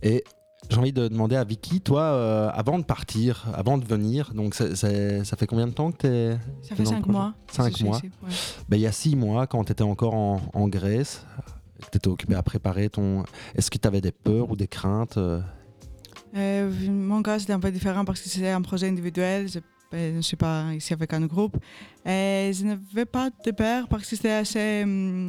Et 0.03 0.25
j'ai 0.71 0.79
envie 0.79 0.93
de 0.93 1.09
demander 1.09 1.37
à 1.37 1.45
Vicky, 1.45 1.81
toi, 1.81 2.03
euh, 2.03 2.51
avant 2.55 2.79
de 2.79 2.85
partir, 2.85 3.47
avant 3.55 3.79
de 3.79 3.85
venir, 3.85 4.33
donc 4.35 4.55
ça 4.55 4.67
fait 4.75 5.47
combien 5.47 5.67
de 5.67 5.73
temps 5.73 5.93
que 5.93 5.99
t'es 5.99 6.39
Ça 6.63 6.75
t'es 6.75 6.77
fait 6.77 6.83
dans 6.85 6.91
le 6.91 6.97
cinq 6.97 7.03
projet 7.03 7.13
mois. 7.19 7.35
Cinq 7.51 7.65
que 7.65 7.71
je 7.71 7.77
suis 7.77 7.85
mois. 7.85 7.97
ici, 7.99 8.11
ouais. 8.23 8.31
Ben, 8.69 8.77
il 8.77 8.83
y 8.83 8.87
a 8.87 8.93
six 8.93 9.17
mois, 9.17 9.47
quand 9.47 9.65
tu 9.65 9.73
étais 9.73 9.83
encore 9.83 10.15
en, 10.15 10.41
en 10.55 10.69
Grèce, 10.69 11.25
tu 11.91 11.97
étais 11.97 12.09
occupé 12.09 12.35
à 12.35 12.43
préparer 12.43 12.89
ton. 12.89 13.25
Est-ce 13.55 13.71
que 13.71 13.79
tu 13.79 13.89
avais 13.89 14.01
des 14.01 14.13
peurs 14.13 14.51
ou 14.51 14.57
des 14.57 14.69
craintes 14.69 15.17
euh, 15.19 15.41
Euh, 16.37 16.71
mon 16.89 17.23
cas, 17.23 17.39
c'était 17.39 17.53
un 17.53 17.61
peu 17.61 17.71
différent 17.71 18.05
parce 18.05 18.21
que 18.21 18.29
c'était 18.29 18.51
un 18.51 18.63
projet 18.63 18.89
individuel. 18.89 19.49
Je 19.49 19.59
ben, 19.91 20.13
je 20.13 20.17
ne 20.17 20.23
suis 20.23 20.39
pas 20.39 20.73
ici 20.73 20.95
avec 20.95 21.13
un 21.13 21.21
groupe. 21.27 21.59
Et 22.07 22.51
je 22.55 22.65
n'avais 22.65 23.05
pas 23.05 23.29
de 23.45 23.51
peur 23.51 23.89
parce 23.89 24.05
que 24.09 24.17
c'était 24.17 24.31
assez 24.31 24.83
hum, 24.85 25.27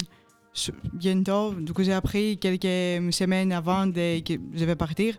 bientôt. 0.94 1.54
Du 1.54 1.74
coup, 1.74 1.84
j'ai 1.84 1.94
appris 1.94 2.38
quelques 2.38 3.14
semaines 3.14 3.52
avant 3.52 3.92
que 3.92 4.34
je 4.54 4.66
vais 4.66 4.76
partir. 4.76 5.16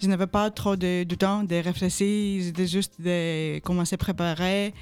Je 0.00 0.06
n'avais 0.06 0.26
pas 0.26 0.50
trop 0.50 0.76
de, 0.76 1.04
temps 1.14 1.44
de 1.44 1.56
réfléchir. 1.56 2.44
C'était 2.44 2.66
juste 2.66 3.00
de 3.00 3.58
commencer 3.60 3.94
à 3.94 3.98
préparer. 3.98 4.74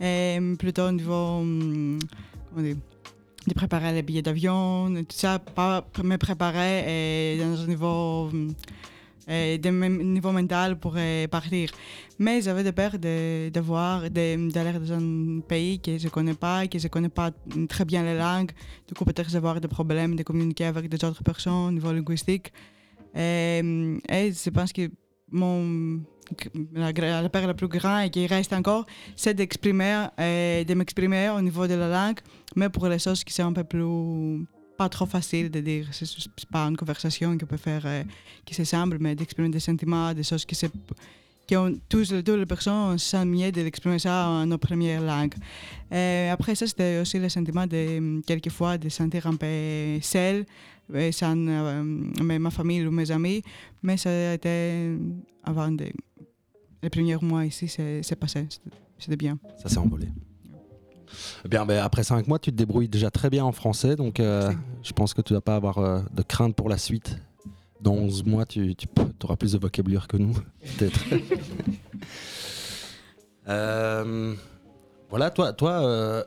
Et 0.00 0.38
plutôt 0.58 0.82
au 0.82 0.92
niveau. 0.92 1.40
hum, 1.40 1.98
de 3.48 3.54
préparer 3.54 3.92
les 3.92 4.02
billets 4.02 4.22
d'avion, 4.22 4.92
tout 4.94 5.16
ça, 5.16 5.38
pas 5.38 5.86
me 6.04 6.16
préparer 6.16 7.34
et 7.34 7.38
dans 7.38 7.60
un 7.62 7.66
niveau 7.66 8.30
euh, 9.28 9.58
de 9.58 9.70
même 9.70 10.02
niveau 10.02 10.32
mental 10.32 10.78
pour 10.78 10.94
euh, 10.96 11.26
partir. 11.28 11.70
Mais 12.18 12.40
j'avais 12.40 12.64
de 12.64 12.70
peur 12.70 12.98
de, 12.98 13.60
voir, 13.60 14.08
d'aller 14.10 14.72
dans 14.72 14.92
un 14.92 15.40
pays 15.40 15.78
que 15.80 15.98
je 15.98 16.04
ne 16.04 16.10
connais 16.10 16.34
pas, 16.34 16.66
que 16.66 16.78
je 16.78 16.84
ne 16.84 16.88
connais 16.88 17.10
pas 17.10 17.30
très 17.68 17.84
bien 17.84 18.02
la 18.02 18.14
langue. 18.14 18.52
Du 18.86 18.94
coup, 18.94 19.04
peut-être 19.04 19.34
avoir 19.36 19.60
des 19.60 19.68
problèmes 19.68 20.16
de 20.16 20.22
communiquer 20.22 20.64
avec 20.64 20.88
des 20.88 21.04
autres 21.04 21.22
personnes 21.22 21.68
au 21.68 21.72
niveau 21.72 21.92
linguistique. 21.92 22.52
Euh, 23.16 23.98
et 24.08 24.32
je 24.32 24.50
pense 24.50 24.72
que 24.72 24.90
mon, 25.30 26.00
la, 26.72 26.92
la 26.92 27.28
peur 27.28 27.46
la 27.46 27.54
plus 27.54 27.68
grande 27.68 28.06
et 28.06 28.10
qui 28.10 28.26
reste 28.26 28.54
encore, 28.54 28.86
c'est 29.14 29.34
d'exprimer, 29.34 30.06
de 30.18 30.74
m'exprimer 30.74 31.28
au 31.28 31.42
niveau 31.42 31.66
de 31.66 31.74
la 31.74 31.88
langue, 31.88 32.20
mais 32.56 32.70
pour 32.70 32.88
les 32.88 32.98
choses 32.98 33.22
qui 33.24 33.34
sont 33.34 33.44
un 33.44 33.52
peu 33.52 33.64
plus 33.64 34.46
pas 34.78 34.88
trop 34.88 35.06
facile 35.06 35.50
de 35.50 35.60
dire. 35.60 35.86
C'est 35.92 36.48
pas 36.50 36.64
une 36.70 36.76
conversation 36.76 37.36
qu'on 37.36 37.46
peut 37.46 37.62
faire 37.70 37.82
euh, 37.84 38.04
qui 38.46 38.54
se 38.54 38.64
semble, 38.64 38.96
mais 39.00 39.14
d'exprimer 39.14 39.50
des 39.50 39.60
sentiments, 39.60 40.14
des 40.14 40.22
choses 40.22 40.44
qui 40.44 40.54
se 40.54 40.66
qui 41.48 41.56
ont 41.56 41.74
tous, 41.88 42.08
toutes 42.08 42.28
les 42.28 42.46
personnes 42.46 42.98
sont 42.98 43.24
mieux 43.24 43.50
de 43.50 43.62
l'exprimer 43.62 43.98
ça 43.98 44.28
en 44.28 44.46
nos 44.46 44.58
premières 44.58 45.00
langues. 45.00 45.34
Euh, 45.92 46.30
après 46.30 46.54
ça, 46.54 46.66
c'était 46.66 47.00
aussi 47.00 47.18
le 47.18 47.30
sentiment 47.30 47.66
de 47.66 48.20
quelquefois 48.26 48.76
de 48.76 48.90
sentir 48.90 49.26
un 49.26 49.34
peu 49.34 49.98
seul, 50.02 50.44
euh, 50.94 51.10
sans 51.10 51.36
euh, 51.48 51.82
mais 52.22 52.38
ma 52.38 52.50
famille 52.50 52.86
ou 52.86 52.90
mes 52.90 53.10
amis, 53.10 53.42
mais 53.82 53.96
ça 53.96 54.34
été 54.34 54.94
avant 55.42 55.70
de, 55.70 55.86
les 56.82 56.90
premiers 56.90 57.16
mois 57.22 57.46
ici, 57.46 57.66
c'est 57.66 58.16
passé, 58.16 58.46
c'était 58.98 59.16
bien. 59.16 59.38
Ça 59.62 59.70
s'est 59.70 59.78
envolé. 59.78 60.08
Eh 61.44 61.48
Bien, 61.48 61.66
ben, 61.66 61.82
après 61.82 62.04
cinq 62.04 62.26
mois, 62.26 62.38
tu 62.38 62.50
te 62.50 62.56
débrouilles 62.56 62.88
déjà 62.88 63.10
très 63.10 63.30
bien 63.30 63.44
en 63.44 63.52
français, 63.52 63.96
donc 63.96 64.20
euh, 64.20 64.52
je 64.82 64.92
pense 64.92 65.14
que 65.14 65.20
tu 65.20 65.32
ne 65.32 65.38
vas 65.38 65.42
pas 65.42 65.56
avoir 65.56 65.78
euh, 65.78 66.00
de 66.12 66.22
crainte 66.22 66.54
pour 66.54 66.68
la 66.68 66.78
suite. 66.78 67.18
Dans 67.80 67.92
11 67.92 68.24
mois, 68.24 68.44
tu, 68.44 68.74
tu 68.74 68.88
auras 69.22 69.36
plus 69.36 69.52
de 69.52 69.58
vocabulaire 69.58 70.08
que 70.08 70.16
nous, 70.16 70.34
peut-être. 70.78 71.00
Euh, 73.50 74.34
voilà, 75.08 75.30
toi, 75.30 75.54
toi 75.54 76.22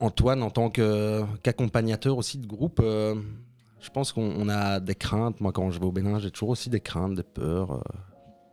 Antoine, 0.00 0.42
en 0.42 0.50
tant 0.50 0.68
qu'accompagnateur 0.68 2.18
aussi 2.18 2.38
de 2.38 2.46
groupe, 2.48 2.82
je 2.82 3.90
pense 3.94 4.10
qu'on 4.10 4.32
on 4.36 4.48
a 4.48 4.80
des 4.80 4.96
craintes. 4.96 5.40
Moi, 5.40 5.52
quand 5.52 5.70
je 5.70 5.78
vais 5.78 5.86
au 5.86 5.92
Bénin, 5.92 6.18
j'ai 6.18 6.32
toujours 6.32 6.48
aussi 6.48 6.70
des 6.70 6.80
craintes, 6.80 7.14
des 7.14 7.22
peurs 7.22 7.84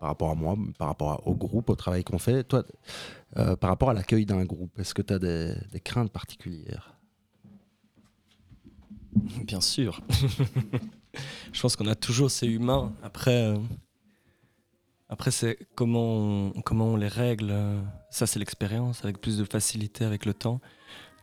par 0.06 0.12
rapport 0.12 0.30
à 0.30 0.36
moi, 0.36 0.56
par 0.78 0.90
rapport 0.90 1.28
au 1.28 1.34
groupe, 1.34 1.68
au 1.72 1.76
travail 1.76 2.04
qu'on 2.04 2.20
fait. 2.20 2.44
Toi, 2.44 2.64
euh, 3.38 3.56
par 3.56 3.72
rapport 3.72 3.90
à 3.90 3.94
l'accueil 3.96 4.28
d'un 4.28 4.46
groupe, 4.46 4.78
est-ce 4.78 4.94
que 4.94 5.02
tu 5.02 5.12
as 5.12 5.18
des, 5.18 5.56
craintes 5.84 6.12
particulières? 6.12 6.94
Bien 9.16 9.62
sûr. 9.62 10.02
je 11.54 11.60
pense 11.60 11.76
qu'on 11.76 11.88
a 11.88 11.96
toujours 11.96 12.30
ces 12.30 12.46
humains. 12.46 12.94
Après, 13.02 13.48
euh, 13.48 13.58
après 15.10 15.32
c'est 15.32 15.58
comment 15.74 16.52
comment 16.64 16.90
on 16.90 16.98
les 16.98 17.08
règle. 17.08 17.52
Ça, 18.12 18.28
c'est 18.28 18.38
l'expérience, 18.38 19.04
avec 19.04 19.20
plus 19.20 19.40
de 19.40 19.44
facilité 19.44 20.06
avec 20.06 20.28
le 20.28 20.36
temps. 20.36 20.62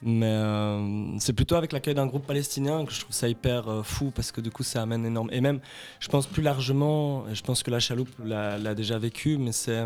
Mais 0.04 0.26
euh, 0.26 1.18
c'est 1.18 1.32
plutôt 1.32 1.54
avec 1.54 1.72
l'accueil 1.72 1.94
d'un 1.94 2.06
groupe 2.06 2.26
palestinien 2.26 2.84
que 2.84 2.92
je 2.92 3.00
trouve 3.00 3.14
ça 3.14 3.28
hyper 3.28 3.68
euh, 3.68 3.82
fou 3.82 4.10
parce 4.10 4.32
que 4.32 4.40
du 4.40 4.50
coup, 4.50 4.64
ça 4.64 4.82
amène 4.82 5.06
énorme. 5.06 5.28
Et 5.32 5.40
même, 5.40 5.60
je 6.00 6.08
pense 6.08 6.26
plus 6.26 6.42
largement, 6.42 7.28
et 7.28 7.34
je 7.34 7.42
pense 7.42 7.62
que 7.62 7.70
la 7.70 7.78
chaloupe 7.78 8.10
l'a 8.24 8.74
déjà 8.74 8.98
vécu, 8.98 9.38
mais 9.38 9.52
c'est 9.52 9.84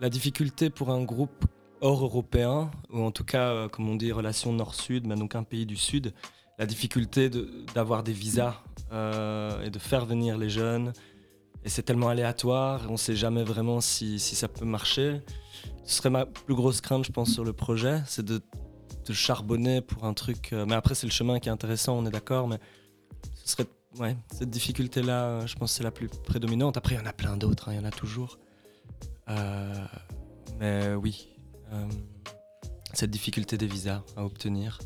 la 0.00 0.08
difficulté 0.10 0.70
pour 0.70 0.90
un 0.90 1.02
groupe 1.02 1.44
hors 1.80 2.02
européen, 2.02 2.70
ou 2.90 3.02
en 3.02 3.10
tout 3.10 3.24
cas, 3.24 3.50
euh, 3.52 3.68
comme 3.68 3.88
on 3.88 3.96
dit, 3.96 4.12
relation 4.12 4.52
nord-sud, 4.52 5.06
mais 5.06 5.14
donc 5.14 5.34
un 5.34 5.42
pays 5.42 5.66
du 5.66 5.76
sud, 5.76 6.12
la 6.58 6.66
difficulté 6.66 7.30
d'avoir 7.74 8.02
des 8.02 8.12
visas 8.12 8.62
euh, 8.92 9.62
et 9.62 9.70
de 9.70 9.78
faire 9.78 10.04
venir 10.04 10.38
les 10.38 10.50
jeunes. 10.50 10.92
Et 11.64 11.68
c'est 11.68 11.82
tellement 11.82 12.08
aléatoire, 12.08 12.82
on 12.88 12.92
ne 12.92 12.96
sait 12.96 13.16
jamais 13.16 13.42
vraiment 13.42 13.80
si, 13.80 14.18
si 14.18 14.34
ça 14.34 14.48
peut 14.48 14.64
marcher. 14.64 15.20
Ce 15.84 15.96
serait 15.96 16.10
ma 16.10 16.26
plus 16.26 16.54
grosse 16.54 16.80
crainte, 16.80 17.04
je 17.04 17.12
pense, 17.12 17.32
sur 17.32 17.44
le 17.44 17.52
projet, 17.52 18.00
c'est 18.06 18.24
de, 18.24 18.40
charbonner 19.12 19.80
pour 19.80 20.04
un 20.04 20.14
truc. 20.14 20.52
euh, 20.52 20.66
mais 20.66 20.74
après, 20.74 20.94
c'est 20.94 21.06
le 21.06 21.12
chemin 21.12 21.38
qui 21.40 21.48
est 21.48 21.52
intéressant, 21.52 21.98
on 21.98 22.06
est 22.06 22.10
d'accord, 22.10 22.48
mais 22.48 22.58
ce 23.44 23.52
serait. 23.52 23.66
Ouais, 23.98 24.16
cette 24.32 24.50
difficulté-là, 24.50 25.46
je 25.46 25.54
pense 25.56 25.72
c'est 25.72 25.82
la 25.82 25.90
plus 25.90 26.08
prédominante. 26.08 26.76
Après, 26.76 26.94
il 26.94 26.98
y 26.98 27.00
en 27.00 27.06
a 27.06 27.12
plein 27.12 27.36
d'autres, 27.36 27.68
hein, 27.68 27.72
il 27.72 27.76
y 27.76 27.80
en 27.80 27.84
a 27.86 27.90
toujours. 27.90 28.38
Euh, 29.30 29.74
mais 30.60 30.94
oui, 30.94 31.28
euh, 31.72 31.86
cette 32.92 33.10
difficulté 33.10 33.56
des 33.56 33.66
visas 33.66 34.02
à 34.16 34.24
obtenir. 34.24 34.78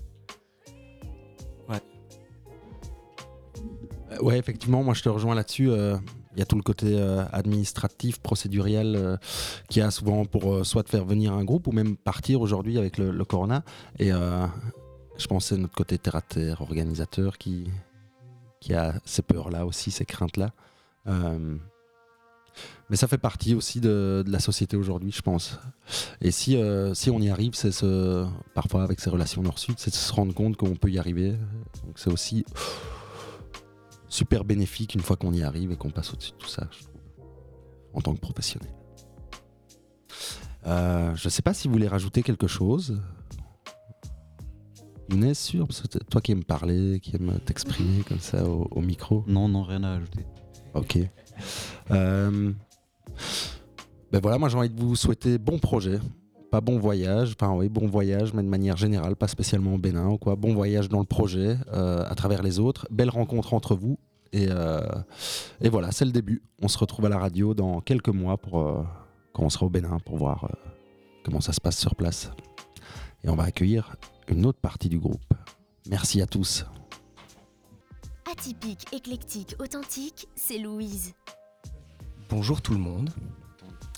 Euh, 4.12 4.18
Ouais, 4.20 4.38
effectivement, 4.38 4.82
moi 4.82 4.94
je 4.94 5.02
te 5.02 5.08
rejoins 5.08 5.34
là-dessus. 5.34 5.70
Il 6.34 6.38
y 6.38 6.42
a 6.42 6.46
tout 6.46 6.56
le 6.56 6.62
côté 6.62 6.98
euh, 6.98 7.24
administratif, 7.32 8.20
procéduriel 8.20 8.96
euh, 8.96 9.16
qu'il 9.68 9.82
a 9.82 9.90
souvent 9.90 10.24
pour 10.24 10.54
euh, 10.54 10.64
soit 10.64 10.82
de 10.82 10.88
faire 10.88 11.04
venir 11.04 11.32
un 11.32 11.44
groupe 11.44 11.66
ou 11.66 11.72
même 11.72 11.96
partir 11.96 12.40
aujourd'hui 12.40 12.78
avec 12.78 12.96
le, 12.96 13.24
corona. 13.24 13.64
Et 13.98 14.12
euh, 14.12 14.46
je 15.18 15.26
pense 15.26 15.46
c'est 15.46 15.58
notre 15.58 15.74
côté 15.74 15.98
terre-à-terre, 15.98 16.62
organisateur, 16.62 17.36
qui, 17.36 17.66
a 18.70 18.94
ces 19.04 19.22
peurs-là 19.22 19.66
aussi, 19.66 19.90
ces 19.90 20.06
craintes-là. 20.06 20.52
Mais 22.90 22.96
ça 22.96 23.08
fait 23.08 23.18
partie 23.18 23.54
aussi 23.54 23.80
de, 23.80 24.24
la 24.26 24.38
société 24.38 24.76
aujourd'hui, 24.76 25.10
je 25.12 25.22
pense. 25.22 25.58
Et 26.20 26.30
si, 26.30 26.58
si 26.94 27.10
on 27.10 27.18
y 27.20 27.30
arrive, 27.30 27.54
c'est 27.54 27.72
ce, 27.72 28.26
parfois 28.54 28.82
avec 28.82 29.00
ces 29.00 29.10
relations 29.10 29.42
nord-sud, 29.42 29.74
c'est 29.78 29.90
de 29.90 29.96
se 29.96 30.12
rendre 30.12 30.34
compte 30.34 30.56
qu'on 30.56 30.76
peut 30.76 30.90
y 30.90 30.98
arriver. 30.98 31.32
Donc 31.84 31.96
c'est 31.98 32.10
aussi 32.10 32.44
super 34.12 34.44
bénéfique 34.44 34.94
une 34.94 35.00
fois 35.00 35.16
qu'on 35.16 35.32
y 35.32 35.42
arrive 35.42 35.72
et 35.72 35.76
qu'on 35.76 35.90
passe 35.90 36.12
au-dessus 36.12 36.32
de 36.32 36.36
tout 36.36 36.48
ça, 36.48 36.68
je 36.70 36.84
trouve, 36.84 37.00
en 37.94 38.00
tant 38.02 38.14
que 38.14 38.20
professionnel. 38.20 38.70
Euh, 40.66 41.16
je 41.16 41.26
ne 41.26 41.30
sais 41.30 41.42
pas 41.42 41.54
si 41.54 41.66
vous 41.66 41.72
voulez 41.72 41.88
rajouter 41.88 42.22
quelque 42.22 42.46
chose. 42.46 43.00
Younes, 45.10 45.34
sûr 45.34 45.66
Parce 45.66 45.80
que 45.80 45.98
toi 45.98 46.20
qui 46.20 46.32
aimes 46.32 46.44
parler, 46.44 47.00
qui 47.00 47.16
aimes 47.16 47.38
t'exprimer 47.44 48.02
comme 48.06 48.20
ça 48.20 48.46
au, 48.48 48.68
au 48.70 48.80
micro. 48.80 49.24
Non, 49.26 49.48
non, 49.48 49.62
rien 49.62 49.82
à 49.82 49.94
ajouter. 49.94 50.24
Ok. 50.74 50.98
Euh, 51.90 52.52
ben 54.12 54.20
voilà, 54.20 54.38
moi 54.38 54.48
j'ai 54.50 54.58
envie 54.58 54.70
de 54.70 54.78
vous 54.78 54.94
souhaiter 54.94 55.38
bon 55.38 55.58
projet. 55.58 55.98
Pas 56.52 56.60
bon 56.60 56.78
voyage, 56.78 57.34
enfin 57.40 57.54
oui, 57.54 57.70
bon 57.70 57.86
voyage, 57.86 58.34
mais 58.34 58.42
de 58.42 58.48
manière 58.48 58.76
générale, 58.76 59.16
pas 59.16 59.26
spécialement 59.26 59.72
au 59.72 59.78
Bénin 59.78 60.10
ou 60.10 60.18
quoi. 60.18 60.36
Bon 60.36 60.52
voyage 60.52 60.90
dans 60.90 60.98
le 60.98 61.06
projet, 61.06 61.56
euh, 61.72 62.04
à 62.06 62.14
travers 62.14 62.42
les 62.42 62.58
autres. 62.58 62.86
Belle 62.90 63.08
rencontre 63.08 63.54
entre 63.54 63.74
vous. 63.74 63.98
Et, 64.34 64.48
euh, 64.50 64.82
et 65.62 65.70
voilà, 65.70 65.92
c'est 65.92 66.04
le 66.04 66.12
début. 66.12 66.42
On 66.60 66.68
se 66.68 66.76
retrouve 66.76 67.06
à 67.06 67.08
la 67.08 67.16
radio 67.16 67.54
dans 67.54 67.80
quelques 67.80 68.10
mois 68.10 68.36
pour, 68.36 68.60
euh, 68.60 68.84
quand 69.32 69.44
on 69.44 69.48
sera 69.48 69.64
au 69.64 69.70
Bénin 69.70 69.98
pour 70.04 70.18
voir 70.18 70.44
euh, 70.44 70.70
comment 71.24 71.40
ça 71.40 71.54
se 71.54 71.60
passe 71.62 71.78
sur 71.78 71.94
place. 71.94 72.30
Et 73.24 73.30
on 73.30 73.34
va 73.34 73.44
accueillir 73.44 73.96
une 74.28 74.44
autre 74.44 74.60
partie 74.60 74.90
du 74.90 74.98
groupe. 74.98 75.32
Merci 75.88 76.20
à 76.20 76.26
tous. 76.26 76.66
Atypique, 78.30 78.84
éclectique, 78.92 79.56
authentique, 79.58 80.28
c'est 80.34 80.58
Louise. 80.58 81.14
Bonjour 82.28 82.60
tout 82.60 82.74
le 82.74 82.80
monde. 82.80 83.08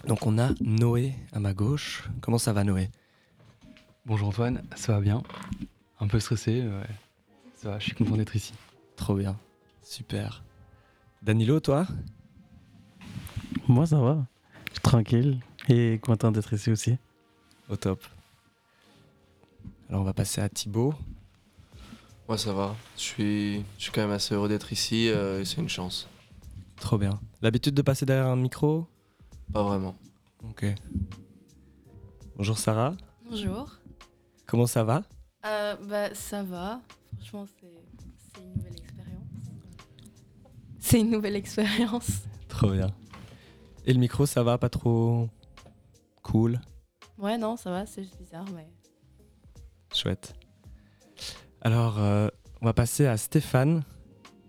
Donc 0.06 0.26
on 0.26 0.38
a 0.38 0.50
Noé 0.60 1.14
à 1.32 1.40
ma 1.40 1.54
gauche. 1.54 2.08
Comment 2.20 2.38
ça 2.38 2.52
va 2.52 2.62
Noé? 2.64 2.90
Bonjour 4.04 4.28
Antoine, 4.28 4.62
ça 4.76 4.92
va 4.92 5.00
bien? 5.00 5.22
Un 5.98 6.08
peu 6.08 6.20
stressé, 6.20 6.60
ouais. 6.60 6.86
Ça 7.54 7.70
va, 7.70 7.78
je 7.78 7.84
suis 7.84 7.94
content 7.94 8.16
d'être 8.16 8.36
ici. 8.36 8.52
Trop 8.96 9.14
bien. 9.14 9.38
Super. 9.82 10.44
Danilo, 11.22 11.58
toi? 11.60 11.86
Moi, 13.66 13.86
ça 13.86 13.98
va. 13.98 14.26
Je 14.66 14.72
suis 14.72 14.80
tranquille 14.82 15.40
et 15.70 15.98
content 16.02 16.30
d'être 16.32 16.52
ici 16.52 16.70
aussi. 16.70 16.98
Au 17.70 17.76
top. 17.76 18.04
Alors 19.88 20.02
on 20.02 20.04
va 20.04 20.12
passer 20.12 20.40
à 20.40 20.48
Thibaut. 20.48 20.94
Moi 22.28 22.38
ça 22.38 22.52
va, 22.52 22.74
je 22.96 23.02
suis, 23.02 23.56
je 23.78 23.82
suis 23.84 23.92
quand 23.92 24.00
même 24.00 24.10
assez 24.10 24.34
heureux 24.34 24.48
d'être 24.48 24.72
ici 24.72 25.08
euh, 25.10 25.40
et 25.40 25.44
c'est 25.44 25.60
une 25.60 25.68
chance. 25.68 26.08
Trop 26.76 26.98
bien. 26.98 27.20
L'habitude 27.42 27.74
de 27.74 27.82
passer 27.82 28.06
derrière 28.06 28.26
un 28.26 28.36
micro? 28.36 28.86
Pas 29.52 29.62
vraiment. 29.62 29.96
Ok. 30.42 30.66
Bonjour 32.36 32.58
Sarah. 32.58 32.94
Bonjour. 33.28 33.70
Comment 34.46 34.66
ça 34.66 34.84
va? 34.84 35.02
Euh, 35.46 35.76
bah, 35.88 36.14
ça 36.14 36.42
va. 36.42 36.80
Franchement, 37.16 37.46
c'est 37.60 38.40
une 38.42 38.54
nouvelle 38.56 38.76
expérience. 38.78 39.26
C'est 40.80 41.00
une 41.00 41.10
nouvelle 41.10 41.36
expérience. 41.36 42.10
Trop 42.48 42.70
bien. 42.70 42.88
Et 43.86 43.92
le 43.92 44.00
micro, 44.00 44.26
ça 44.26 44.42
va? 44.42 44.58
Pas 44.58 44.68
trop 44.70 45.28
cool? 46.22 46.60
Ouais, 47.18 47.36
non, 47.38 47.56
ça 47.56 47.70
va, 47.70 47.86
c'est 47.86 48.02
juste 48.02 48.18
bizarre, 48.18 48.46
mais. 48.54 48.66
Chouette. 49.92 50.34
Alors, 51.60 51.98
euh, 51.98 52.28
on 52.60 52.66
va 52.66 52.72
passer 52.72 53.06
à 53.06 53.16
Stéphane. 53.16 53.82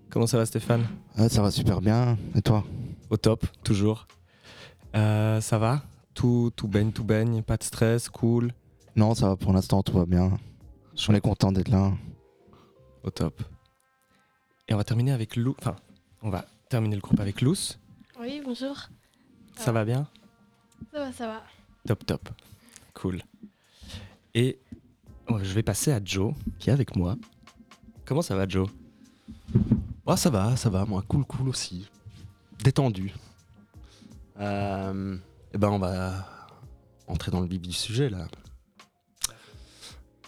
Comment 0.10 0.28
ça 0.28 0.38
va 0.38 0.46
Stéphane? 0.46 0.86
Ah, 1.16 1.30
ça 1.30 1.42
va 1.42 1.52
super 1.52 1.82
bien. 1.82 2.18
Et 2.36 2.42
toi? 2.42 2.64
Au 3.10 3.18
top, 3.18 3.46
toujours. 3.64 4.08
Euh, 4.96 5.42
ça 5.42 5.58
va? 5.58 5.84
Tout, 6.14 6.52
tout 6.56 6.68
baigne, 6.68 6.92
tout 6.92 7.04
baigne, 7.04 7.42
pas 7.42 7.58
de 7.58 7.64
stress, 7.64 8.10
cool? 8.10 8.54
Non, 8.96 9.14
ça 9.14 9.28
va 9.30 9.36
pour 9.36 9.52
l'instant, 9.52 9.84
tout 9.84 9.98
va 9.98 10.06
bien. 10.06 10.38
On 11.10 11.14
est 11.14 11.22
content 11.22 11.52
d'être 11.52 11.68
là. 11.68 11.92
Au 13.04 13.10
top. 13.10 13.44
Et 14.68 14.74
on 14.74 14.78
va 14.78 14.84
terminer 14.84 15.12
avec 15.12 15.36
Lou. 15.36 15.56
Enfin, 15.60 15.76
on 16.22 16.30
va 16.30 16.46
terminer 16.70 16.96
le 16.96 17.02
groupe 17.02 17.20
avec 17.20 17.42
Lous. 17.42 17.78
Oui, 18.20 18.42
bonjour. 18.44 18.90
Ça 19.58 19.72
va 19.72 19.84
bien? 19.84 20.08
Ça 20.94 21.00
va, 21.00 21.12
ça 21.12 21.28
va. 21.28 21.44
Top, 21.86 22.06
top. 22.06 22.30
Cool. 22.94 23.22
Et 24.34 24.58
oh, 25.28 25.40
je 25.44 25.54
vais 25.54 25.64
passer 25.64 25.92
à 25.92 26.00
Joe, 26.04 26.34
qui 26.58 26.70
est 26.70 26.74
avec 26.74 26.96
moi. 26.96 27.16
Comment 28.06 28.22
ça 28.22 28.36
va, 28.36 28.48
Joe? 28.48 28.70
Ouais, 30.08 30.18
ça 30.18 30.30
va, 30.30 30.56
ça 30.56 30.70
va, 30.70 30.86
moi, 30.86 31.04
cool, 31.08 31.26
cool 31.26 31.50
aussi. 31.50 31.90
Détendu. 32.64 33.14
Euh, 34.40 35.18
eh 35.54 35.58
ben, 35.58 35.70
on 35.70 35.80
va 35.80 36.28
entrer 37.08 37.32
dans 37.32 37.40
le 37.42 37.48
vif 37.48 37.62
du 37.62 37.72
sujet, 37.72 38.10
là. 38.10 38.28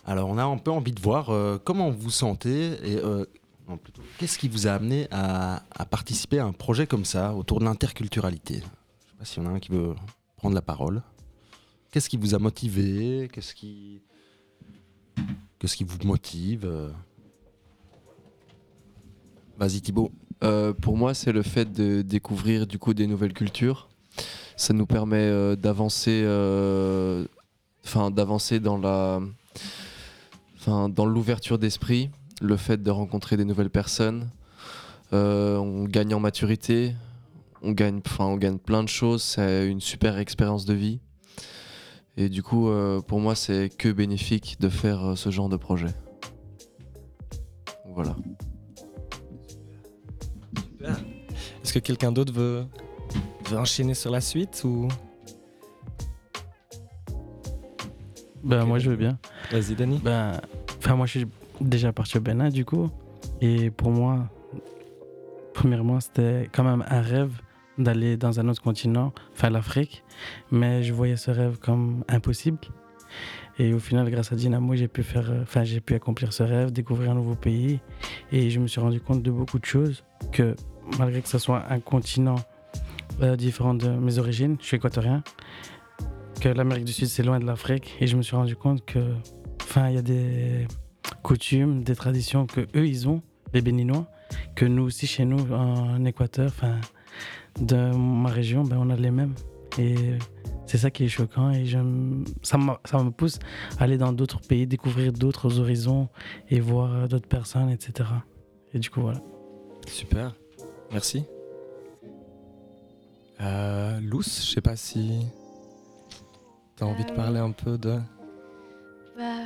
Alors, 0.05 0.29
on 0.29 0.37
a 0.37 0.43
un 0.43 0.57
peu 0.57 0.71
envie 0.71 0.93
de 0.93 1.01
voir 1.01 1.29
euh, 1.29 1.57
comment 1.61 1.89
vous 1.89 1.99
vous 1.99 2.09
sentez 2.09 2.73
et 2.89 2.97
euh, 2.97 3.25
non, 3.67 3.77
plutôt, 3.77 4.01
qu'est-ce 4.17 4.37
qui 4.39 4.47
vous 4.47 4.65
a 4.67 4.71
amené 4.71 5.07
à, 5.11 5.63
à 5.71 5.85
participer 5.85 6.39
à 6.39 6.45
un 6.45 6.53
projet 6.53 6.87
comme 6.87 7.03
ça, 7.03 7.33
autour 7.33 7.59
de 7.59 7.65
l'interculturalité? 7.65 8.55
Je 8.55 9.09
sais 9.09 9.17
pas 9.19 9.25
s'il 9.25 9.43
y 9.43 9.45
en 9.45 9.49
a 9.49 9.53
un 9.53 9.59
qui 9.59 9.71
veut 9.71 9.95
prendre 10.37 10.55
la 10.55 10.61
parole. 10.61 11.03
Qu'est-ce 11.91 12.07
qui 12.09 12.15
vous 12.15 12.35
a 12.35 12.39
motivé? 12.39 13.29
Qu'est-ce 13.33 13.53
qui... 13.53 14.01
Qu'est-ce 15.59 15.75
qui 15.75 15.83
vous 15.83 15.97
motive? 16.05 16.93
Vas-y 19.57 19.81
Thibaut. 19.81 20.11
Euh, 20.43 20.71
pour 20.71 20.95
moi, 20.95 21.15
c'est 21.15 21.31
le 21.31 21.41
fait 21.41 21.71
de 21.71 22.03
découvrir 22.03 22.67
du 22.67 22.77
coup 22.77 22.93
des 22.93 23.07
nouvelles 23.07 23.33
cultures. 23.33 23.89
Ça 24.55 24.73
nous 24.73 24.85
permet 24.85 25.17
euh, 25.17 25.55
d'avancer, 25.55 26.21
euh, 26.23 27.25
enfin 27.85 28.11
d'avancer 28.11 28.59
dans 28.59 28.77
la, 28.77 29.19
enfin 30.57 30.89
dans 30.89 31.05
l'ouverture 31.05 31.59
d'esprit, 31.59 32.09
le 32.41 32.57
fait 32.57 32.81
de 32.81 32.89
rencontrer 32.89 33.37
des 33.37 33.45
nouvelles 33.45 33.69
personnes. 33.69 34.29
Euh, 35.13 35.57
on 35.57 35.85
gagne 35.85 36.13
en 36.13 36.19
maturité, 36.19 36.95
on 37.61 37.71
gagne, 37.71 38.01
enfin 38.05 38.25
on 38.25 38.37
gagne 38.37 38.57
plein 38.57 38.83
de 38.83 38.89
choses. 38.89 39.23
C'est 39.23 39.67
une 39.67 39.81
super 39.81 40.17
expérience 40.17 40.65
de 40.65 40.73
vie. 40.73 40.99
Et 42.19 42.29
du 42.29 42.41
coup, 42.41 42.71
pour 43.05 43.19
moi, 43.19 43.35
c'est 43.35 43.69
que 43.69 43.89
bénéfique 43.89 44.57
de 44.59 44.69
faire 44.69 45.13
ce 45.15 45.29
genre 45.29 45.49
de 45.49 45.55
projet. 45.55 45.93
Voilà. 47.93 48.15
Est-ce 51.63 51.73
que 51.73 51.79
quelqu'un 51.79 52.11
d'autre 52.11 52.33
veut, 52.33 52.65
veut 53.49 53.57
enchaîner 53.57 53.93
sur 53.93 54.11
la 54.11 54.21
suite 54.21 54.61
ou? 54.65 54.87
Ben, 58.43 58.65
moi, 58.65 58.79
je 58.79 58.89
veux 58.89 58.95
bien. 58.95 59.17
Vas-y, 59.51 59.75
Dani. 59.75 59.99
Ben, 60.03 60.39
enfin, 60.77 60.95
moi, 60.95 61.05
je 61.05 61.19
suis 61.19 61.27
déjà 61.59 61.91
parti 61.91 62.17
au 62.17 62.21
Bénin, 62.21 62.49
du 62.49 62.65
coup. 62.65 62.89
Et 63.41 63.69
pour 63.71 63.91
moi, 63.91 64.29
premièrement, 65.53 65.99
c'était 65.99 66.49
quand 66.53 66.63
même 66.63 66.85
un 66.87 67.01
rêve 67.01 67.31
d'aller 67.77 68.17
dans 68.17 68.39
un 68.39 68.47
autre 68.47 68.61
continent, 68.61 69.13
enfin 69.33 69.49
l'Afrique. 69.49 70.03
Mais 70.51 70.83
je 70.83 70.93
voyais 70.93 71.15
ce 71.15 71.31
rêve 71.31 71.57
comme 71.59 72.03
impossible. 72.07 72.59
Et 73.59 73.73
au 73.73 73.79
final, 73.79 74.09
grâce 74.09 74.31
à 74.31 74.35
Dynamo, 74.35 74.75
j'ai 74.75 74.87
pu 74.87 75.03
faire, 75.03 75.31
euh, 75.31 75.41
enfin, 75.41 75.63
j'ai 75.63 75.79
pu 75.79 75.95
accomplir 75.95 76.31
ce 76.31 76.43
rêve, 76.43 76.71
découvrir 76.71 77.11
un 77.11 77.15
nouveau 77.15 77.35
pays. 77.35 77.79
Et 78.31 78.49
je 78.49 78.59
me 78.59 78.67
suis 78.67 78.79
rendu 78.79 79.01
compte 79.01 79.23
de 79.23 79.31
beaucoup 79.31 79.57
de 79.57 79.65
choses 79.65 80.03
que, 80.31 80.55
malgré 80.99 81.21
que 81.21 81.29
ce 81.29 81.39
soit 81.39 81.63
un 81.69 81.79
continent 81.79 82.35
euh, 83.21 83.35
différent 83.35 83.73
de 83.73 83.87
mes 83.87 84.19
origines, 84.19 84.57
je 84.59 84.65
suis 84.65 84.77
équatorien, 84.77 85.23
que 86.39 86.49
l'Amérique 86.49 86.85
du 86.85 86.93
Sud 86.93 87.07
c'est 87.07 87.23
loin 87.23 87.39
de 87.39 87.45
l'Afrique. 87.45 87.95
Et 87.99 88.07
je 88.07 88.15
me 88.15 88.21
suis 88.21 88.35
rendu 88.35 88.55
compte 88.55 88.85
que, 88.85 88.99
enfin, 89.61 89.89
il 89.89 89.95
y 89.95 89.97
a 89.97 90.01
des 90.01 90.67
coutumes, 91.23 91.83
des 91.83 91.95
traditions 91.95 92.45
que 92.45 92.61
eux 92.75 92.87
ils 92.87 93.07
ont, 93.07 93.21
les 93.53 93.61
Béninois, 93.61 94.07
que 94.55 94.65
nous 94.65 94.83
aussi 94.83 95.07
chez 95.07 95.25
nous 95.25 95.51
en 95.53 96.03
Équateur, 96.05 96.47
enfin, 96.47 96.79
de 97.59 97.95
ma 97.95 98.29
région, 98.29 98.63
ben, 98.63 98.77
on 98.79 98.89
a 98.89 98.95
les 98.95 99.11
mêmes. 99.11 99.33
Et 99.79 99.95
c'est 100.65 100.77
ça 100.77 100.91
qui 100.91 101.05
est 101.05 101.09
choquant 101.09 101.51
et 101.51 101.65
je, 101.65 101.77
ça, 102.41 102.57
ça 102.85 103.03
me 103.03 103.11
pousse 103.11 103.39
à 103.79 103.83
aller 103.83 103.97
dans 103.97 104.11
d'autres 104.11 104.41
pays, 104.41 104.67
découvrir 104.67 105.13
d'autres 105.13 105.59
horizons 105.59 106.09
et 106.49 106.59
voir 106.59 107.07
d'autres 107.07 107.27
personnes, 107.27 107.69
etc. 107.69 108.09
Et 108.73 108.79
du 108.79 108.89
coup, 108.89 109.01
voilà. 109.01 109.21
Super. 109.87 110.35
Merci. 110.91 111.25
Euh, 113.41 113.99
Luce, 113.99 114.45
je 114.45 114.51
sais 114.55 114.61
pas 114.61 114.75
si 114.75 115.21
t'as 116.75 116.85
envie 116.85 117.05
de 117.05 117.11
Euh, 117.11 117.15
parler 117.15 117.39
un 117.39 117.51
peu 117.51 117.77
de. 117.77 117.99
Bah. 119.17 119.45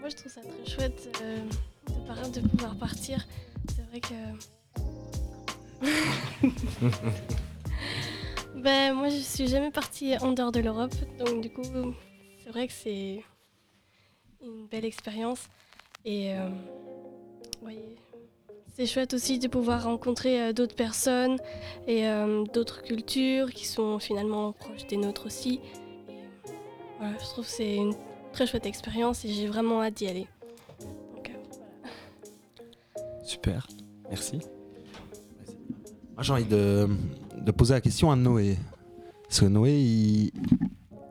Moi, 0.00 0.08
je 0.08 0.14
trouve 0.16 0.30
ça 0.32 0.40
très 0.42 0.64
chouette 0.66 1.18
euh, 1.22 1.44
de, 2.30 2.40
pouvoir 2.48 2.76
partir. 2.76 3.26
C'est 3.74 3.82
vrai 3.88 4.00
que. 4.00 4.14
bah, 8.62 8.92
moi, 8.92 9.08
je 9.08 9.16
suis 9.16 9.48
jamais 9.48 9.70
partie 9.72 10.16
en 10.18 10.30
dehors 10.32 10.52
de 10.52 10.60
l'Europe. 10.60 10.94
Donc, 11.18 11.40
du 11.40 11.50
coup, 11.50 11.64
c'est 12.44 12.50
vrai 12.50 12.68
que 12.68 12.72
c'est 12.72 13.24
une 14.42 14.66
belle 14.68 14.84
expérience. 14.84 15.48
Et. 16.04 16.32
euh, 16.34 16.48
oui, 17.62 17.78
c'est 18.76 18.86
chouette 18.86 19.14
aussi 19.14 19.38
de 19.38 19.48
pouvoir 19.48 19.84
rencontrer 19.84 20.40
euh, 20.42 20.52
d'autres 20.52 20.74
personnes 20.74 21.38
et 21.86 22.06
euh, 22.06 22.44
d'autres 22.52 22.82
cultures 22.82 23.50
qui 23.50 23.66
sont 23.66 23.98
finalement 23.98 24.52
proches 24.52 24.86
des 24.86 24.96
nôtres 24.98 25.26
aussi. 25.26 25.60
Voilà, 26.98 27.14
je 27.18 27.24
trouve 27.24 27.44
que 27.46 27.50
c'est 27.50 27.76
une 27.76 27.94
très 28.32 28.46
chouette 28.46 28.66
expérience 28.66 29.24
et 29.24 29.28
j'ai 29.28 29.46
vraiment 29.46 29.82
hâte 29.82 29.94
d'y 29.94 30.06
aller. 30.08 30.26
Euh, 30.82 31.32
Super. 33.24 33.66
Merci. 34.10 34.40
Moi, 36.14 36.22
j'ai 36.22 36.32
envie 36.32 36.44
de, 36.44 36.86
de 37.38 37.50
poser 37.52 37.74
la 37.74 37.80
question 37.80 38.10
à 38.10 38.16
Noé. 38.16 38.56
Parce 39.24 39.40
que 39.40 39.46
Noé, 39.46 39.72
il- 39.80 40.32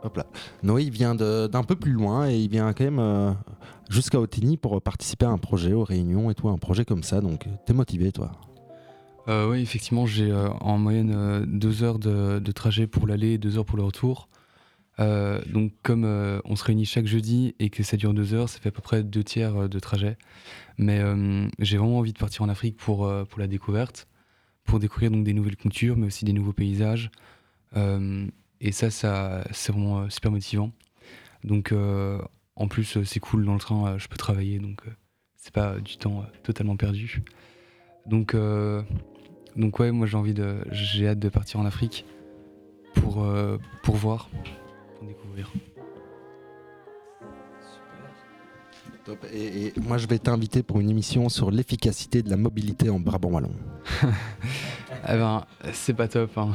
Hop 0.04 0.18
là. 0.18 0.28
Noé, 0.62 0.84
il 0.84 0.92
vient 0.92 1.16
d'un 1.16 1.64
peu 1.64 1.76
plus 1.76 1.92
loin 1.92 2.30
et 2.30 2.38
il 2.38 2.48
vient 2.50 2.72
quand 2.74 2.84
même 2.84 3.36
jusqu'à 3.90 4.20
Otigny 4.20 4.58
pour 4.58 4.82
participer 4.82 5.26
à 5.26 5.30
un 5.30 5.38
projet, 5.38 5.74
aux 5.74 5.84
réunions 5.84 6.30
et 6.30 6.36
tout, 6.36 6.50
un 6.50 6.58
projet 6.58 6.86
comme 6.86 7.04
ça. 7.04 7.22
Donc, 7.22 7.46
t'es 7.66 7.74
motivé, 7.74 8.12
toi 8.12 8.32
Euh, 9.28 9.50
oui, 9.50 9.62
effectivement, 9.62 10.06
j'ai 10.06 10.32
euh, 10.32 10.50
en 10.62 10.78
moyenne 10.78 11.14
euh, 11.16 11.46
deux 11.46 11.84
heures 11.84 12.00
de, 12.00 12.52
trajet 12.52 12.88
pour 12.88 13.08
l'aller 13.08 13.34
et 13.34 13.38
deux 13.38 13.58
heures 13.58 13.66
pour 13.66 13.78
le 13.78 13.84
retour. 13.84 14.30
Donc, 14.98 15.74
comme 15.84 16.06
on 16.46 16.56
se 16.56 16.64
réunit 16.64 16.86
chaque 16.86 17.06
jeudi 17.06 17.54
et 17.60 17.70
que 17.70 17.84
ça 17.84 17.98
dure 17.98 18.14
deux 18.14 18.34
heures, 18.34 18.48
ça 18.48 18.60
fait 18.60 18.70
à 18.70 18.72
peu 18.72 18.82
près 18.82 19.04
deux 19.04 19.26
tiers 19.26 19.68
de 19.68 19.80
trajet. 19.80 20.18
Mais 20.78 21.02
j'ai 21.60 21.78
vraiment 21.78 22.00
envie 22.00 22.14
de 22.14 22.18
partir 22.18 22.44
en 22.44 22.50
Afrique 22.50 22.78
pour, 22.78 23.00
pour 23.26 23.40
la 23.40 23.48
découverte, 23.48 24.08
pour 24.64 24.80
découvrir 24.80 25.12
donc 25.12 25.26
des 25.26 25.34
nouvelles 25.34 25.58
cultures, 25.58 25.98
mais 25.98 26.08
aussi 26.08 26.24
des 26.24 26.32
nouveaux 26.32 26.54
paysages. 26.54 27.12
Et 27.76 28.72
ça, 28.72 28.90
ça 28.90 29.44
c'est 29.52 29.74
vraiment 29.74 30.10
super 30.10 30.32
motivant. 30.32 30.72
Donc, 31.44 31.74
en 32.56 32.68
plus, 32.68 32.98
euh, 32.98 33.04
c'est 33.04 33.20
cool 33.20 33.46
dans 33.46 33.54
le 33.54 33.60
train, 33.60 33.88
euh, 33.88 33.98
je 33.98 34.08
peux 34.08 34.18
travailler, 34.18 34.60
donc 34.60 34.82
euh, 34.88 34.92
c'est 35.36 35.54
pas 35.54 35.78
du 35.80 35.98
temps 35.98 36.26
totalement 36.44 36.78
perdu. 36.78 37.24
Donc, 38.06 38.36
donc 39.56 39.80
ouais, 39.80 39.92
moi 39.92 40.06
j'ai 40.06 40.18
envie 40.18 40.36
de, 40.36 40.58
j'ai 40.72 41.08
hâte 41.08 41.20
de 41.20 41.30
partir 41.30 41.60
en 41.60 41.66
Afrique 41.66 42.06
pour 42.94 43.28
pour 43.82 43.96
voir, 43.96 44.30
pour 44.98 45.08
découvrir. 45.08 45.52
Top. 49.06 49.24
Et, 49.32 49.68
et 49.68 49.74
moi, 49.82 49.98
je 49.98 50.08
vais 50.08 50.18
t'inviter 50.18 50.64
pour 50.64 50.80
une 50.80 50.90
émission 50.90 51.30
sur 51.30 51.52
l'efficacité 51.52 52.24
de 52.24 52.30
la 52.30 52.38
mobilité 52.38 52.90
en 52.90 53.00
Brabant 53.00 53.30
Wallon. 53.30 53.52
Eh 55.08 55.18
ben, 55.18 55.46
c'est 55.72 55.94
pas 55.94 56.08
top, 56.08 56.36
hein. 56.38 56.52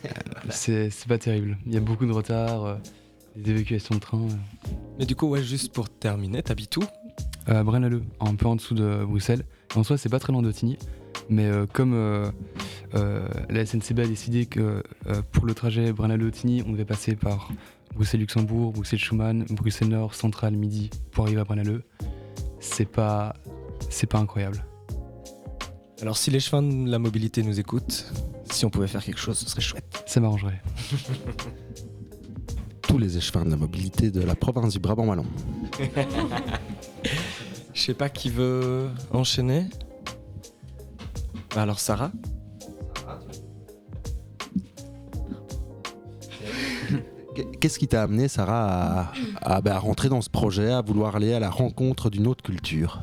c'est 0.50 0.90
pas 1.08 1.16
terrible. 1.16 1.56
Il 1.64 1.72
y 1.72 1.78
a 1.78 1.80
beaucoup 1.80 2.04
de 2.04 2.12
retard, 2.12 2.78
des 3.36 3.50
évacuations 3.50 3.94
de 3.96 4.00
train. 4.00 4.18
euh. 4.18 4.28
Mais 4.98 5.06
du 5.06 5.16
coup, 5.16 5.26
ouais, 5.28 5.42
juste 5.42 5.72
pour 5.72 5.88
terminer, 5.88 6.42
t'habites 6.42 6.76
où? 6.76 6.84
À 7.46 7.62
Braine-l'Alleud, 7.62 8.04
un 8.20 8.34
peu 8.36 8.46
en 8.46 8.56
dessous 8.56 8.74
de 8.74 9.04
Bruxelles. 9.04 9.44
En 9.74 9.82
soi, 9.82 9.98
c'est 9.98 10.08
pas 10.08 10.18
très 10.18 10.32
loin 10.32 10.40
d'Ottigny, 10.42 10.78
mais 11.28 11.44
euh, 11.46 11.66
comme 11.70 11.92
euh, 11.94 12.30
euh, 12.94 13.26
la 13.50 13.66
SNCB 13.66 14.00
a 14.00 14.06
décidé 14.06 14.46
que 14.46 14.82
euh, 15.08 15.22
pour 15.32 15.44
le 15.46 15.54
trajet 15.54 15.92
Braine-l'Alleud-Ottigny, 15.92 16.62
on 16.66 16.72
devait 16.72 16.84
passer 16.84 17.16
par 17.16 17.50
Bruxelles-Luxembourg, 17.94 18.72
Bruxelles-Schumann, 18.72 19.44
Bruxelles-Nord, 19.50 20.14
Centrale, 20.14 20.54
Midi 20.56 20.90
pour 21.10 21.24
arriver 21.24 21.40
à 21.40 21.44
Braine-l'Alleud, 21.44 21.82
c'est 22.60 22.88
pas, 22.88 23.34
c'est 23.90 24.06
pas 24.08 24.18
incroyable. 24.18 24.64
Alors, 26.00 26.16
si 26.16 26.30
les 26.30 26.40
chemins 26.40 26.62
de 26.62 26.90
la 26.90 26.98
mobilité 26.98 27.42
nous 27.42 27.60
écoutent, 27.60 28.12
si 28.50 28.64
on 28.64 28.70
pouvait 28.70 28.88
faire 28.88 29.04
quelque 29.04 29.20
chose, 29.20 29.38
ce 29.38 29.48
serait 29.48 29.60
chouette. 29.60 30.02
Ça 30.06 30.20
m'arrangerait. 30.20 30.62
Tous 32.88 32.98
les 32.98 33.16
échevins 33.16 33.44
de 33.44 33.50
la 33.50 33.56
mobilité 33.56 34.10
de 34.10 34.20
la 34.20 34.34
province 34.34 34.72
du 34.72 34.78
Brabant 34.78 35.06
Wallon. 35.06 35.24
Je 37.72 37.80
sais 37.80 37.94
pas 37.94 38.08
qui 38.08 38.30
veut 38.30 38.88
enchaîner. 39.12 39.66
Bah 41.54 41.62
Alors, 41.62 41.80
Sarah 41.80 42.12
Qu'est-ce 47.60 47.78
qui 47.80 47.88
t'a 47.88 48.02
amené, 48.04 48.28
Sarah, 48.28 49.10
à, 49.40 49.54
à- 49.56 49.60
bah, 49.60 49.74
à 49.74 49.78
rentrer 49.78 50.08
dans 50.08 50.20
ce 50.20 50.30
projet, 50.30 50.70
à 50.70 50.82
vouloir 50.82 51.16
aller 51.16 51.32
à 51.32 51.40
la 51.40 51.50
rencontre 51.50 52.08
d'une 52.10 52.28
autre 52.28 52.44
culture? 52.44 53.02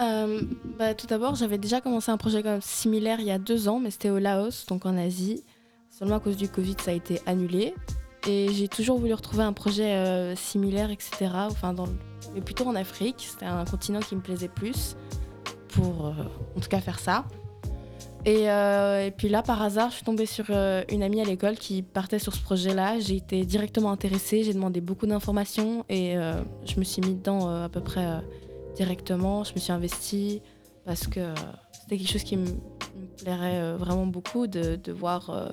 Euh, 0.00 0.42
bah, 0.78 0.94
tout 0.94 1.06
d'abord, 1.08 1.34
j'avais 1.34 1.58
déjà 1.58 1.80
commencé 1.80 2.10
un 2.12 2.16
projet 2.16 2.42
quand 2.42 2.50
même 2.50 2.60
similaire 2.60 3.18
il 3.18 3.26
y 3.26 3.30
a 3.32 3.38
deux 3.38 3.68
ans, 3.68 3.80
mais 3.80 3.90
c'était 3.90 4.10
au 4.10 4.18
Laos, 4.20 4.66
donc 4.66 4.86
en 4.86 4.96
Asie. 4.96 5.42
Seulement 5.90 6.16
à 6.16 6.20
cause 6.20 6.36
du 6.36 6.48
Covid, 6.48 6.76
ça 6.80 6.92
a 6.92 6.94
été 6.94 7.20
annulé. 7.26 7.74
Et 8.28 8.48
j'ai 8.52 8.68
toujours 8.68 8.98
voulu 8.98 9.14
retrouver 9.14 9.42
un 9.42 9.52
projet 9.52 9.96
euh, 9.96 10.36
similaire, 10.36 10.90
etc. 10.90 11.30
Enfin, 11.34 11.74
mais 12.34 12.40
plutôt 12.40 12.66
en 12.66 12.76
Afrique. 12.76 13.16
C'était 13.18 13.46
un 13.46 13.64
continent 13.64 14.00
qui 14.00 14.14
me 14.14 14.20
plaisait 14.20 14.48
plus 14.48 14.96
pour, 15.68 16.06
euh, 16.06 16.12
en 16.56 16.60
tout 16.60 16.68
cas, 16.68 16.80
faire 16.80 17.00
ça. 17.00 17.24
Et, 18.24 18.48
euh, 18.48 19.06
et 19.06 19.10
puis 19.10 19.28
là, 19.28 19.42
par 19.42 19.60
hasard, 19.60 19.90
je 19.90 19.96
suis 19.96 20.04
tombée 20.04 20.26
sur 20.26 20.50
une 20.50 21.02
amie 21.02 21.20
à 21.20 21.24
l'école 21.24 21.56
qui 21.56 21.82
partait 21.82 22.20
sur 22.20 22.32
ce 22.32 22.40
projet-là. 22.40 23.00
J'ai 23.00 23.16
été 23.16 23.44
directement 23.44 23.90
intéressée, 23.90 24.44
j'ai 24.44 24.54
demandé 24.54 24.80
beaucoup 24.80 25.06
d'informations 25.06 25.84
et 25.88 26.14
je 26.64 26.78
me 26.78 26.84
suis 26.84 27.02
mis 27.02 27.14
dedans 27.14 27.48
à 27.48 27.68
peu 27.68 27.80
près 27.80 28.22
directement. 28.76 29.42
Je 29.42 29.54
me 29.54 29.58
suis 29.58 29.72
investie 29.72 30.40
parce 30.84 31.08
que 31.08 31.34
c'était 31.72 31.98
quelque 31.98 32.12
chose 32.12 32.22
qui 32.22 32.36
me 32.36 32.46
plairait 33.24 33.76
vraiment 33.76 34.06
beaucoup 34.06 34.46
de, 34.46 34.92
voir 34.92 35.50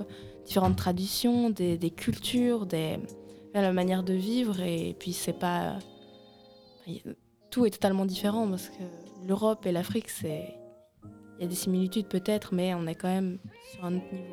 différentes 0.50 0.76
traditions, 0.76 1.52
des, 1.52 1.78
des 1.78 1.92
cultures, 1.92 2.66
des, 2.66 2.98
la 3.54 3.72
manière 3.72 4.02
de 4.02 4.14
vivre. 4.14 4.60
Et 4.62 4.96
puis, 4.98 5.14
c'est 5.14 5.38
pas. 5.38 5.78
Tout 7.52 7.66
est 7.68 7.70
totalement 7.70 8.08
différent 8.08 8.48
parce 8.48 8.70
que 8.70 8.84
l'Europe 9.28 9.66
et 9.68 9.72
l'Afrique, 9.72 10.10
c'est. 10.10 10.56
Il 11.38 11.44
y 11.44 11.46
a 11.46 11.48
des 11.48 11.56
similitudes 11.56 12.08
peut-être, 12.08 12.54
mais 12.54 12.74
on 12.74 12.86
est 12.88 12.96
quand 12.96 13.08
même 13.08 13.38
sur 13.72 13.86
un 13.86 13.96
autre 13.96 14.12
niveau. 14.12 14.26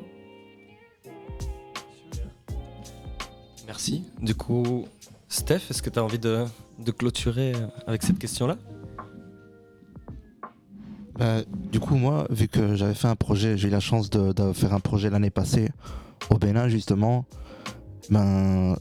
Merci. 3.67 4.03
Du 4.19 4.33
coup, 4.33 4.85
Steph, 5.29 5.69
est-ce 5.69 5.81
que 5.81 5.89
tu 5.89 5.99
as 5.99 6.03
envie 6.03 6.19
de, 6.19 6.45
de 6.79 6.91
clôturer 6.91 7.53
avec 7.85 8.03
cette 8.03 8.17
question-là? 8.19 8.57
Bah, 11.17 11.43
du 11.47 11.79
coup, 11.79 11.95
moi, 11.95 12.27
vu 12.29 12.47
que 12.47 12.75
j'avais 12.75 12.93
fait 12.93 13.07
un 13.07 13.15
projet, 13.15 13.57
j'ai 13.57 13.69
eu 13.69 13.71
la 13.71 13.79
chance 13.79 14.09
de, 14.09 14.33
de 14.33 14.51
faire 14.51 14.73
un 14.73 14.79
projet 14.79 15.09
l'année 15.09 15.29
passée 15.29 15.69
au 16.29 16.37
Bénin, 16.37 16.67
justement. 16.67 17.25
Ben, 18.09 18.75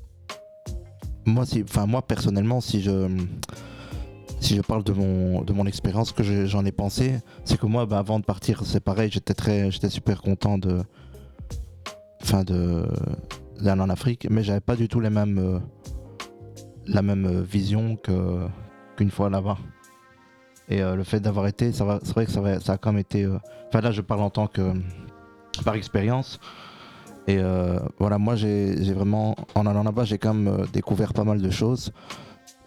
moi, 1.25 1.45
si, 1.47 1.63
enfin, 1.69 1.87
moi 1.87 2.03
personnellement, 2.03 2.61
si 2.61 2.81
je, 2.83 3.09
parle 4.61 4.85
de 4.85 4.93
mon, 4.93 5.43
de 5.43 5.53
mon 5.53 5.67
expérience, 5.67 6.13
que 6.13 6.23
je- 6.23 6.47
j'en 6.47 6.65
ai 6.65 6.73
pensé, 6.73 7.19
c'est 7.45 7.59
que 7.59 7.67
moi, 7.67 7.87
ben, 7.87 7.97
avant 7.99 8.19
de 8.21 8.25
partir, 8.25 8.63
c'est 8.65 8.81
pareil, 8.81 9.11
j'étais 9.11 9.35
très, 9.35 9.71
j'étais 9.71 9.91
super 9.91 10.23
content 10.23 10.59
de, 10.59 10.83
enfin, 12.23 12.45
de, 12.45 12.87
d'aller 13.61 13.81
en 13.81 13.91
Afrique, 13.91 14.27
mais 14.31 14.43
j'avais 14.45 14.61
pas 14.61 14.77
du 14.77 14.89
tout 14.89 15.01
euh, 15.39 15.59
la 16.87 17.03
même 17.03 17.43
vision 17.43 17.97
qu'une 17.97 19.11
fois 19.11 19.31
là-bas. 19.31 19.59
Et 20.69 20.83
euh, 20.83 20.95
le 20.97 21.05
fait 21.05 21.21
d'avoir 21.21 21.47
été, 21.47 21.73
c'est 21.73 21.85
vrai 21.85 22.27
que 22.27 22.31
ça, 22.33 22.41
va- 22.41 22.59
a 22.73 22.77
quand 22.79 22.93
même 22.93 23.01
été. 23.01 23.25
euh, 23.25 23.39
Enfin 23.69 23.81
là, 23.81 23.91
je 23.93 24.01
parle 24.03 24.21
en 24.23 24.31
tant 24.31 24.47
que 24.49 24.73
par 25.65 25.75
expérience. 25.77 26.39
Et 27.27 27.39
euh, 27.39 27.79
voilà, 27.99 28.19
moi, 28.19 28.37
j'ai 28.37 28.93
vraiment, 28.93 29.35
en 29.55 29.67
allant 29.67 29.83
là-bas, 29.83 30.05
j'ai 30.05 30.19
quand 30.19 30.35
même 30.35 30.61
euh, 30.61 30.65
découvert 30.73 31.13
pas 31.13 31.25
mal 31.25 31.43
de 31.43 31.51
choses. 31.51 31.93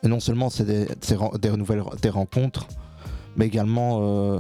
Et 0.04 0.08
non 0.08 0.20
seulement 0.20 0.50
c'est 0.50 0.66
des, 0.66 1.58
nouvelles 1.58 1.84
des 2.02 2.10
rencontres, 2.10 2.68
mais 3.36 3.48
également 3.48 4.00
euh, 4.02 4.40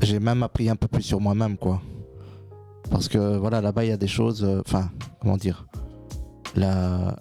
j'ai 0.00 0.18
même 0.18 0.42
appris 0.42 0.70
un 0.70 0.76
peu 0.76 0.88
plus 0.88 1.02
sur 1.02 1.20
moi-même, 1.20 1.58
quoi. 1.58 1.82
Parce 2.90 3.08
que 3.08 3.36
voilà, 3.36 3.60
là-bas, 3.60 3.84
il 3.84 3.88
y 3.88 3.92
a 3.92 3.98
des 3.98 4.08
choses. 4.08 4.44
Enfin, 4.66 4.90
comment 5.20 5.36
dire 5.36 5.66
la, 6.56 7.16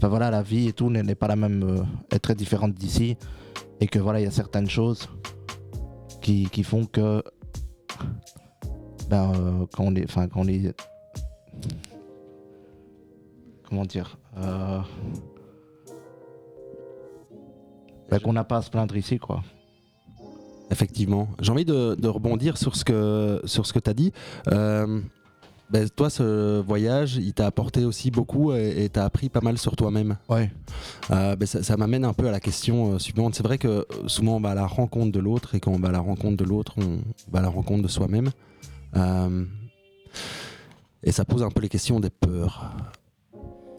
voilà, 0.00 0.30
la 0.30 0.42
vie 0.42 0.68
et 0.68 0.72
tout 0.72 0.90
n'est 0.90 1.14
pas 1.14 1.28
la 1.28 1.36
même, 1.36 1.86
est 2.10 2.18
très 2.18 2.34
différente 2.34 2.74
d'ici. 2.74 3.16
Et 3.80 3.88
que 3.88 3.98
voilà, 3.98 4.20
il 4.20 4.24
y 4.24 4.26
a 4.26 4.30
certaines 4.30 4.70
choses 4.70 5.08
qui, 6.20 6.48
qui 6.50 6.62
font 6.62 6.84
que. 6.84 7.22
Ben, 9.12 9.30
euh, 9.34 9.66
quand 9.76 9.84
on 9.84 9.94
est. 9.94 10.04
Enfin, 10.04 10.26
quand 10.26 10.40
on 10.40 10.48
est. 10.48 10.74
Comment 13.68 13.84
dire 13.84 14.16
euh, 14.38 14.80
ben, 18.10 18.20
Qu'on 18.20 18.32
n'a 18.32 18.44
pas 18.44 18.56
à 18.56 18.62
se 18.62 18.70
plaindre 18.70 18.96
ici, 18.96 19.18
quoi. 19.18 19.42
Effectivement. 20.70 21.28
J'ai 21.42 21.52
envie 21.52 21.66
de, 21.66 21.94
de 21.94 22.08
rebondir 22.08 22.56
sur 22.56 22.74
ce 22.74 22.86
que, 22.86 23.42
sur 23.44 23.66
ce 23.66 23.74
que 23.74 23.80
tu 23.80 23.90
as 23.90 23.92
dit. 23.92 24.12
Euh, 24.50 25.02
ben, 25.68 25.86
toi, 25.90 26.08
ce 26.08 26.62
voyage, 26.62 27.16
il 27.16 27.34
t'a 27.34 27.44
apporté 27.44 27.84
aussi 27.84 28.10
beaucoup 28.10 28.54
et 28.54 28.88
tu 28.90 28.98
as 28.98 29.04
appris 29.04 29.28
pas 29.28 29.42
mal 29.42 29.58
sur 29.58 29.76
toi-même. 29.76 30.16
Ouais. 30.30 30.50
Euh, 31.10 31.36
ben, 31.36 31.44
ça 31.44 31.62
ça 31.62 31.76
m'amène 31.76 32.06
un 32.06 32.14
peu 32.14 32.28
à 32.28 32.30
la 32.30 32.40
question 32.40 32.94
euh, 32.94 32.98
suivante. 32.98 33.34
C'est 33.34 33.42
vrai 33.42 33.58
que 33.58 33.86
souvent 34.06 34.36
on 34.36 34.40
va 34.40 34.52
à 34.52 34.54
la 34.54 34.66
rencontre 34.66 35.12
de 35.12 35.20
l'autre 35.20 35.54
et 35.54 35.60
quand 35.60 35.72
on 35.72 35.78
va 35.78 35.88
à 35.88 35.92
la 35.92 36.00
rencontre 36.00 36.38
de 36.38 36.44
l'autre, 36.44 36.76
on 36.78 37.00
va 37.30 37.40
à 37.40 37.42
la 37.42 37.50
rencontre 37.50 37.82
de 37.82 37.88
soi-même. 37.88 38.30
Euh, 38.96 39.44
et 41.02 41.12
ça 41.12 41.24
pose 41.24 41.42
un 41.42 41.50
peu 41.50 41.60
les 41.60 41.68
questions 41.68 42.00
des 42.00 42.10
peurs. 42.10 42.72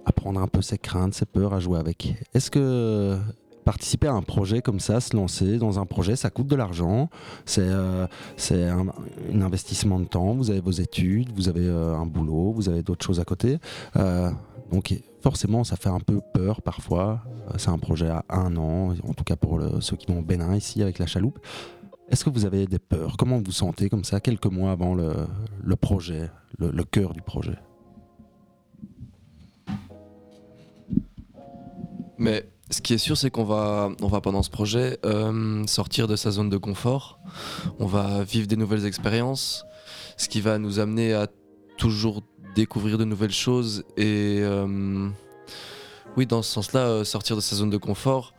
Apprendre 0.05 0.41
un 0.41 0.47
peu 0.47 0.61
ses 0.61 0.77
craintes, 0.77 1.13
ses 1.13 1.25
peurs 1.25 1.53
à 1.53 1.59
jouer 1.59 1.79
avec. 1.79 2.15
Est-ce 2.33 2.51
que 2.51 3.17
participer 3.63 4.07
à 4.07 4.13
un 4.13 4.21
projet 4.21 4.61
comme 4.61 4.79
ça, 4.79 4.99
se 4.99 5.15
lancer 5.15 5.57
dans 5.57 5.79
un 5.79 5.85
projet, 5.85 6.15
ça 6.15 6.29
coûte 6.29 6.47
de 6.47 6.55
l'argent, 6.55 7.09
c'est 7.45 7.61
euh, 7.61 8.05
un, 8.51 9.41
investissement 9.41 9.99
de 9.99 10.05
temps, 10.05 10.33
vous 10.33 10.51
avez 10.51 10.59
vos 10.59 10.71
études, 10.71 11.31
vous 11.35 11.49
avez 11.49 11.65
euh, 11.65 11.95
un 11.95 12.05
boulot, 12.05 12.51
vous 12.51 12.69
avez 12.69 12.83
d'autres 12.83 13.05
choses 13.05 13.19
à 13.19 13.25
côté. 13.25 13.57
Euh, 13.95 14.29
donc 14.71 14.93
forcément, 15.21 15.63
ça 15.63 15.75
fait 15.75 15.89
un 15.89 15.99
peu 15.99 16.19
peur 16.33 16.61
parfois. 16.61 17.21
C'est 17.57 17.69
un 17.69 17.77
projet 17.77 18.09
à 18.09 18.23
un 18.29 18.55
an, 18.57 18.93
en 19.07 19.13
tout 19.13 19.23
cas 19.23 19.35
pour 19.35 19.61
ceux 19.81 19.95
qui 19.95 20.11
vont 20.11 20.19
au 20.19 20.23
Bénin 20.23 20.55
ici 20.55 20.81
avec 20.81 20.99
la 20.99 21.05
chaloupe. 21.05 21.39
Est-ce 22.13 22.23
que 22.23 22.29
vous 22.29 22.45
avez 22.45 22.67
des 22.67 22.77
peurs? 22.77 23.17
Comment 23.17 23.41
vous 23.43 23.51
sentez 23.51 23.89
comme 23.89 24.03
ça 24.03 24.19
quelques 24.19 24.45
mois 24.45 24.69
avant 24.69 24.93
le, 24.93 25.75
projet, 25.75 26.29
le, 26.59 26.83
cœur 26.83 27.11
du 27.11 27.23
projet? 27.23 27.57
Mais 32.19 32.47
ce 32.69 32.81
qui 32.81 32.93
est 32.93 32.99
sûr, 32.99 33.17
c'est 33.17 33.31
qu'on 33.31 33.45
va, 33.45 33.89
on 33.99 34.05
va 34.05 34.21
pendant 34.21 34.43
ce 34.43 34.51
projet 34.51 34.99
euh, 35.03 35.65
sortir 35.65 36.07
de 36.07 36.15
sa 36.15 36.29
zone 36.29 36.49
de 36.49 36.57
confort. 36.57 37.19
On 37.79 37.87
va 37.87 38.23
vivre 38.23 38.45
des 38.45 38.57
nouvelles 38.57 38.85
expériences, 38.85 39.65
ce 40.15 40.29
qui 40.29 40.39
va 40.39 40.59
nous 40.59 40.77
amener 40.77 41.15
à 41.15 41.25
toujours 41.79 42.21
découvrir 42.53 42.99
de 42.99 43.05
nouvelles 43.05 43.31
choses. 43.31 43.85
Et 43.97 44.37
euh, 44.43 45.09
oui, 46.15 46.27
dans 46.27 46.43
ce 46.43 46.51
sens-là, 46.51 46.81
euh, 46.81 47.03
sortir 47.03 47.35
de 47.35 47.41
sa 47.41 47.55
zone 47.55 47.71
de 47.71 47.77
confort. 47.77 48.35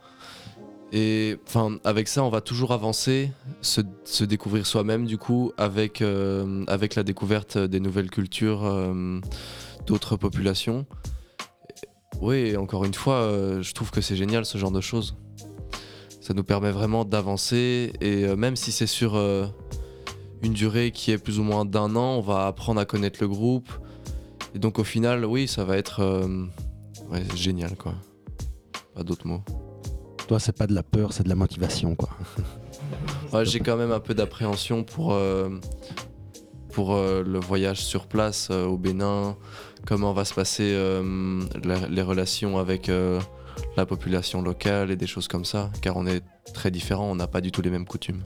Et 0.97 1.35
enfin, 1.45 1.77
avec 1.83 2.07
ça, 2.07 2.23
on 2.23 2.29
va 2.29 2.39
toujours 2.39 2.71
avancer, 2.71 3.29
se, 3.61 4.23
découvrir 4.23 4.65
soi-même, 4.65 5.05
du 5.05 5.17
coup, 5.17 5.51
avec, 5.57 6.01
euh, 6.01 6.63
avec 6.67 6.95
la 6.95 7.03
découverte 7.03 7.57
des 7.57 7.81
nouvelles 7.81 8.09
cultures 8.09 8.63
euh, 8.63 9.19
d'autres 9.87 10.15
populations. 10.15 10.85
Oui, 12.21 12.55
encore 12.55 12.85
une 12.85 12.93
fois, 12.93 13.15
euh, 13.15 13.61
je 13.61 13.73
trouve 13.73 13.91
que 13.91 13.99
c'est 13.99 14.15
génial 14.15 14.45
ce 14.45 14.57
genre 14.57 14.71
de 14.71 14.79
choses. 14.79 15.17
Ça 16.21 16.33
nous 16.33 16.45
permet 16.45 16.71
vraiment 16.71 17.03
d'avancer 17.03 17.91
et 17.99 18.33
même 18.37 18.55
si 18.55 18.71
c'est 18.71 18.87
sur 18.87 19.15
une 20.41 20.53
durée 20.53 20.91
qui 20.91 21.11
est 21.11 21.19
plus 21.19 21.39
ou 21.39 21.43
moins 21.43 21.65
d'un 21.65 21.95
an, 21.95 22.15
on 22.15 22.21
va 22.21 22.47
apprendre 22.47 22.79
à 22.79 22.85
connaître 22.85 23.19
le 23.21 23.27
groupe. 23.27 23.69
Et 24.55 24.59
donc 24.59 24.79
au 24.79 24.83
final, 24.83 25.23
oui, 25.25 25.47
ça 25.47 25.65
va 25.65 25.77
être 25.77 26.25
génial 27.35 27.75
quoi. 27.75 27.93
Pas 28.95 29.03
d'autres 29.03 29.27
mots. 29.27 29.43
Toi, 30.27 30.39
c'est 30.39 30.57
pas 30.57 30.65
de 30.67 30.73
la 30.73 30.83
peur, 30.83 31.13
c'est 31.13 31.23
de 31.23 31.29
la 31.29 31.35
motivation, 31.35 31.95
quoi. 31.95 32.09
Ouais, 33.33 33.43
J'ai 33.45 33.59
quand 33.59 33.75
même 33.75 33.91
un 33.91 33.99
peu 33.99 34.13
d'appréhension 34.13 34.83
pour, 34.83 35.11
euh, 35.13 35.49
pour 36.71 36.93
euh, 36.93 37.21
le 37.23 37.39
voyage 37.39 37.83
sur 37.83 38.07
place 38.07 38.47
euh, 38.51 38.65
au 38.65 38.77
Bénin, 38.77 39.35
comment 39.85 40.13
va 40.13 40.23
se 40.25 40.33
passer 40.33 40.73
la- 41.63 41.87
les 41.89 42.01
relations 42.01 42.57
avec 42.57 42.89
la 43.77 43.85
population 43.85 44.41
locale 44.41 44.89
et 44.91 44.95
des 44.95 45.07
choses 45.07 45.27
comme 45.27 45.43
ça, 45.45 45.69
car 45.81 45.97
on 45.97 46.05
est 46.07 46.21
très 46.53 46.71
différents, 46.71 47.11
on 47.11 47.15
n'a 47.15 47.27
pas 47.27 47.41
du 47.41 47.51
tout 47.51 47.61
les 47.61 47.69
mêmes 47.69 47.85
coutumes. 47.85 48.23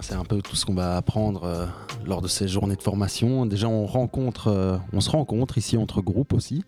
C'est 0.00 0.14
un 0.14 0.24
peu 0.24 0.42
tout 0.42 0.56
ce 0.56 0.66
qu'on 0.66 0.74
va 0.74 0.96
apprendre 0.96 1.44
euh, 1.44 1.66
lors 2.04 2.20
de 2.22 2.26
ces 2.26 2.48
journées 2.48 2.74
de 2.74 2.82
formation. 2.82 3.46
Déjà, 3.46 3.68
on 3.68 3.86
rencontre, 3.86 4.48
euh, 4.48 4.76
on 4.92 5.00
se 5.00 5.08
rencontre 5.08 5.58
ici 5.58 5.76
entre 5.76 6.02
groupes 6.02 6.32
aussi. 6.32 6.64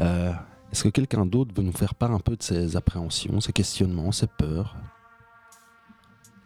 Euh, 0.00 0.30
Est-ce 0.72 0.84
que 0.84 0.88
quelqu'un 0.90 1.24
d'autre 1.24 1.52
veut 1.54 1.62
nous 1.62 1.72
faire 1.72 1.94
part 1.94 2.12
un 2.12 2.20
peu 2.20 2.36
de 2.36 2.42
ses 2.42 2.76
appréhensions, 2.76 3.40
ses 3.40 3.52
questionnements, 3.52 4.12
ses 4.12 4.26
peurs? 4.26 4.76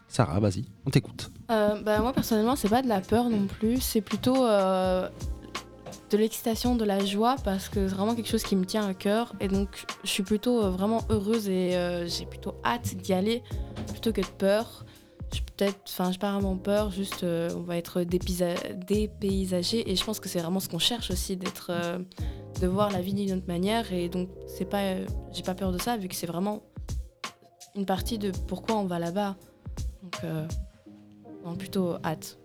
Sarah, 0.07 0.39
vas-y, 0.39 0.65
on 0.85 0.91
t'écoute. 0.91 1.31
Euh, 1.49 1.81
bah, 1.81 1.99
moi 1.99 2.13
personnellement 2.13 2.55
c'est 2.55 2.69
pas 2.69 2.83
de 2.83 2.87
la 2.87 3.01
peur 3.01 3.29
non 3.29 3.47
plus, 3.47 3.81
c'est 3.81 4.01
plutôt 4.01 4.45
euh, 4.45 5.09
de 6.11 6.17
l'excitation, 6.17 6.75
de 6.75 6.85
la 6.85 7.03
joie 7.03 7.35
parce 7.43 7.67
que 7.67 7.87
c'est 7.87 7.95
vraiment 7.95 8.13
quelque 8.13 8.29
chose 8.29 8.43
qui 8.43 8.55
me 8.55 8.63
tient 8.63 8.87
à 8.87 8.93
cœur 8.93 9.33
et 9.39 9.47
donc 9.47 9.85
je 10.03 10.09
suis 10.09 10.21
plutôt 10.21 10.63
euh, 10.63 10.69
vraiment 10.69 11.01
heureuse 11.09 11.49
et 11.49 11.71
j'ai 12.07 12.25
plutôt 12.27 12.53
hâte 12.63 12.95
d'y 12.95 13.11
aller 13.13 13.41
plutôt 13.91 14.13
que 14.13 14.21
de 14.21 14.27
peur. 14.37 14.85
Je 15.33 15.39
peut-être, 15.39 15.79
enfin 15.87 16.11
pas 16.19 16.31
vraiment 16.33 16.57
peur, 16.57 16.91
juste 16.91 17.23
on 17.23 17.61
va 17.61 17.75
être 17.77 18.01
dépaysa- 18.01 18.85
dépaysagé 18.85 19.91
et 19.91 19.95
je 19.95 20.03
pense 20.05 20.19
que 20.19 20.29
c'est 20.29 20.39
vraiment 20.39 20.59
ce 20.59 20.69
qu'on 20.69 20.77
cherche 20.77 21.09
aussi 21.09 21.35
d'être, 21.37 21.71
de 22.61 22.67
voir 22.67 22.91
la 22.91 23.01
vie 23.01 23.13
d'une 23.13 23.33
autre 23.33 23.47
manière 23.47 23.91
et 23.91 24.09
donc 24.09 24.29
c'est 24.47 24.65
pas, 24.65 24.95
j'ai 25.31 25.43
pas 25.43 25.55
peur 25.55 25.71
de 25.71 25.77
ça 25.77 25.97
vu 25.97 26.07
que 26.07 26.15
c'est 26.15 26.27
vraiment 26.27 26.61
une 27.75 27.85
partie 27.85 28.17
de 28.17 28.31
pourquoi 28.47 28.77
on 28.77 28.85
va 28.85 28.99
là-bas. 28.99 29.35
Donc 30.01 30.15
euh, 30.23 30.47
plutôt 31.57 31.95
hâte. 32.03 32.39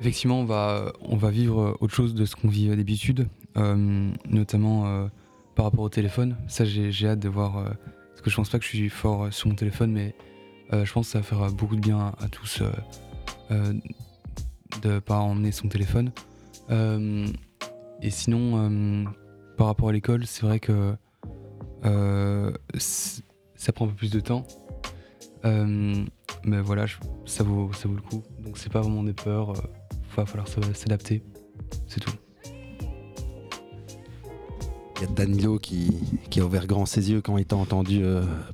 Effectivement, 0.00 0.40
on 0.40 0.44
va, 0.44 0.92
on 1.02 1.16
va 1.16 1.30
vivre 1.30 1.76
autre 1.80 1.94
chose 1.94 2.14
de 2.14 2.24
ce 2.24 2.36
qu'on 2.36 2.48
vit 2.48 2.68
d'habitude, 2.68 3.28
euh, 3.56 4.10
notamment 4.28 4.86
euh, 4.86 5.08
par 5.56 5.64
rapport 5.64 5.80
au 5.80 5.88
téléphone. 5.88 6.36
Ça, 6.46 6.64
j'ai 6.64 7.08
hâte 7.08 7.18
de 7.18 7.28
voir. 7.28 7.58
euh, 7.58 7.68
parce 8.10 8.22
que 8.22 8.30
je 8.30 8.36
pense 8.36 8.48
pas 8.48 8.58
que 8.58 8.64
je 8.64 8.70
suis 8.70 8.88
fort 8.88 9.32
sur 9.32 9.48
mon 9.48 9.54
téléphone, 9.54 9.92
mais 9.92 10.14
je 10.72 10.92
pense 10.92 11.06
que 11.06 11.12
ça 11.12 11.18
va 11.18 11.24
faire 11.24 11.52
beaucoup 11.52 11.76
de 11.76 11.80
bien 11.80 11.98
à, 11.98 12.14
à 12.24 12.28
tous 12.28 12.62
de 13.50 14.98
pas 14.98 15.18
emmener 15.18 15.52
son 15.52 15.68
téléphone. 15.68 16.10
Euh, 16.70 17.26
et 18.00 18.10
sinon, 18.10 18.52
euh, 18.56 19.04
par 19.56 19.66
rapport 19.66 19.88
à 19.88 19.92
l'école, 19.92 20.26
c'est 20.26 20.42
vrai 20.42 20.60
que 20.60 20.94
euh, 21.84 22.52
ça 22.78 23.72
prend 23.72 23.86
un 23.86 23.88
peu 23.88 23.94
plus 23.94 24.10
de 24.10 24.20
temps. 24.20 24.44
Mais 26.44 26.60
voilà, 26.60 26.86
ça, 27.24 27.42
vaut, 27.42 27.70
le 27.84 28.00
coup. 28.00 28.22
Donc 28.40 28.58
c'est 28.58 28.72
pas 28.72 28.80
vraiment 28.80 29.02
des 29.02 29.12
peurs. 29.12 29.50
euh, 29.50 29.62
va 30.16 30.26
falloir 30.26 30.48
s'adapter. 30.48 31.22
C'est 31.86 32.00
tout. 32.00 32.12
Il 34.96 35.02
y 35.02 35.04
a 35.04 35.06
Danilo 35.14 35.58
qui, 35.58 35.92
a 36.38 36.44
ouvert 36.44 36.66
grand 36.66 36.86
ses 36.86 37.10
yeux 37.10 37.20
quand 37.20 37.38
il 37.38 37.46
t'a 37.46 37.56
entendu 37.56 38.02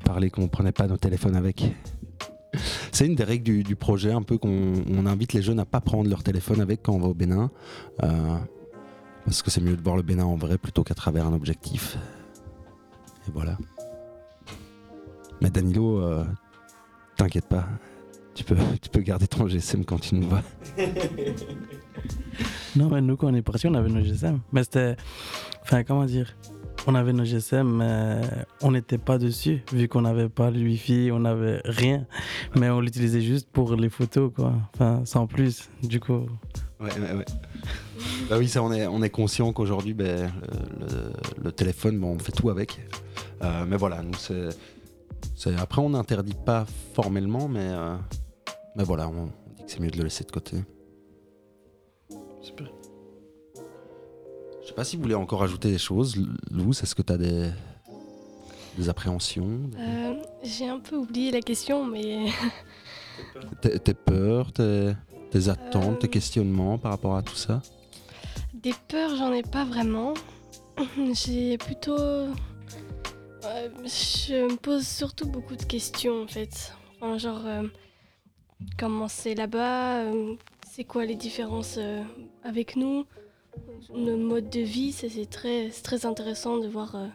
parler 0.05 0.31
qu'on 0.31 0.49
prenait 0.49 0.73
pas 0.73 0.87
nos 0.87 0.99
téléphones 0.99 1.37
avec. 1.37 1.75
C'est 2.95 3.07
une 3.07 3.17
des 3.17 3.25
règles 3.25 3.65
du, 3.65 3.75
projet, 3.75 4.13
un 4.13 4.23
peu 4.23 4.39
qu'on 4.39 4.73
on 4.89 5.07
invite 5.07 5.33
les 5.33 5.43
jeunes 5.43 5.59
à 5.59 5.65
pas 5.65 5.81
prendre 5.81 6.09
leur 6.09 6.23
téléphone 6.23 6.61
avec 6.61 6.81
quand 6.81 6.93
on 6.93 7.01
va 7.01 7.09
au 7.09 7.15
Bénin. 7.15 7.51
euh, 8.05 8.37
parce 9.25 9.43
que 9.43 9.51
c'est 9.51 9.61
mieux 9.61 9.77
de 9.77 9.83
voir 9.83 9.97
le 9.97 10.03
Bénin 10.03 10.25
en 10.25 10.37
vrai 10.37 10.59
plutôt 10.59 10.85
qu'à 10.85 10.95
travers 10.95 11.27
un 11.27 11.33
objectif. 11.33 11.99
Et 13.27 13.33
voilà. 13.33 13.59
Mais 15.41 15.51
Danilo, 15.51 15.99
euh, 15.99 16.25
t'inquiète 17.17 17.49
pas. 17.49 17.67
Tu 18.37 18.45
peux, 18.45 18.57
tu 18.81 18.91
peux 18.91 19.01
garder 19.01 19.27
ton 19.27 19.49
GSM 19.49 19.85
quand 19.85 19.99
tu 19.99 20.15
nous 20.15 20.29
vois. 20.29 20.43
Non, 22.77 22.89
mais 22.91 23.01
nous, 23.01 23.17
quand 23.17 23.29
on 23.29 23.35
est 23.35 23.43
parti, 23.43 23.69
on 23.69 23.75
avait 23.75 23.89
nos 23.89 24.03
GSM. 24.03 24.41
Mais 24.53 24.65
c'était. 24.65 24.97
Enfin, 25.63 25.85
comment 25.85 26.05
dire? 26.07 26.37
On 26.87 26.95
avait 26.95 27.15
nos 27.15 27.25
GSM, 27.25 27.79
mais 27.79 28.21
on 28.61 28.73
n'était 28.73 28.99
pas 28.99 29.17
dessus, 29.17 29.63
vu 29.73 29.89
qu'on 29.89 30.03
n'avait 30.03 30.29
pas 30.29 30.51
le 30.51 30.59
Wi-Fi, 30.59 31.11
on 31.13 31.21
n'avait 31.21 31.63
rien. 31.65 32.07
Mais 32.57 32.69
on 32.69 32.81
l'utilisait 32.81 33.23
juste 33.23 33.49
pour 33.51 33.75
les 33.75 33.89
photos, 33.89 34.31
quoi. 34.35 34.53
Enfin, 34.75 35.01
sans 35.07 35.27
plus. 35.27 35.71
Du 35.83 35.99
coup. 35.99 36.27
Ouais, 36.81 36.91
ouais, 37.01 37.15
ouais. 37.17 37.25
Bah 38.29 38.37
oui, 38.39 38.49
ça, 38.49 38.63
on 38.63 38.71
est, 38.71 38.87
on 38.87 39.03
est 39.03 39.09
conscient 39.09 39.53
qu'aujourd'hui, 39.55 39.95
ben, 39.95 40.31
le, 40.81 40.87
le- 40.87 41.13
le 41.45 41.53
téléphone, 41.53 41.99
bon, 41.99 42.17
on 42.17 42.19
fait 42.19 42.33
tout 42.33 42.51
avec. 42.51 42.79
Euh, 43.43 43.65
mais 43.67 43.77
voilà, 43.79 44.03
nous, 44.03 44.13
c'est, 44.19 44.51
c'est- 45.35 45.57
Après, 45.57 45.81
on 45.81 45.91
n'interdit 45.91 46.37
pas 46.45 46.67
formellement, 46.93 47.49
mais, 47.49 47.61
euh, 47.71 47.97
mais 48.77 48.85
voilà, 48.85 49.09
on, 49.09 49.23
on 49.23 49.55
dit 49.57 49.65
que 49.65 49.71
c'est 49.73 49.81
mieux 49.81 49.91
de 49.91 49.97
le 49.97 50.05
laisser 50.05 50.25
de 50.25 50.31
côté. 50.33 50.59
Super. 52.43 52.67
Je 54.75 54.81
sais 54.81 54.83
pas 54.83 54.85
si 54.91 54.97
vous 54.97 55.03
voulez 55.03 55.15
encore 55.15 55.45
ajouter 55.45 55.71
des 55.71 55.79
choses. 55.79 56.17
Lou, 56.51 56.71
est-ce 56.71 56.97
que 56.97 57.03
tu 57.03 57.13
as 57.13 57.17
des, 57.17 57.49
des 58.77 58.89
appréhensions 58.89 59.61
Euh, 59.79 60.15
J'ai 60.43 60.69
un 60.69 60.81
peu 60.81 60.97
oublié 60.97 61.31
la 61.31 61.41
question, 61.43 61.87
mais 61.87 62.27
tes, 63.61 63.79
tes 63.79 63.95
peurs, 63.95 64.51
tes, 64.53 64.95
tes 65.31 65.49
attentes, 65.49 65.95
Euh. 65.95 65.99
tes 66.01 66.09
questionnements 66.09 66.77
par 66.79 66.91
rapport 66.91 67.15
à 67.15 67.23
tout 67.23 67.37
ça? 67.37 67.63
Des 68.53 68.75
peurs, 68.89 69.15
j'en 69.17 69.33
ai 69.33 69.43
pas 69.43 69.65
vraiment. 69.65 70.15
J'ai 71.13 71.57
plutôt. 71.57 71.97
euh, 71.97 72.33
je 73.85 74.51
me 74.51 74.57
pose 74.57 74.85
surtout 74.85 75.29
beaucoup 75.29 75.55
de 75.55 75.63
questions 75.63 76.23
en 76.25 76.27
fait. 76.27 76.73
Enfin, 77.01 77.17
genre, 77.17 77.43
euh, 77.47 77.63
comment 78.77 79.07
c'est 79.07 79.37
là-bas 79.37 79.99
euh, 80.01 80.35
C'est 80.69 80.83
quoi 80.83 81.05
les 81.05 81.15
différences 81.15 81.77
euh, 81.79 82.03
avec 82.43 82.75
nous? 82.75 83.05
Nos 83.95 84.17
modes 84.17 84.51
de 84.51 84.61
vie, 84.61 84.93
c'est 84.93 85.29
très, 85.31 85.69
très 85.71 86.07
intéressant 86.07 86.59
de 86.59 86.69
voir 86.69 86.97
euh, 86.97 87.07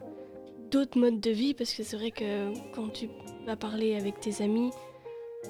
d'autres 0.71 0.97
modes 0.97 1.19
de 1.19 1.32
vie 1.32 1.54
parce 1.54 1.73
que 1.73 1.84
c'est 1.84 1.97
vrai 1.97 2.12
que 2.12 2.54
quand 2.73 2.89
tu 2.89 3.10
vas 3.45 3.56
parler 3.56 3.95
avec 3.95 4.19
tes 4.19 4.41
amis, 4.43 4.71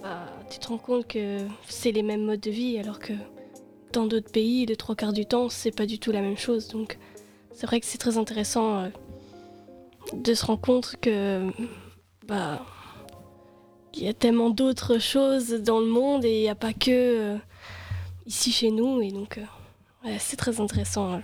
bah, 0.02 0.26
tu 0.50 0.60
te 0.60 0.68
rends 0.68 0.78
compte 0.78 1.08
que 1.08 1.40
c'est 1.68 1.92
les 1.92 2.04
mêmes 2.04 2.24
modes 2.24 2.40
de 2.40 2.52
vie 2.52 2.78
alors 2.80 3.00
que 3.00 3.14
dans 3.92 4.06
d'autres 4.06 4.32
pays, 4.32 4.66
les 4.66 4.76
trois 4.76 4.96
quarts 4.96 5.14
du 5.14 5.26
temps, 5.26 5.50
c'est 5.50 5.72
pas 5.72 5.86
du 5.86 6.00
tout 6.00 6.12
la 6.12 6.22
même 6.22 6.38
chose. 6.38 6.68
Donc, 6.70 6.98
c'est 7.52 7.66
vrai 7.66 7.80
que 7.80 7.86
c'est 7.86 7.98
très 7.98 8.18
intéressant 8.18 8.80
euh, 8.80 8.90
de 10.14 10.34
se 10.34 10.46
rendre 10.46 10.62
compte 10.62 10.96
que 11.02 11.48
bah 12.26 12.66
il 13.96 14.04
y 14.04 14.08
a 14.08 14.14
tellement 14.14 14.50
d'autres 14.50 15.00
choses 15.00 15.50
dans 15.50 15.80
le 15.80 15.88
monde 15.88 16.24
et 16.24 16.40
il 16.40 16.42
n'y 16.42 16.50
a 16.50 16.56
pas 16.56 16.74
que 16.74 16.90
euh, 16.90 17.38
ici 18.26 18.52
chez 18.52 18.72
nous. 18.72 19.02
Et 19.02 19.12
donc, 19.12 19.40
ouais, 20.06 20.18
c'est 20.20 20.38
très 20.38 20.60
intéressant. 20.60 21.14
euh. 21.14 21.20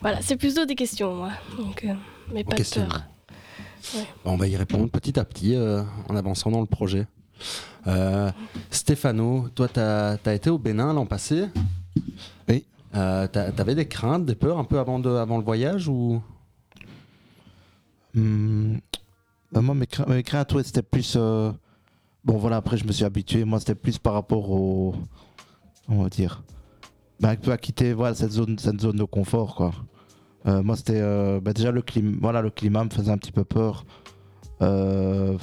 Voilà, 0.00 0.20
c'est 0.22 0.36
plutôt 0.36 0.64
des 0.66 0.74
questions, 0.74 1.14
moi. 1.14 1.30
Donc, 1.56 1.84
euh, 1.84 1.94
mais 2.32 2.44
pas 2.44 2.56
de 2.56 2.62
peur. 2.62 3.02
Ouais. 3.94 4.06
Bon, 4.24 4.32
on 4.32 4.36
va 4.36 4.46
y 4.48 4.56
répondre 4.56 4.88
petit 4.90 5.18
à 5.18 5.24
petit 5.24 5.54
euh, 5.54 5.82
en 6.08 6.16
avançant 6.16 6.50
dans 6.50 6.60
le 6.60 6.66
projet. 6.66 7.06
Euh, 7.86 8.30
Stéphano, 8.70 9.48
toi, 9.54 9.68
tu 9.68 9.80
as, 9.80 10.18
été 10.34 10.50
au 10.50 10.58
Bénin 10.58 10.92
l'an 10.92 11.06
passé? 11.06 11.46
Oui. 12.48 12.64
Euh, 12.94 13.26
t'a- 13.28 13.52
T'avais 13.52 13.74
des 13.74 13.86
craintes, 13.86 14.24
des 14.26 14.34
peurs 14.34 14.58
un 14.58 14.64
peu 14.64 14.78
avant, 14.78 14.98
de, 14.98 15.10
avant 15.10 15.38
le 15.38 15.44
voyage 15.44 15.88
ou? 15.88 16.20
Hmm, 18.14 18.78
bah, 19.52 19.60
moi, 19.60 19.74
mes, 19.74 19.86
cra- 19.86 20.08
mes 20.08 20.22
craintes, 20.22 20.52
ouais, 20.54 20.62
c'était 20.64 20.82
plus. 20.82 21.14
euh, 21.16 21.52
Bon, 22.24 22.38
voilà, 22.38 22.56
après, 22.56 22.76
je 22.76 22.84
me 22.84 22.92
suis 22.92 23.04
habitué. 23.04 23.44
Moi, 23.44 23.60
c'était 23.60 23.74
plus 23.76 23.98
par 23.98 24.14
rapport 24.14 24.50
au. 24.50 24.94
On 25.88 26.02
va 26.02 26.08
dire. 26.08 26.42
Bah, 27.20 27.34
bah, 27.36 27.56
quitter 27.56 27.92
voilà, 27.92 28.14
cette, 28.14 28.32
zone, 28.32 28.58
cette 28.58 28.80
zone 28.80 28.96
de 28.96 29.04
confort. 29.04 29.54
Quoi. 29.54 29.72
Euh, 30.46 30.62
moi, 30.62 30.76
c'était 30.76 31.00
euh, 31.00 31.40
bah, 31.40 31.52
déjà 31.52 31.70
le 31.70 31.82
climat, 31.82 32.18
voilà, 32.20 32.42
le 32.42 32.50
climat 32.50 32.84
me 32.84 32.90
faisait 32.90 33.10
un 33.10 33.18
petit 33.18 33.32
peu 33.32 33.44
peur. 33.44 33.84
Euh, 34.62 35.36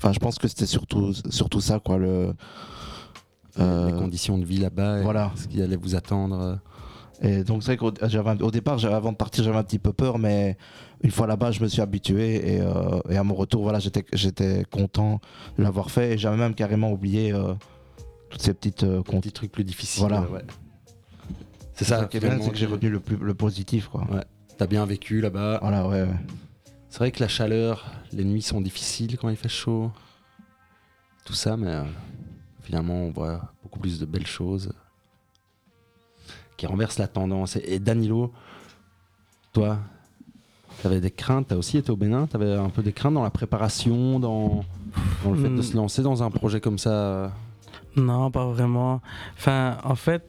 Enfin, 0.00 0.12
je 0.12 0.20
pense 0.20 0.38
que 0.38 0.46
c'était 0.46 0.64
surtout, 0.64 1.12
surtout 1.28 1.60
ça, 1.60 1.80
quoi. 1.80 1.98
Le, 1.98 2.32
Les 3.58 3.92
conditions 3.98 4.38
de 4.38 4.44
vie 4.44 4.58
là-bas, 4.58 5.00
et 5.00 5.02
voilà. 5.02 5.32
ce 5.34 5.48
qui 5.48 5.60
allait 5.60 5.74
vous 5.74 5.96
attendre. 5.96 6.60
Et 7.20 7.42
donc 7.42 7.62
c'est 7.62 7.76
vrai 7.76 7.76
qu'au 7.76 7.92
au 8.44 8.50
départ, 8.50 8.84
avant 8.84 9.12
de 9.12 9.16
partir, 9.16 9.42
j'avais 9.42 9.56
un 9.56 9.64
petit 9.64 9.80
peu 9.80 9.92
peur, 9.92 10.18
mais 10.18 10.56
une 11.02 11.10
fois 11.10 11.26
là-bas, 11.26 11.50
je 11.50 11.60
me 11.62 11.68
suis 11.68 11.80
habitué 11.80 12.54
et, 12.54 12.60
euh, 12.60 13.00
et 13.08 13.16
à 13.16 13.24
mon 13.24 13.34
retour, 13.34 13.62
voilà, 13.62 13.80
j'étais 13.80 14.04
j'étais 14.12 14.64
content 14.70 15.20
de 15.56 15.62
l'avoir 15.64 15.90
fait 15.90 16.12
et 16.12 16.18
j'avais 16.18 16.36
même 16.36 16.54
carrément 16.54 16.92
oublié 16.92 17.32
euh, 17.32 17.54
toutes 18.30 18.42
ces 18.42 18.54
petites 18.54 18.84
euh, 18.84 19.02
petits 19.02 19.32
trucs 19.32 19.50
plus 19.50 19.64
difficiles. 19.64 20.00
Voilà. 20.00 20.22
ouais. 20.30 20.44
C'est 21.74 21.84
ça, 21.84 22.04
qui 22.06 22.16
est 22.16 22.20
bien, 22.20 22.30
finalement, 22.30 22.44
c'est 22.44 22.50
que 22.50 22.56
j'ai 22.56 22.66
retenu 22.66 22.90
le, 22.90 23.00
plus, 23.00 23.16
le 23.16 23.34
positif, 23.34 23.88
quoi. 23.88 24.04
Ouais. 24.10 24.24
T'as 24.56 24.66
bien 24.66 24.84
vécu 24.84 25.20
là-bas. 25.20 25.58
Voilà, 25.62 25.86
ouais, 25.86 26.02
ouais. 26.02 26.08
C'est 26.88 26.98
vrai 26.98 27.12
que 27.12 27.20
la 27.20 27.28
chaleur, 27.28 27.92
les 28.12 28.24
nuits 28.24 28.42
sont 28.42 28.60
difficiles 28.60 29.16
quand 29.16 29.28
il 29.28 29.36
fait 29.36 29.48
chaud. 29.48 29.92
Tout 31.24 31.34
ça, 31.34 31.56
mais 31.56 31.68
euh, 31.68 31.84
finalement, 32.62 32.94
on 32.94 33.10
voit 33.10 33.52
beaucoup 33.62 33.78
plus 33.78 34.00
de 34.00 34.06
belles 34.06 34.26
choses 34.26 34.72
qui 36.58 36.66
renversent 36.66 36.98
la 36.98 37.08
tendance. 37.08 37.56
Et, 37.56 37.64
et 37.66 37.78
Danilo, 37.78 38.30
toi, 39.54 39.78
t'avais 40.82 41.00
des 41.00 41.10
craintes, 41.10 41.46
t'as 41.48 41.56
aussi 41.56 41.78
été 41.78 41.90
au 41.90 41.96
Bénin, 41.96 42.26
t'avais 42.26 42.52
un 42.52 42.68
peu 42.68 42.82
des 42.82 42.92
craintes 42.92 43.14
dans 43.14 43.22
la 43.22 43.30
préparation, 43.30 44.20
dans, 44.20 44.64
dans 45.24 45.30
le 45.32 45.38
fait 45.38 45.48
de 45.48 45.54
Hmm. 45.56 45.62
se 45.62 45.76
lancer 45.76 46.02
dans 46.02 46.22
un 46.22 46.30
projet 46.30 46.60
comme 46.60 46.78
ça? 46.78 47.32
Non, 47.96 48.30
pas 48.30 48.44
vraiment. 48.46 49.00
Enfin, 49.36 49.78
en 49.82 49.94
fait, 49.94 50.22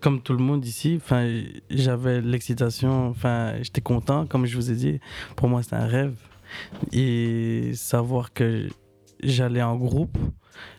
comme 0.00 0.20
tout 0.20 0.32
le 0.32 0.42
monde 0.42 0.64
ici, 0.64 0.98
enfin, 1.00 1.28
j'avais 1.70 2.20
l'excitation, 2.20 3.08
enfin, 3.08 3.54
j'étais 3.62 3.80
content, 3.80 4.26
comme 4.26 4.46
je 4.46 4.56
vous 4.56 4.70
ai 4.70 4.74
dit. 4.74 5.00
Pour 5.36 5.48
moi, 5.48 5.62
c'était 5.62 5.76
un 5.76 5.86
rêve. 5.86 6.14
Et 6.92 7.72
savoir 7.74 8.32
que 8.32 8.68
j'allais 9.22 9.62
en 9.62 9.76
groupe 9.76 10.16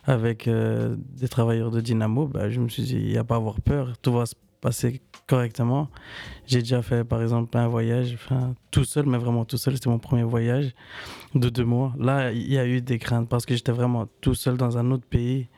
avec 0.06 0.48
euh, 0.48 0.96
des 1.18 1.28
travailleurs 1.28 1.72
de 1.72 1.82
Dynamo, 1.82 2.28
bah, 2.28 2.50
je 2.50 2.60
me 2.62 2.70
suis 2.70 2.84
dit, 2.84 2.96
il 2.98 3.12
n'y 3.12 3.18
a 3.18 3.24
pas 3.24 3.36
à 3.36 3.38
avoir 3.38 3.60
peur, 3.62 3.94
tout 4.02 4.14
va 4.14 4.26
se 4.26 4.36
passer 4.66 5.00
correctement. 5.28 5.90
J'ai 6.48 6.60
déjà 6.60 6.82
fait, 6.82 7.04
par 7.04 7.22
exemple, 7.22 7.56
un 7.56 7.68
voyage, 7.68 8.18
tout 8.72 8.84
seul, 8.84 9.06
mais 9.06 9.20
vraiment 9.20 9.46
tout 9.46 9.58
seul. 9.58 9.76
C'était 9.76 9.92
mon 9.92 10.00
premier 10.00 10.24
voyage 10.24 10.74
de 11.36 11.50
deux 11.50 11.64
mois. 11.66 11.94
Là, 12.00 12.32
il 12.32 12.52
y 12.52 12.58
a 12.58 12.66
eu 12.66 12.82
des 12.82 12.98
craintes 12.98 13.30
parce 13.30 13.46
que 13.46 13.56
j'étais 13.56 13.72
vraiment 13.72 14.08
tout 14.22 14.34
seul 14.34 14.58
dans 14.58 14.80
un 14.80 14.90
autre 14.90 15.06
pays. 15.06 15.50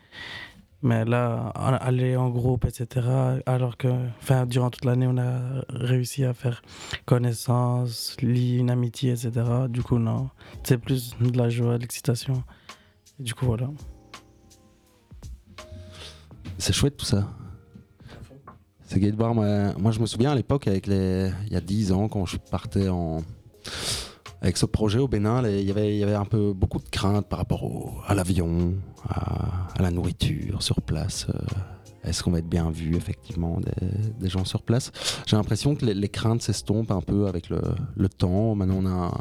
Mais 0.81 1.05
là, 1.05 1.53
aller 1.55 2.17
en 2.17 2.29
groupe, 2.29 2.65
etc., 2.65 3.07
alors 3.45 3.77
que, 3.77 3.87
durant 4.45 4.69
toute 4.69 4.83
l'année, 4.83 5.07
on 5.07 5.17
a 5.17 5.63
réussi 5.69 6.25
à 6.25 6.33
faire 6.33 6.61
connaissance, 7.05 8.17
une 8.21 8.69
amitié, 8.69 9.11
etc. 9.11 9.31
Du 9.69 9.83
coup, 9.83 9.99
non. 9.99 10.29
C'est 10.63 10.77
plus 10.77 11.15
de 11.21 11.37
la 11.37 11.47
joie, 11.49 11.77
de 11.77 11.83
l'excitation. 11.83 12.43
Du 13.19 13.33
coup, 13.33 13.45
voilà. 13.45 13.69
C'est 16.57 16.73
chouette 16.73 16.97
tout 16.97 17.05
ça. 17.05 17.29
C'est 18.87 18.99
de 18.99 19.15
voir. 19.15 19.35
Moi, 19.35 19.73
moi, 19.77 19.91
je 19.91 19.99
me 19.99 20.05
souviens 20.05 20.31
à 20.31 20.35
l'époque, 20.35 20.67
avec 20.67 20.87
les, 20.87 21.29
il 21.47 21.53
y 21.53 21.55
a 21.57 21.61
10 21.61 21.91
ans, 21.91 22.07
quand 22.07 22.25
je 22.25 22.37
partais. 22.37 22.87
Avec 24.41 24.55
ce 24.57 24.65
projet 24.65 24.99
au 24.99 25.07
Bénin, 25.07 25.47
il 25.47 25.65
y 25.65 25.71
avait- 25.71 26.13
un 26.13 26.25
peu 26.25 26.53
beaucoup 26.53 26.77
de 26.79 26.87
craintes 26.89 27.27
par 27.27 27.39
rapport 27.39 27.63
au- 27.63 27.91
à 28.07 28.13
l'avion, 28.15 28.75
à, 29.09 29.67
la 29.79 29.91
nourriture 29.91 30.61
sur 30.61 30.81
place. 30.81 31.27
euh, 31.29 31.39
Est-ce 32.03 32.23
qu'on 32.23 32.31
va 32.31 32.39
être 32.39 32.47
bien 32.47 32.71
vu, 32.71 32.95
effectivement, 32.95 33.59
des, 34.19 34.29
gens 34.29 34.45
sur 34.45 34.61
place 34.61 34.91
J'ai 35.25 35.35
l'impression 35.35 35.75
que 35.75 35.85
les, 35.85 36.07
craintes 36.07 36.41
s'estompent 36.41 36.91
un 36.91 37.01
peu 37.01 37.27
avec 37.27 37.49
le, 37.49 37.59
temps. 38.07 38.55
Maintenant, 38.55 38.77
on 38.79 38.85
a 38.85 39.11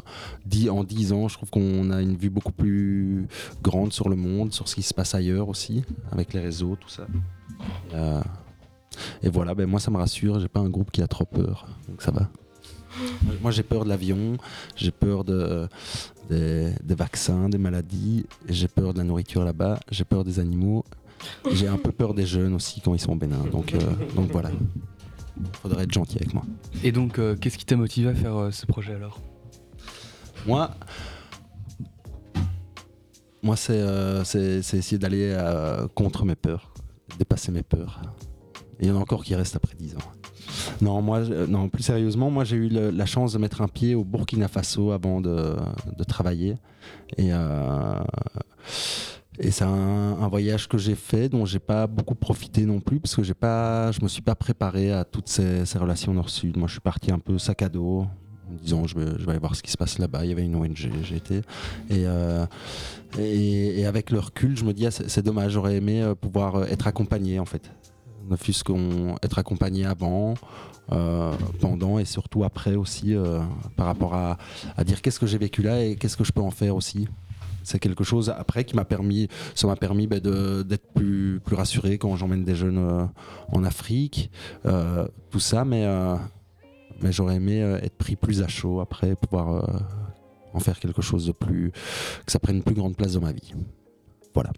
en 0.71 0.83
10 0.85 1.11
ans, 1.11 1.27
je 1.27 1.33
trouve 1.35 1.49
qu'on 1.49 1.91
a 1.91 2.01
une 2.01 2.15
vue 2.15 2.29
beaucoup 2.29 2.53
plus 2.53 3.27
grande 3.61 3.91
sur 3.91 4.07
le 4.07 4.15
monde, 4.15 4.53
sur 4.53 4.69
ce 4.69 4.75
qui 4.75 4.83
se 4.83 4.93
passe 4.93 5.15
ailleurs 5.15 5.49
aussi, 5.49 5.83
avec 6.13 6.33
les 6.33 6.39
réseaux, 6.39 6.77
tout 6.79 6.87
ça. 6.87 7.07
Euh, 7.93 8.21
et 9.23 9.29
voilà, 9.29 9.55
ben 9.55 9.67
moi 9.67 9.79
ça 9.79 9.91
me 9.91 9.97
rassure, 9.97 10.39
j'ai 10.39 10.47
pas 10.47 10.59
un 10.59 10.69
groupe 10.69 10.91
qui 10.91 11.01
a 11.01 11.07
trop 11.07 11.25
peur, 11.25 11.67
donc 11.87 12.01
ça 12.01 12.11
va. 12.11 12.29
Moi 13.43 13.51
j'ai 13.51 13.61
peur 13.61 13.83
de 13.83 13.89
l'avion, 13.89 14.37
j'ai 14.75 14.89
peur 14.89 15.23
de, 15.23 15.67
des, 16.29 16.73
des 16.83 16.95
vaccins, 16.95 17.47
des 17.47 17.59
maladies, 17.59 18.25
j'ai 18.49 18.67
peur 18.67 18.91
de 18.93 18.97
la 18.97 19.03
nourriture 19.03 19.43
là-bas, 19.43 19.79
j'ai 19.91 20.03
peur 20.03 20.23
des 20.23 20.39
animaux, 20.39 20.83
j'ai 21.51 21.67
un 21.67 21.77
peu 21.77 21.91
peur 21.91 22.15
des 22.15 22.25
jeunes 22.25 22.55
aussi 22.55 22.81
quand 22.81 22.95
ils 22.95 22.99
sont 22.99 23.11
au 23.11 23.15
Bénin, 23.15 23.43
donc, 23.51 23.75
euh, 23.75 23.79
donc 24.15 24.31
voilà. 24.31 24.49
Faudrait 25.61 25.83
être 25.83 25.93
gentil 25.93 26.17
avec 26.17 26.33
moi. 26.33 26.43
Et 26.83 26.91
donc, 26.91 27.19
euh, 27.19 27.35
qu'est-ce 27.35 27.57
qui 27.57 27.65
t'a 27.65 27.75
motivé 27.75 28.09
à 28.09 28.15
faire 28.15 28.35
euh, 28.35 28.51
ce 28.51 28.65
projet 28.65 28.95
alors? 28.95 29.19
Moi, 30.45 30.71
moi 33.43 33.55
c'est 33.55 33.79
euh, 33.79 34.23
essayer 34.23 34.97
d'aller 34.97 35.37
contre 35.93 36.25
mes 36.25 36.35
peurs, 36.35 36.73
dépasser 37.19 37.51
mes 37.51 37.63
peurs. 37.63 38.01
Il 38.79 38.87
y 38.87 38.91
en 38.91 38.97
a 38.97 38.99
encore 38.99 39.23
qui 39.23 39.35
restent 39.35 39.55
après 39.55 39.75
10 39.75 39.95
ans. 39.95 39.99
Non, 40.81 41.01
moi, 41.01 41.21
non, 41.21 41.69
plus 41.69 41.83
sérieusement, 41.83 42.29
moi 42.29 42.43
j'ai 42.43 42.57
eu 42.57 42.69
la 42.69 43.05
chance 43.05 43.33
de 43.33 43.37
mettre 43.37 43.61
un 43.61 43.67
pied 43.67 43.95
au 43.95 44.03
Burkina 44.03 44.47
Faso 44.47 44.91
avant 44.91 45.21
de, 45.21 45.55
de 45.97 46.03
travailler. 46.03 46.55
Et, 47.17 47.29
euh, 47.31 47.99
et 49.39 49.51
c'est 49.51 49.63
un, 49.63 50.27
voyage 50.27 50.67
que 50.67 50.77
j'ai 50.77 50.95
fait 50.95 51.29
dont 51.29 51.45
j'ai 51.45 51.59
pas 51.59 51.87
beaucoup 51.87 52.15
profité 52.15 52.65
non 52.65 52.79
plus 52.79 52.99
parce 52.99 53.15
que 53.15 53.23
j'ai 53.23 53.33
pas, 53.33 53.91
je 53.91 54.01
me 54.01 54.07
suis 54.07 54.21
pas 54.21 54.35
préparé 54.35 54.91
à 54.91 55.03
toutes 55.05 55.29
ces, 55.29 55.63
relations 55.77 56.13
nord-sud. 56.13 56.57
Moi, 56.57 56.67
je 56.67 56.73
suis 56.73 56.81
parti 56.81 57.11
un 57.11 57.19
peu 57.19 57.37
sac 57.37 57.61
à 57.61 57.69
dos 57.69 58.05
en 58.49 58.53
disant 58.61 58.87
je 58.87 58.97
vais, 58.97 59.29
aller 59.29 59.39
voir 59.39 59.55
ce 59.55 59.63
qui 59.63 59.71
se 59.71 59.77
passe 59.77 59.99
là-bas. 59.99 60.23
Il 60.23 60.29
y 60.29 60.31
avait 60.31 60.45
une 60.45 60.55
ONG, 60.55 60.89
j'ai 61.03 61.15
été. 61.15 61.37
Et, 61.89 62.05
euh, 62.05 62.45
et, 63.19 63.81
et 63.81 63.85
avec 63.85 64.11
le 64.11 64.19
recul, 64.19 64.57
je 64.57 64.63
me 64.63 64.73
dis 64.73 64.85
ah, 64.87 64.91
c'est 64.91 65.23
dommage, 65.23 65.51
j'aurais 65.51 65.75
aimé 65.75 66.01
euh, 66.01 66.15
pouvoir 66.15 66.63
être 66.65 66.87
accompagné 66.87 67.39
en 67.39 67.45
fait. 67.45 67.71
Ne 68.29 68.35
fût-ce 68.35 68.63
qu'on 68.63 69.15
être 69.23 69.39
accompagné 69.39 69.85
avant, 69.85 70.33
euh, 70.91 71.33
pendant 71.59 71.99
et 71.99 72.05
surtout 72.05 72.45
après 72.45 72.75
aussi 72.75 73.13
euh, 73.13 73.41
par 73.75 73.87
rapport 73.87 74.13
à, 74.15 74.37
dire 74.85 75.01
qu'est-ce 75.01 75.19
que 75.19 75.27
j'ai 75.27 75.37
vécu 75.37 75.61
là 75.61 75.83
et 75.83 75.95
qu'est-ce 75.95 76.15
que 76.15 76.23
je 76.23 76.31
peux 76.31 76.41
en 76.41 76.51
faire 76.51 76.75
aussi. 76.75 77.07
C'est 77.63 77.79
quelque 77.79 78.05
chose 78.05 78.29
après 78.29 78.63
qui 78.63 78.75
m'a 78.75 78.85
permis, 78.85 79.27
ça 79.53 79.67
m'a 79.67 79.75
permis 79.75 80.07
de- 80.07 80.63
d'être 80.63 80.87
plus, 80.93 81.41
rassuré 81.51 81.97
quand 81.97 82.15
j'emmène 82.15 82.45
des 82.45 82.55
jeunes 82.55 82.77
euh, 82.77 83.05
en 83.51 83.65
Afrique, 83.65 84.31
tout 85.29 85.39
ça, 85.39 85.65
mais, 85.65 85.85
j'aurais 87.03 87.35
aimé 87.35 87.59
être 87.83 87.97
pris 87.97 88.15
plus 88.15 88.41
à 88.41 88.47
chaud 88.47 88.79
après, 88.79 89.15
pouvoir 89.15 89.69
en 90.53 90.59
faire 90.59 90.79
quelque 90.79 91.01
chose 91.01 91.25
de 91.27 91.33
plus, 91.33 91.71
que 92.25 92.31
ça 92.31 92.39
prenne 92.39 92.63
plus 92.63 92.75
grande 92.75 92.95
place 92.95 93.13
dans 93.13 93.21
ma 93.21 93.33
vie. 93.33 93.53
Voilà. 94.33 94.51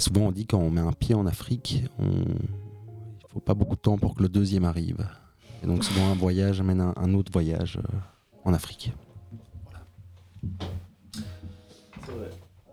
Souvent 0.00 0.22
on 0.22 0.32
dit 0.32 0.46
quand 0.46 0.58
on 0.58 0.70
met 0.70 0.80
un 0.80 0.92
pied 0.92 1.14
en 1.14 1.26
Afrique, 1.26 1.84
on... 1.98 2.06
il 2.06 3.28
faut 3.32 3.40
pas 3.40 3.54
beaucoup 3.54 3.76
de 3.76 3.80
temps 3.80 3.98
pour 3.98 4.14
que 4.14 4.22
le 4.22 4.28
deuxième 4.28 4.64
arrive. 4.64 5.06
Et 5.62 5.66
donc 5.66 5.84
souvent 5.84 6.08
un 6.08 6.14
voyage 6.14 6.60
amène 6.60 6.80
un, 6.80 6.94
un 6.96 7.14
autre 7.14 7.30
voyage 7.30 7.76
euh, 7.78 7.96
en 8.44 8.54
Afrique. 8.54 8.92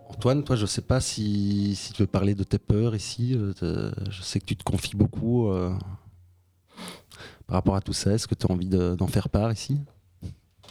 Antoine, 0.09 0.43
toi, 0.43 0.55
je 0.55 0.65
sais 0.65 0.81
pas 0.81 0.99
si, 0.99 1.75
si 1.75 1.93
tu 1.93 2.01
veux 2.03 2.07
parler 2.07 2.33
de 2.33 2.43
tes 2.43 2.57
peurs 2.57 2.95
ici. 2.95 3.35
euh, 3.35 3.53
te- 3.53 3.93
je 4.09 4.21
sais 4.23 4.39
que 4.39 4.45
tu 4.45 4.55
te 4.55 4.63
confies 4.63 4.95
beaucoup 4.95 5.49
euh, 5.49 5.75
par 7.45 7.55
rapport 7.55 7.75
à 7.75 7.81
tout 7.81 7.93
ça. 7.93 8.13
Est-ce 8.13 8.27
que 8.27 8.33
tu 8.33 8.47
as 8.47 8.51
envie 8.51 8.69
de- 8.69 8.95
d'en 8.95 9.07
faire 9.07 9.29
part 9.29 9.51
ici? 9.51 9.77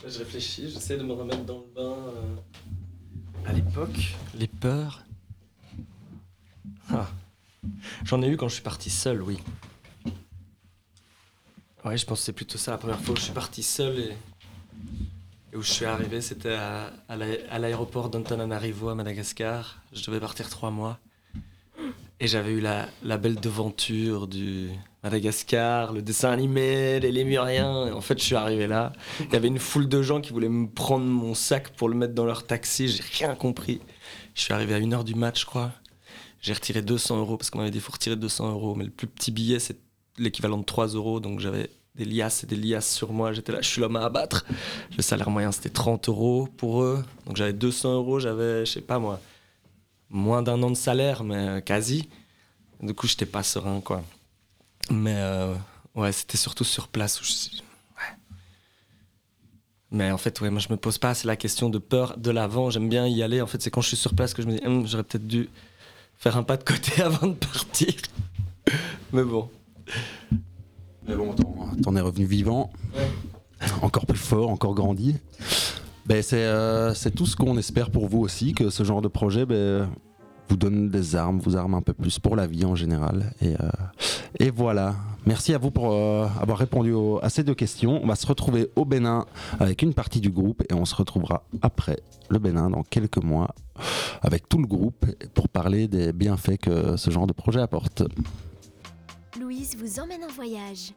Je 0.06 0.18
réfléchis, 0.18 0.70
j'essaie 0.70 0.96
de 0.96 1.02
me 1.04 1.12
remettre 1.12 1.44
dans 1.44 1.58
le 1.58 1.74
bain. 1.74 1.96
euh, 2.16 2.36
À 3.44 3.52
l'époque, 3.52 4.16
les 4.36 4.48
peurs? 4.48 5.04
Ah. 6.92 7.08
J'en 8.04 8.22
ai 8.22 8.28
eu 8.28 8.36
quand 8.36 8.48
je 8.48 8.54
suis 8.54 8.62
parti 8.62 8.90
seul, 8.90 9.22
oui. 9.22 9.38
Ouais, 11.84 11.96
je 11.96 12.04
pense 12.06 12.20
que 12.20 12.24
c'est 12.26 12.32
plutôt 12.32 12.58
ça 12.58 12.72
la 12.72 12.78
première 12.78 13.00
fois 13.00 13.14
où 13.14 13.16
je 13.16 13.22
suis 13.22 13.32
parti 13.32 13.62
seul 13.62 13.98
et, 13.98 15.56
où 15.56 15.62
je 15.62 15.70
suis 15.70 15.84
arrivé, 15.84 16.20
c'était 16.20 16.54
à, 16.54 16.92
à 17.08 17.16
l'aé- 17.16 17.44
à 17.48 17.58
l'aéroport 17.58 18.08
d'Antananarivo 18.10 18.88
à 18.88 18.94
Madagascar. 18.94 19.82
Je 19.92 20.04
devais 20.04 20.20
partir 20.20 20.48
trois 20.50 20.70
mois. 20.70 20.98
Et 22.18 22.26
j'avais 22.28 22.52
eu 22.52 22.60
la, 22.60 22.88
la 23.02 23.18
belle 23.18 23.38
devanture 23.38 24.26
du 24.26 24.70
Madagascar, 25.04 25.92
le 25.92 26.00
dessin 26.02 26.30
animé, 26.30 26.98
les 26.98 27.12
lémuriens. 27.12 27.92
En 27.92 28.00
fait, 28.00 28.18
je 28.18 28.24
suis 28.24 28.34
arrivé 28.36 28.66
là. 28.66 28.92
Il 29.20 29.32
y 29.32 29.36
avait 29.36 29.48
une 29.48 29.58
foule 29.58 29.86
de 29.88 30.00
gens 30.02 30.20
qui 30.22 30.32
voulaient 30.32 30.48
me 30.48 30.66
prendre 30.66 31.04
mon 31.04 31.34
sac 31.34 31.70
pour 31.76 31.88
le 31.90 31.94
mettre 31.94 32.14
dans 32.14 32.24
leur 32.24 32.46
taxi. 32.46 32.88
J'ai 32.88 33.02
rien 33.18 33.34
compris. 33.34 33.80
Je 34.34 34.40
suis 34.42 34.54
arrivé 34.54 34.74
à 34.74 34.80
1h 34.80 35.04
du 35.04 35.14
match, 35.14 35.42
je 35.42 35.46
crois. 35.46 35.72
J'ai 36.46 36.52
retiré 36.52 36.80
200 36.80 37.18
euros 37.18 37.36
parce 37.36 37.50
qu'on 37.50 37.58
m'avait 37.58 37.72
dit 37.72 37.80
faut 37.80 37.90
retirer 37.90 38.14
200 38.14 38.52
euros. 38.52 38.76
Mais 38.76 38.84
le 38.84 38.90
plus 38.92 39.08
petit 39.08 39.32
billet, 39.32 39.58
c'est 39.58 39.76
l'équivalent 40.16 40.58
de 40.58 40.62
3 40.62 40.86
euros. 40.94 41.18
Donc 41.18 41.40
j'avais 41.40 41.70
des 41.96 42.04
liasses 42.04 42.44
et 42.44 42.46
des 42.46 42.54
liasses 42.54 42.88
sur 42.88 43.12
moi. 43.12 43.32
J'étais 43.32 43.50
là, 43.50 43.60
je 43.60 43.68
suis 43.68 43.80
l'homme 43.80 43.96
à 43.96 44.04
abattre. 44.04 44.46
Le 44.96 45.02
salaire 45.02 45.28
moyen, 45.28 45.50
c'était 45.50 45.70
30 45.70 46.08
euros 46.08 46.48
pour 46.56 46.82
eux. 46.84 47.04
Donc 47.26 47.34
j'avais 47.34 47.52
200 47.52 47.94
euros, 47.94 48.20
j'avais, 48.20 48.64
je 48.64 48.70
sais 48.74 48.80
pas 48.80 49.00
moi, 49.00 49.20
moins 50.08 50.40
d'un 50.40 50.62
an 50.62 50.70
de 50.70 50.76
salaire, 50.76 51.24
mais 51.24 51.48
euh, 51.48 51.60
quasi. 51.60 52.08
Du 52.80 52.94
coup, 52.94 53.08
j'étais 53.08 53.26
pas 53.26 53.42
serein, 53.42 53.80
quoi. 53.80 54.04
Mais 54.88 55.16
euh, 55.16 55.52
ouais, 55.96 56.12
c'était 56.12 56.38
surtout 56.38 56.62
sur 56.62 56.86
place 56.86 57.20
où 57.20 57.24
je. 57.24 57.32
Mais 59.90 60.12
en 60.12 60.18
fait, 60.18 60.40
ouais, 60.40 60.50
moi 60.50 60.60
je 60.60 60.68
me 60.70 60.76
pose 60.76 60.98
pas 60.98 61.10
assez 61.10 61.26
la 61.26 61.36
question 61.36 61.70
de 61.70 61.78
peur 61.78 62.16
de 62.18 62.30
l'avant. 62.30 62.70
J'aime 62.70 62.88
bien 62.88 63.08
y 63.08 63.24
aller. 63.24 63.40
En 63.40 63.48
fait, 63.48 63.60
c'est 63.60 63.70
quand 63.70 63.80
je 63.80 63.88
suis 63.88 63.96
sur 63.96 64.14
place 64.14 64.32
que 64.32 64.42
je 64.42 64.46
me 64.46 64.58
dis, 64.58 64.64
Hum, 64.64 64.86
j'aurais 64.86 65.02
peut-être 65.02 65.26
dû 65.26 65.48
faire 66.18 66.36
un 66.36 66.42
pas 66.42 66.56
de 66.56 66.64
côté 66.64 67.02
avant 67.02 67.28
de 67.28 67.34
partir. 67.34 67.92
Mais 69.12 69.22
bon. 69.24 69.48
Mais 71.08 71.14
bon, 71.14 71.34
t'en- 71.82 71.94
es 71.96 72.00
revenu 72.00 72.24
vivant, 72.26 72.72
encore 73.82 74.06
plus 74.06 74.18
fort, 74.18 74.50
encore 74.50 74.74
grandi. 74.74 75.14
Ben, 76.06 76.22
c'est 76.22 76.36
euh, 76.44 76.94
c'est 76.94 77.12
tout 77.12 77.26
ce 77.26 77.36
qu'on 77.36 77.56
espère 77.58 77.90
pour 77.90 78.08
vous 78.08 78.18
aussi, 78.20 78.54
que 78.54 78.70
ce 78.70 78.82
genre 78.84 79.02
de 79.02 79.08
projet 79.08 79.46
ben, 79.46 79.88
vous 80.48 80.56
donne 80.56 80.88
des 80.88 81.16
armes, 81.16 81.38
vous 81.38 81.56
arme 81.56 81.74
un 81.74 81.82
peu 81.82 81.92
plus 81.92 82.18
pour 82.18 82.36
la 82.36 82.46
vie 82.46 82.64
en 82.64 82.74
général. 82.74 83.32
Et, 83.40 83.54
euh, 83.54 84.50
voilà. 84.54 84.94
Merci 85.26 85.54
à 85.54 85.58
vous 85.58 85.70
pour 85.70 85.92
euh, 85.92 86.26
avoir 86.40 86.58
répondu 86.58 86.94
à 87.20 87.28
ces 87.28 87.42
deux 87.42 87.54
questions. 87.54 88.00
On 88.02 88.06
va 88.06 88.14
se 88.14 88.26
retrouver 88.26 88.70
au 88.76 88.84
Bénin 88.84 89.26
avec 89.58 89.82
une 89.82 89.92
partie 89.92 90.20
du 90.20 90.30
groupe 90.30 90.62
et 90.70 90.74
on 90.74 90.84
se 90.84 90.94
retrouvera 90.94 91.42
après 91.62 91.98
le 92.28 92.38
Bénin 92.38 92.70
dans 92.70 92.82
quelques 92.82 93.22
mois 93.22 93.54
avec 94.22 94.48
tout 94.48 94.58
le 94.58 94.66
groupe 94.66 95.04
pour 95.34 95.48
parler 95.48 95.88
des 95.88 96.12
bienfaits 96.12 96.58
que 96.58 96.96
ce 96.96 97.10
genre 97.10 97.26
de 97.26 97.32
projet 97.32 97.60
apporte. 97.60 98.04
Louise 99.40 99.76
vous 99.76 100.00
emmène 100.00 100.24
en 100.24 100.32
voyage. 100.32 100.92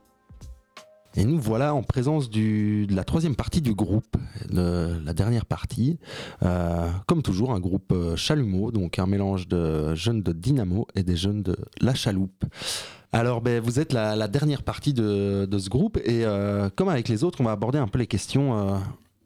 Et 1.20 1.26
nous 1.26 1.38
voilà 1.38 1.76
en 1.76 1.84
présence 1.84 2.30
de 2.30 2.88
la 2.96 3.04
troisième 3.04 3.36
partie 3.36 3.60
du 3.60 3.74
groupe, 3.74 4.16
la 4.54 5.14
dernière 5.14 5.46
partie. 5.46 6.00
Euh, 6.44 6.88
comme 7.08 7.22
toujours, 7.22 7.52
un 7.52 7.60
groupe 7.60 7.92
euh, 7.92 8.16
chalumeau, 8.16 8.72
donc 8.72 9.00
un 9.00 9.06
mélange 9.06 9.50
de 9.50 9.94
jeunes 9.96 10.24
de 10.24 10.32
Dynamo 10.32 10.88
et 10.96 11.04
des 11.04 11.18
jeunes 11.18 11.44
de 11.44 11.58
La 11.82 11.94
Chaloupe. 11.94 12.46
Alors, 13.12 13.42
ben, 13.42 13.62
vous 13.62 13.82
êtes 13.82 13.92
la, 13.92 14.30
dernière 14.30 14.64
partie 14.64 14.94
de, 14.94 15.46
ce 15.52 15.70
groupe 15.70 15.98
et 15.98 16.24
euh, 16.24 16.70
comme 16.74 16.88
avec 16.88 17.10
les 17.10 17.26
autres, 17.26 17.42
on 17.42 17.44
va 17.44 17.52
aborder 17.52 17.80
un 17.80 17.90
peu 17.90 18.00
les 18.00 18.08
questions 18.08 18.80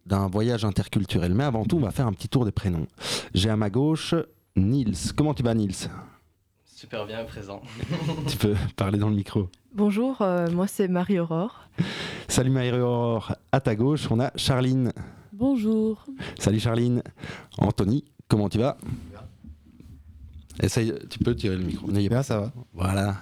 d'un 0.07 0.25
voyage 0.25 0.65
interculturel. 0.65 1.35
Mais 1.35 1.43
avant 1.43 1.63
tout, 1.63 1.77
on 1.77 1.81
va 1.81 1.91
faire 1.91 2.07
un 2.07 2.13
petit 2.13 2.27
tour 2.27 2.43
des 2.43 2.51
prénoms. 2.51 2.87
J'ai 3.35 3.51
à 3.51 3.55
ma 3.55 3.69
gauche 3.69 4.15
Nils. 4.55 5.13
Comment 5.15 5.35
tu 5.35 5.43
vas, 5.43 5.53
Nils 5.53 5.89
Super 6.83 7.05
bien 7.05 7.23
présent. 7.23 7.61
Tu 8.27 8.35
peux 8.35 8.55
parler 8.75 8.99
dans 8.99 9.07
le 9.07 9.15
micro. 9.15 9.47
Bonjour, 9.73 10.21
euh, 10.21 10.51
moi 10.51 10.67
c'est 10.67 10.89
Marie-Aurore. 10.89 11.69
Salut 12.27 12.49
Marie-Aurore. 12.49 13.35
À 13.53 13.61
ta 13.61 13.73
gauche, 13.73 14.11
on 14.11 14.19
a 14.19 14.33
Charline. 14.35 14.91
Bonjour. 15.31 16.05
Salut 16.37 16.59
Charline. 16.59 17.01
Anthony, 17.57 18.03
comment 18.27 18.49
tu 18.49 18.57
vas? 18.57 18.77
Essaye, 20.61 20.93
tu 21.09 21.19
peux 21.19 21.33
tirer 21.33 21.55
le 21.55 21.63
micro. 21.63 21.87
Bien, 21.87 22.21
ça 22.21 22.41
va. 22.41 22.51
Voilà. 22.73 23.15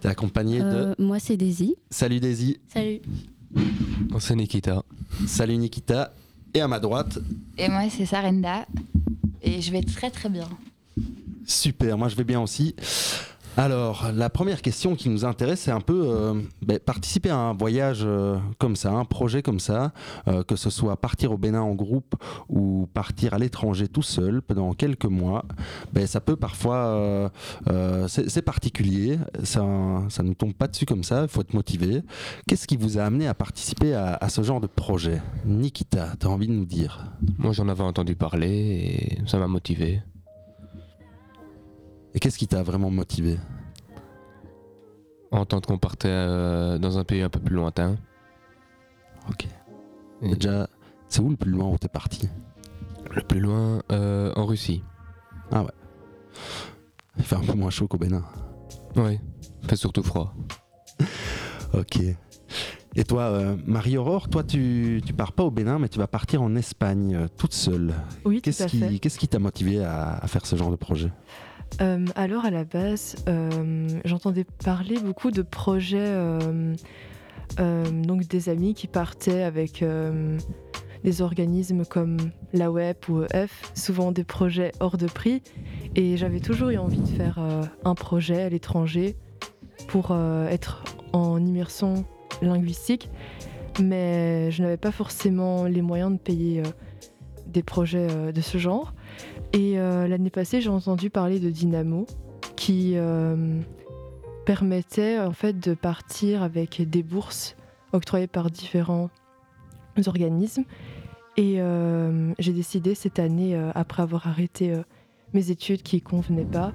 T'es 0.00 0.06
accompagné 0.08 0.60
Euh, 0.62 0.94
de. 0.94 1.02
moi, 1.02 1.18
c'est 1.18 1.36
Daisy. 1.36 1.74
Salut 1.90 2.20
Daisy. 2.20 2.60
Salut. 2.68 3.00
C'est 4.20 4.36
Nikita. 4.36 4.84
Salut 5.26 5.56
Nikita. 5.56 6.14
Et 6.54 6.60
à 6.60 6.68
ma 6.68 6.78
droite, 6.78 7.18
Et 7.58 7.68
moi, 7.68 7.82
c'est 7.90 8.06
Sarenda. 8.06 8.64
Et 9.42 9.60
je 9.60 9.72
vais 9.72 9.82
très 9.82 10.10
très 10.10 10.28
bien. 10.28 10.48
Super, 11.48 11.98
moi 11.98 12.08
je 12.08 12.16
vais 12.16 12.24
bien 12.24 12.40
aussi. 12.40 12.74
Alors, 13.58 14.12
la 14.14 14.30
première 14.30 14.62
question 14.62 14.94
qui 14.94 15.08
nous 15.08 15.24
intéresse, 15.24 15.62
c'est 15.62 15.72
un 15.72 15.80
peu 15.80 16.04
euh, 16.06 16.34
ben, 16.62 16.78
participer 16.78 17.30
à 17.30 17.36
un 17.36 17.54
voyage 17.54 18.02
euh, 18.04 18.38
comme 18.58 18.76
ça, 18.76 18.92
un 18.92 19.04
projet 19.04 19.42
comme 19.42 19.58
ça, 19.58 19.90
euh, 20.28 20.44
que 20.44 20.54
ce 20.54 20.70
soit 20.70 20.96
partir 20.96 21.32
au 21.32 21.38
Bénin 21.38 21.62
en 21.62 21.74
groupe 21.74 22.14
ou 22.48 22.88
partir 22.94 23.34
à 23.34 23.38
l'étranger 23.38 23.88
tout 23.88 24.02
seul 24.02 24.42
pendant 24.42 24.74
quelques 24.74 25.06
mois. 25.06 25.44
Ben, 25.92 26.06
ça 26.06 26.20
peut 26.20 26.36
parfois, 26.36 27.32
c'est 28.06 28.42
particulier, 28.42 29.18
ça, 29.42 29.66
ça 30.08 30.22
ne 30.22 30.34
tombe 30.34 30.54
pas 30.54 30.68
dessus 30.68 30.86
comme 30.86 31.02
ça, 31.02 31.22
il 31.22 31.28
faut 31.28 31.40
être 31.40 31.54
motivé. 31.54 32.02
Qu'est-ce 32.46 32.68
qui 32.68 32.76
vous 32.76 32.98
a 32.98 33.02
amené 33.02 33.26
à 33.26 33.34
participer 33.34 33.92
à, 33.92 34.14
à 34.14 34.28
ce 34.28 34.42
genre 34.42 34.60
de 34.60 34.68
projet? 34.68 35.20
Nikita, 35.44 36.12
tu 36.20 36.28
as 36.28 36.30
envie 36.30 36.46
de 36.46 36.52
nous 36.52 36.64
dire? 36.64 37.10
Moi, 37.38 37.50
j'en 37.50 37.68
avais 37.68 37.82
entendu 37.82 38.14
parler 38.14 39.18
et 39.18 39.18
ça 39.26 39.38
m'a 39.38 39.48
motivé. 39.48 40.00
Et 42.18 42.20
qu'est-ce 42.20 42.36
qui 42.36 42.48
t'a 42.48 42.64
vraiment 42.64 42.90
motivé? 42.90 43.38
Entendre 45.30 45.68
qu'on 45.68 45.78
partait 45.78 46.08
euh, 46.10 46.76
dans 46.76 46.98
un 46.98 47.04
pays 47.04 47.22
un 47.22 47.28
peu 47.28 47.38
plus 47.38 47.54
lointain. 47.54 47.94
Ok. 49.30 49.46
Déjà, 50.22 50.68
c'est 51.08 51.20
où 51.20 51.30
le 51.30 51.36
plus 51.36 51.52
loin 51.52 51.68
où 51.68 51.78
t'es 51.78 51.86
parti? 51.86 52.28
Le 53.14 53.22
plus 53.22 53.38
loin, 53.38 53.84
euh, 53.92 54.32
en 54.34 54.46
Russie. 54.46 54.82
Ah 55.52 55.62
ouais. 55.62 55.70
Il 57.18 57.22
fait 57.22 57.36
un 57.36 57.40
peu 57.44 57.52
moins 57.52 57.70
chaud 57.70 57.86
qu'au 57.86 57.98
Bénin. 57.98 58.24
Oui, 58.96 59.20
il 59.62 59.68
fait 59.68 59.76
surtout 59.76 60.02
froid. 60.02 60.34
Ok. 61.72 62.00
Et 62.96 63.04
toi, 63.04 63.22
euh, 63.26 63.56
Marie-Aurore, 63.64 64.28
toi, 64.28 64.42
tu, 64.42 65.00
tu 65.06 65.12
pars 65.12 65.32
pas 65.32 65.44
au 65.44 65.52
Bénin, 65.52 65.78
mais 65.78 65.88
tu 65.88 66.00
vas 66.00 66.08
partir 66.08 66.42
en 66.42 66.56
Espagne 66.56 67.14
euh, 67.14 67.28
toute 67.36 67.54
seule. 67.54 67.94
Oui, 68.24 68.36
tout 68.36 68.42
Qu'est-ce 68.42 68.64
à 68.64 68.66
qui, 68.66 68.80
fait. 68.80 68.98
Qu'est-ce 68.98 69.18
qui 69.20 69.28
t'a 69.28 69.38
motivé 69.38 69.84
à, 69.84 70.14
à 70.16 70.26
faire 70.26 70.46
ce 70.46 70.56
genre 70.56 70.72
de 70.72 70.76
projet? 70.76 71.12
Euh, 71.80 72.04
alors 72.16 72.44
à 72.44 72.50
la 72.50 72.64
base, 72.64 73.16
euh, 73.28 73.88
j'entendais 74.04 74.44
parler 74.64 74.98
beaucoup 74.98 75.30
de 75.30 75.42
projets, 75.42 75.98
euh, 76.00 76.74
donc 77.90 78.26
des 78.26 78.48
amis 78.48 78.74
qui 78.74 78.86
partaient 78.86 79.42
avec 79.42 79.84
des 81.04 81.22
organismes 81.22 81.84
comme 81.84 82.16
la 82.52 82.70
WEP 82.70 83.08
ou 83.08 83.22
EF, 83.32 83.70
souvent 83.74 84.10
des 84.10 84.24
projets 84.24 84.72
hors 84.80 84.96
de 84.96 85.06
prix, 85.06 85.42
et 85.94 86.16
j'avais 86.16 86.40
toujours 86.40 86.70
eu 86.70 86.78
envie 86.78 87.00
de 87.00 87.08
faire 87.08 87.38
un 87.84 87.94
projet 87.94 88.42
à 88.42 88.48
l'étranger 88.48 89.16
pour 89.86 90.14
être 90.50 90.82
en 91.12 91.44
immersion 91.44 92.04
linguistique, 92.42 93.08
mais 93.80 94.50
je 94.50 94.62
n'avais 94.62 94.76
pas 94.76 94.92
forcément 94.92 95.64
les 95.64 95.82
moyens 95.82 96.12
de 96.12 96.18
payer 96.18 96.62
des 97.46 97.62
projets 97.62 98.32
de 98.32 98.40
ce 98.40 98.58
genre. 98.58 98.92
Et 99.52 99.78
euh, 99.78 100.06
l'année 100.06 100.30
passée, 100.30 100.60
j'ai 100.60 100.68
entendu 100.68 101.10
parler 101.10 101.40
de 101.40 101.50
Dynamo, 101.50 102.06
qui 102.56 102.92
euh, 102.96 103.60
permettait 104.44 105.18
en 105.18 105.32
fait 105.32 105.58
de 105.58 105.74
partir 105.74 106.42
avec 106.42 106.82
des 106.88 107.02
bourses 107.02 107.56
octroyées 107.92 108.26
par 108.26 108.50
différents 108.50 109.10
organismes. 110.06 110.64
Et 111.36 111.56
euh, 111.58 112.32
j'ai 112.38 112.52
décidé 112.52 112.94
cette 112.94 113.18
année, 113.18 113.56
après 113.74 114.02
avoir 114.02 114.26
arrêté 114.26 114.74
mes 115.32 115.50
études 115.50 115.82
qui 115.82 115.96
ne 115.96 116.00
convenaient 116.00 116.44
pas, 116.44 116.72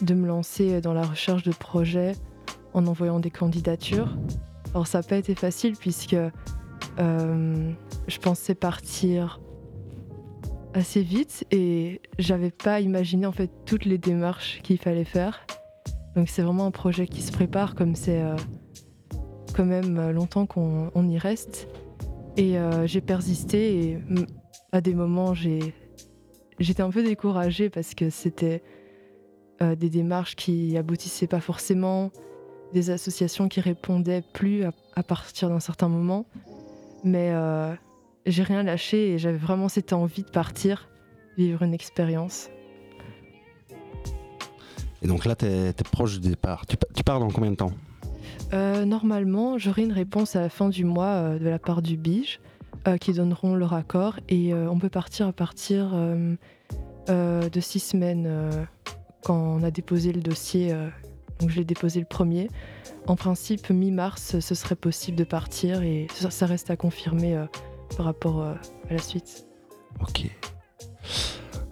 de 0.00 0.14
me 0.14 0.26
lancer 0.26 0.80
dans 0.80 0.94
la 0.94 1.02
recherche 1.02 1.42
de 1.42 1.52
projets 1.52 2.12
en 2.72 2.86
envoyant 2.86 3.20
des 3.20 3.30
candidatures. 3.30 4.16
Alors 4.74 4.86
ça 4.86 4.98
n'a 4.98 5.02
pas 5.02 5.16
été 5.16 5.34
facile 5.34 5.74
puisque 5.78 6.16
je 6.98 8.18
pensais 8.20 8.54
partir 8.54 9.40
assez 10.74 11.02
vite 11.02 11.46
et 11.50 12.00
j'avais 12.18 12.50
pas 12.50 12.80
imaginé 12.80 13.26
en 13.26 13.32
fait 13.32 13.50
toutes 13.64 13.84
les 13.84 13.98
démarches 13.98 14.60
qu'il 14.62 14.78
fallait 14.78 15.04
faire. 15.04 15.46
Donc 16.16 16.28
c'est 16.28 16.42
vraiment 16.42 16.66
un 16.66 16.70
projet 16.70 17.06
qui 17.06 17.22
se 17.22 17.32
prépare 17.32 17.74
comme 17.74 17.94
c'est 17.94 18.22
euh, 18.22 18.36
quand 19.54 19.64
même 19.64 19.98
euh, 19.98 20.12
longtemps 20.12 20.46
qu'on 20.46 20.90
on 20.94 21.08
y 21.08 21.18
reste. 21.18 21.68
Et 22.36 22.58
euh, 22.58 22.86
j'ai 22.86 23.00
persisté 23.00 23.82
et 23.82 23.98
à 24.72 24.80
des 24.80 24.94
moments 24.94 25.34
j'ai 25.34 25.74
j'étais 26.58 26.82
un 26.82 26.90
peu 26.90 27.02
découragée 27.02 27.70
parce 27.70 27.94
que 27.94 28.10
c'était 28.10 28.62
des 29.60 29.90
démarches 29.90 30.36
qui 30.36 30.76
aboutissaient 30.76 31.26
pas 31.26 31.40
forcément, 31.40 32.12
des 32.72 32.90
associations 32.90 33.48
qui 33.48 33.60
répondaient 33.60 34.22
plus 34.32 34.62
à, 34.62 34.70
à 34.94 35.02
partir 35.02 35.48
d'un 35.48 35.58
certain 35.58 35.88
moment. 35.88 36.26
Mais 37.02 37.32
j'ai 38.30 38.42
rien 38.42 38.62
lâché 38.62 39.12
et 39.12 39.18
j'avais 39.18 39.38
vraiment 39.38 39.68
cette 39.68 39.92
envie 39.92 40.22
de 40.22 40.30
partir, 40.30 40.88
vivre 41.36 41.62
une 41.62 41.74
expérience. 41.74 42.48
Et 45.02 45.06
donc 45.06 45.24
là, 45.24 45.34
t'es 45.36 45.68
es 45.68 45.72
proche 45.92 46.18
du 46.20 46.30
départ. 46.30 46.66
Tu, 46.66 46.76
pa- 46.76 46.88
tu 46.94 47.02
pars 47.04 47.20
dans 47.20 47.30
combien 47.30 47.50
de 47.52 47.56
temps? 47.56 47.70
Euh, 48.52 48.84
normalement, 48.84 49.58
j'aurai 49.58 49.82
une 49.82 49.92
réponse 49.92 50.34
à 50.36 50.40
la 50.40 50.48
fin 50.48 50.68
du 50.68 50.84
mois 50.84 51.06
euh, 51.06 51.38
de 51.38 51.48
la 51.48 51.58
part 51.58 51.82
du 51.82 51.96
BIGE 51.96 52.40
euh, 52.86 52.96
qui 52.96 53.12
donneront 53.12 53.54
leur 53.54 53.74
accord 53.74 54.18
et 54.28 54.52
on 54.54 54.78
peut 54.78 54.88
partir 54.88 55.26
à 55.28 55.32
partir 55.32 55.92
de 57.08 57.60
six 57.60 57.80
semaines 57.80 58.28
quand 59.24 59.36
on 59.36 59.62
a 59.62 59.70
déposé 59.70 60.12
le 60.12 60.20
dossier. 60.20 60.72
donc 61.40 61.50
je 61.50 61.56
l'ai 61.56 61.64
déposé 61.64 62.00
le 62.00 62.06
premier. 62.06 62.48
En 63.06 63.16
principe, 63.16 63.70
mi-mars, 63.70 64.38
ce 64.40 64.54
serait 64.54 64.76
possible 64.76 65.16
de 65.16 65.24
partir 65.24 65.82
et 65.82 66.06
ça, 66.12 66.30
ça 66.30 66.46
reste 66.46 66.70
à 66.70 66.76
confirmer 66.76 67.36
par 67.96 68.06
rapport 68.06 68.40
euh, 68.42 68.54
à 68.90 68.94
la 68.94 68.98
suite. 69.00 69.46
Ok. 70.00 70.30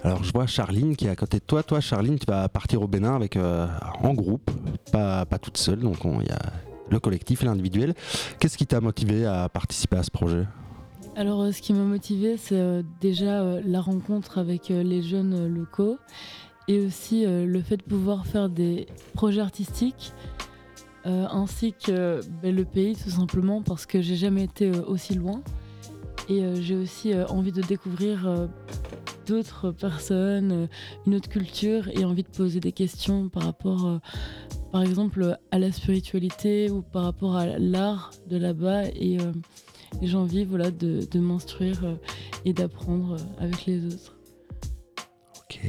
Alors 0.03 0.23
je 0.23 0.33
vois 0.33 0.47
Charline 0.47 0.95
qui 0.97 1.07
est 1.07 1.11
à 1.11 1.17
côté 1.17 1.39
de 1.39 1.45
toi. 1.45 1.63
Toi, 1.63 1.81
Charline, 1.81 2.19
tu 2.19 2.27
vas 2.27 2.49
partir 2.49 2.83
au 2.83 2.87
Bénin 2.87 3.17
avec 3.17 3.37
euh, 3.37 3.67
en 4.03 4.15
groupe, 4.15 4.51
pas, 4.93 5.25
pas 5.27 5.39
toute 5.39 5.57
seule. 5.57 5.81
Donc 5.81 6.05
on- 6.05 6.21
il 6.21 6.29
y 6.29 6.33
a 6.33 6.39
le 6.91 7.01
collectif 7.01 7.43
et 7.43 7.47
l'individuel. 7.47 7.95
Qu'est-ce 8.39 8.57
qui 8.57 8.67
t'a 8.67 8.81
motivé 8.81 9.27
à 9.27 9.49
participer 9.49 9.97
à 9.97 10.03
ce 10.05 10.11
projet? 10.11 10.47
Alors, 11.17 11.41
euh, 11.43 11.51
ce 11.51 11.63
qui 11.63 11.73
m'a 11.73 11.83
motivé, 11.83 12.37
c'est 12.37 12.59
euh, 12.61 12.83
déjà 13.01 13.41
euh, 13.41 13.63
la 13.65 13.81
rencontre 13.81 14.39
avec 14.39 14.71
euh, 14.71 14.83
les 14.83 15.03
jeunes 15.03 15.35
euh, 15.35 15.49
locaux 15.49 15.99
et 16.69 16.79
aussi 16.85 17.25
euh, 17.25 17.47
le 17.47 17.61
fait 17.63 17.79
de 17.79 17.83
pouvoir 17.83 18.27
faire 18.27 18.49
des 18.51 18.87
projets 19.15 19.41
artistiques 19.41 20.13
euh, 21.07 21.27
ainsi 21.31 21.73
que 21.73 22.21
ben, 22.43 22.55
le 22.55 22.65
pays, 22.65 22.95
tout 22.97 23.11
simplement, 23.11 23.63
parce 23.63 23.87
que 23.87 24.03
j'ai 24.03 24.17
jamais 24.17 24.45
été 24.45 24.69
euh, 24.71 24.83
aussi 24.87 25.15
loin. 25.15 25.41
Et 26.29 26.43
euh, 26.43 26.57
j'ai 26.61 26.77
aussi 26.77 27.13
euh, 27.13 27.27
envie 27.29 27.53
de 27.53 27.63
découvrir 27.63 28.27
euh, 28.27 28.47
d'autres 29.27 29.71
personnes, 29.71 30.69
une 31.07 31.15
autre 31.15 31.29
culture 31.29 31.89
et 31.89 32.05
envie 32.05 32.23
de 32.23 32.29
poser 32.29 32.61
des 32.61 32.73
questions 32.73 33.29
par 33.29 33.43
rapport, 33.45 34.01
par 34.71 34.83
exemple, 34.83 35.37
à 35.51 35.59
la 35.59 35.73
spiritualité 35.73 36.71
ou 36.71 36.83
par 36.83 37.03
rapport 37.03 37.35
à 37.37 37.59
l'art 37.59 38.13
de 38.29 38.37
là-bas. 38.37 38.85
Et, 38.95 39.15
et 39.15 40.07
j'ai 40.07 40.17
envie 40.17 40.45
voilà, 40.45 40.71
de, 40.71 41.01
de 41.11 41.19
m'instruire 41.19 41.99
et 42.45 42.53
d'apprendre 42.53 43.17
avec 43.39 43.67
les 43.67 43.85
autres. 43.87 44.17
Ok. 45.41 45.61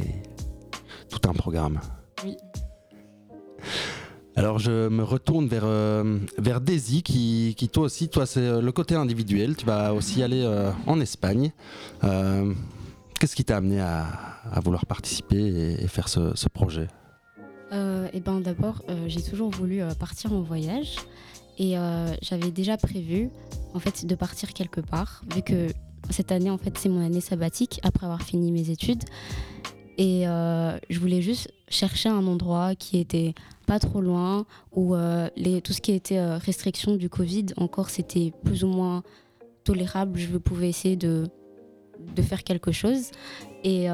Tout 1.10 1.28
un 1.28 1.34
programme. 1.34 1.80
Oui. 2.24 2.38
Alors 4.38 4.60
je 4.60 4.88
me 4.88 5.02
retourne 5.02 5.48
vers, 5.48 5.64
euh, 5.66 6.20
Daisy 6.62 7.02
qui, 7.02 7.70
toi 7.74 7.86
aussi, 7.86 8.08
toi 8.08 8.28
c'est 8.28 8.40
euh, 8.40 8.62
le 8.62 8.72
côté 8.72 8.94
individuel, 8.94 9.56
tu 9.56 9.66
vas 9.66 9.96
aussi 9.96 10.22
aller 10.22 10.44
euh, 10.44 10.72
en 10.86 11.00
Espagne. 11.00 11.52
Qu'est-ce 13.20 13.36
qui 13.36 13.44
t'a 13.44 13.58
amené 13.58 13.82
à, 13.82 14.06
vouloir 14.64 14.86
participer 14.86 15.80
et, 15.82 15.88
faire 15.88 16.08
ce, 16.08 16.48
projet? 16.50 16.88
Et 18.14 18.20
ben 18.20 18.40
d'abord, 18.40 18.84
j'ai 19.08 19.24
toujours 19.24 19.50
voulu 19.50 19.82
partir 20.00 20.34
en 20.34 20.42
voyage 20.42 20.98
et 21.58 21.74
j'avais 22.22 22.52
déjà 22.52 22.78
prévu 22.78 23.32
en 23.74 23.80
fait 23.80 24.06
de 24.06 24.14
partir 24.14 24.54
quelque 24.54 24.82
part 24.82 25.24
vu 25.34 25.42
que 25.42 25.70
cette 26.12 26.32
année 26.32 26.52
en 26.52 26.60
fait 26.60 26.78
c'est 26.78 26.90
mon 26.90 27.04
année 27.04 27.22
sabbatique 27.22 27.80
après 27.82 28.06
avoir 28.06 28.22
fini 28.22 28.52
mes 28.52 28.70
études 28.70 29.04
et 29.98 30.28
euh, 30.28 30.78
je 30.90 31.00
voulais 31.00 31.22
juste 31.22 31.52
chercher 31.70 32.10
un 32.10 32.26
endroit 32.28 32.76
qui 32.76 33.00
était 33.00 33.34
pas 33.66 33.80
trop 33.80 34.00
loin 34.00 34.46
où 34.72 34.96
euh, 34.96 35.28
tout 35.64 35.74
ce 35.74 35.82
qui 35.82 35.92
était 35.92 36.20
euh, 36.20 36.38
restriction 36.38 36.96
du 36.96 37.10
Covid 37.10 37.48
encore 37.58 37.90
c'était 37.90 38.32
plus 38.46 38.64
ou 38.64 38.68
moins 38.68 39.04
tolérable. 39.64 40.20
Je 40.20 40.38
pouvais 40.38 40.70
essayer 40.70 40.96
de 40.96 41.28
faire 42.22 42.44
quelque 42.44 42.72
chose. 42.72 43.10
Et, 43.64 43.90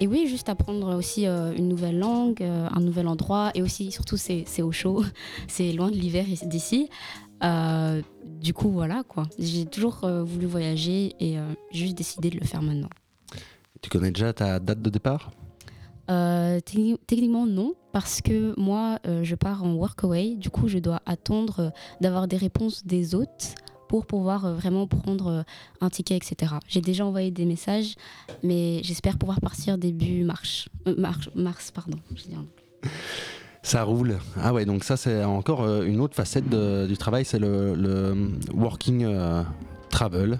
oui, 0.00 0.26
juste 0.26 0.48
apprendre 0.48 0.96
aussi 0.96 1.26
une 1.26 1.68
nouvelle 1.68 1.98
langue, 1.98 2.42
un 2.42 2.80
nouvel 2.80 3.06
endroit. 3.06 3.52
Et 3.54 3.62
aussi, 3.62 3.92
surtout, 3.92 4.16
c'est 4.16 4.62
au 4.62 4.72
chaud. 4.72 5.04
c'est 5.46 5.70
loin 5.72 5.90
de 5.90 5.96
l'hiver 5.96 6.28
ici- 6.28 6.48
d'ici. 6.48 6.88
Du 8.40 8.52
coup, 8.52 8.70
voilà 8.70 9.04
quoi. 9.04 9.24
J'ai 9.38 9.66
toujours 9.66 10.00
voulu 10.24 10.46
voyager 10.46 11.14
et 11.20 11.36
j'ai 11.70 11.84
juste 11.84 11.96
décidé 11.96 12.30
de 12.30 12.40
le 12.40 12.46
faire 12.46 12.62
maintenant. 12.62 12.90
Tu 13.84 13.90
connais 13.90 14.10
déjà 14.10 14.32
ta 14.32 14.58
date 14.60 14.80
de 14.80 14.88
départ? 14.88 15.30
Euh, 16.10 16.58
techni- 16.60 16.96
techniquement, 17.06 17.44
non, 17.44 17.74
parce 17.92 18.22
que 18.22 18.58
moi, 18.58 18.98
euh, 19.06 19.22
je 19.24 19.34
pars 19.34 19.62
en 19.62 19.74
workaway. 19.74 20.36
Du 20.36 20.48
coup, 20.48 20.68
je 20.68 20.78
dois 20.78 21.02
attendre 21.04 21.60
euh, 21.60 21.70
d'avoir 22.00 22.26
des 22.26 22.38
réponses 22.38 22.86
des 22.86 23.14
hôtes 23.14 23.54
pour 23.90 24.06
pouvoir 24.06 24.54
vraiment 24.54 24.86
prendre 24.86 25.44
un 25.82 25.90
ticket, 25.90 26.16
etc. 26.16 26.54
J'ai 26.66 26.80
déjà 26.80 27.04
envoyé 27.04 27.30
des 27.30 27.44
messages, 27.44 27.96
mais 28.42 28.80
j'espère 28.82 29.18
pouvoir 29.18 29.42
partir 29.42 29.76
début 29.76 30.24
mars. 30.24 30.70
Mars, 30.96 31.28
mars, 31.34 31.70
pardon. 31.70 31.98
je 32.16 32.22
dis 32.22 32.36
en- 32.36 32.88
Ça 33.62 33.82
roule. 33.82 34.16
Ah 34.40 34.54
ouais, 34.54 34.64
donc 34.64 34.82
ça 34.84 34.96
c'est 34.96 35.24
encore 35.24 35.82
une 35.82 36.00
autre 36.00 36.14
facette 36.14 36.48
de- 36.48 36.86
du 36.86 36.96
travail, 36.96 37.26
c'est 37.26 37.38
le, 37.38 37.74
le 37.74 38.30
working 38.54 39.06
travel. 39.90 40.38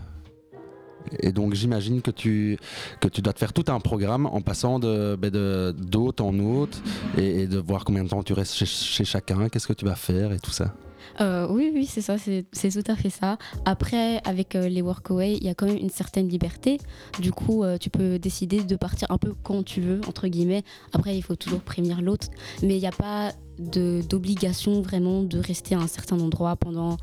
Et 1.21 1.33
donc 1.33 1.55
j'imagine 1.55 2.03
que 2.03 2.11
tu, 2.11 2.59
que 3.01 3.09
tu 3.09 3.21
dois 3.21 3.33
te 3.33 3.39
faire 3.39 3.53
tout 3.53 3.65
un 3.69 3.81
programme 3.81 4.27
en 4.27 4.41
passant 4.41 4.79
de 4.79 5.17
ben, 5.17 5.31
d'hôte 5.73 6.21
en 6.21 6.39
hôte 6.39 6.83
et, 7.19 7.43
et 7.43 7.47
de 7.47 7.59
voir 7.59 7.85
combien 7.85 8.05
de 8.05 8.09
temps 8.09 8.23
tu 8.23 8.33
restes 8.33 8.55
chez, 8.55 8.67
chez 8.67 9.05
chacun, 9.05 9.49
qu'est-ce 9.49 9.67
que 9.67 9.73
tu 9.73 9.85
vas 9.85 9.97
faire 9.97 10.33
et 10.33 10.39
tout 10.39 10.51
ça. 10.51 10.75
Euh, 11.21 11.47
oui, 11.49 11.71
oui, 11.73 11.87
c'est 11.87 12.01
ça, 12.01 12.17
c'est 12.19 12.45
tout 12.71 12.91
à 12.91 12.97
fait 12.97 13.11
ça. 13.11 13.39
Après, 13.65 14.21
avec 14.25 14.55
euh, 14.55 14.69
les 14.69 14.83
workaway, 14.83 15.35
il 15.35 15.45
y 15.45 15.49
a 15.49 15.55
quand 15.55 15.67
même 15.67 15.77
une 15.77 15.91
certaine 15.91 16.29
liberté. 16.29 16.79
Du 17.21 17.33
coup, 17.33 17.63
euh, 17.63 17.79
tu 17.79 17.91
peux 17.91 18.19
décider 18.19 18.63
de 18.63 18.77
partir 18.77 19.11
un 19.11 19.19
peu 19.19 19.35
quand 19.43 19.63
tu 19.63 19.81
veux, 19.81 20.01
entre 20.09 20.29
guillemets. 20.29 20.65
Après, 20.93 21.17
il 21.17 21.23
faut 21.23 21.37
toujours 21.37 21.61
prévenir 21.61 22.03
l'autre. 22.03 22.29
Mais 22.63 22.77
il 22.77 22.81
n'y 22.81 22.87
a 22.87 22.93
pas 22.93 23.33
d'obligation 23.59 24.83
vraiment 24.83 25.23
de 25.23 25.39
rester 25.39 25.75
à 25.75 25.79
un 25.79 25.87
certain 25.87 26.19
endroit 26.19 26.57
pendant 26.57 26.97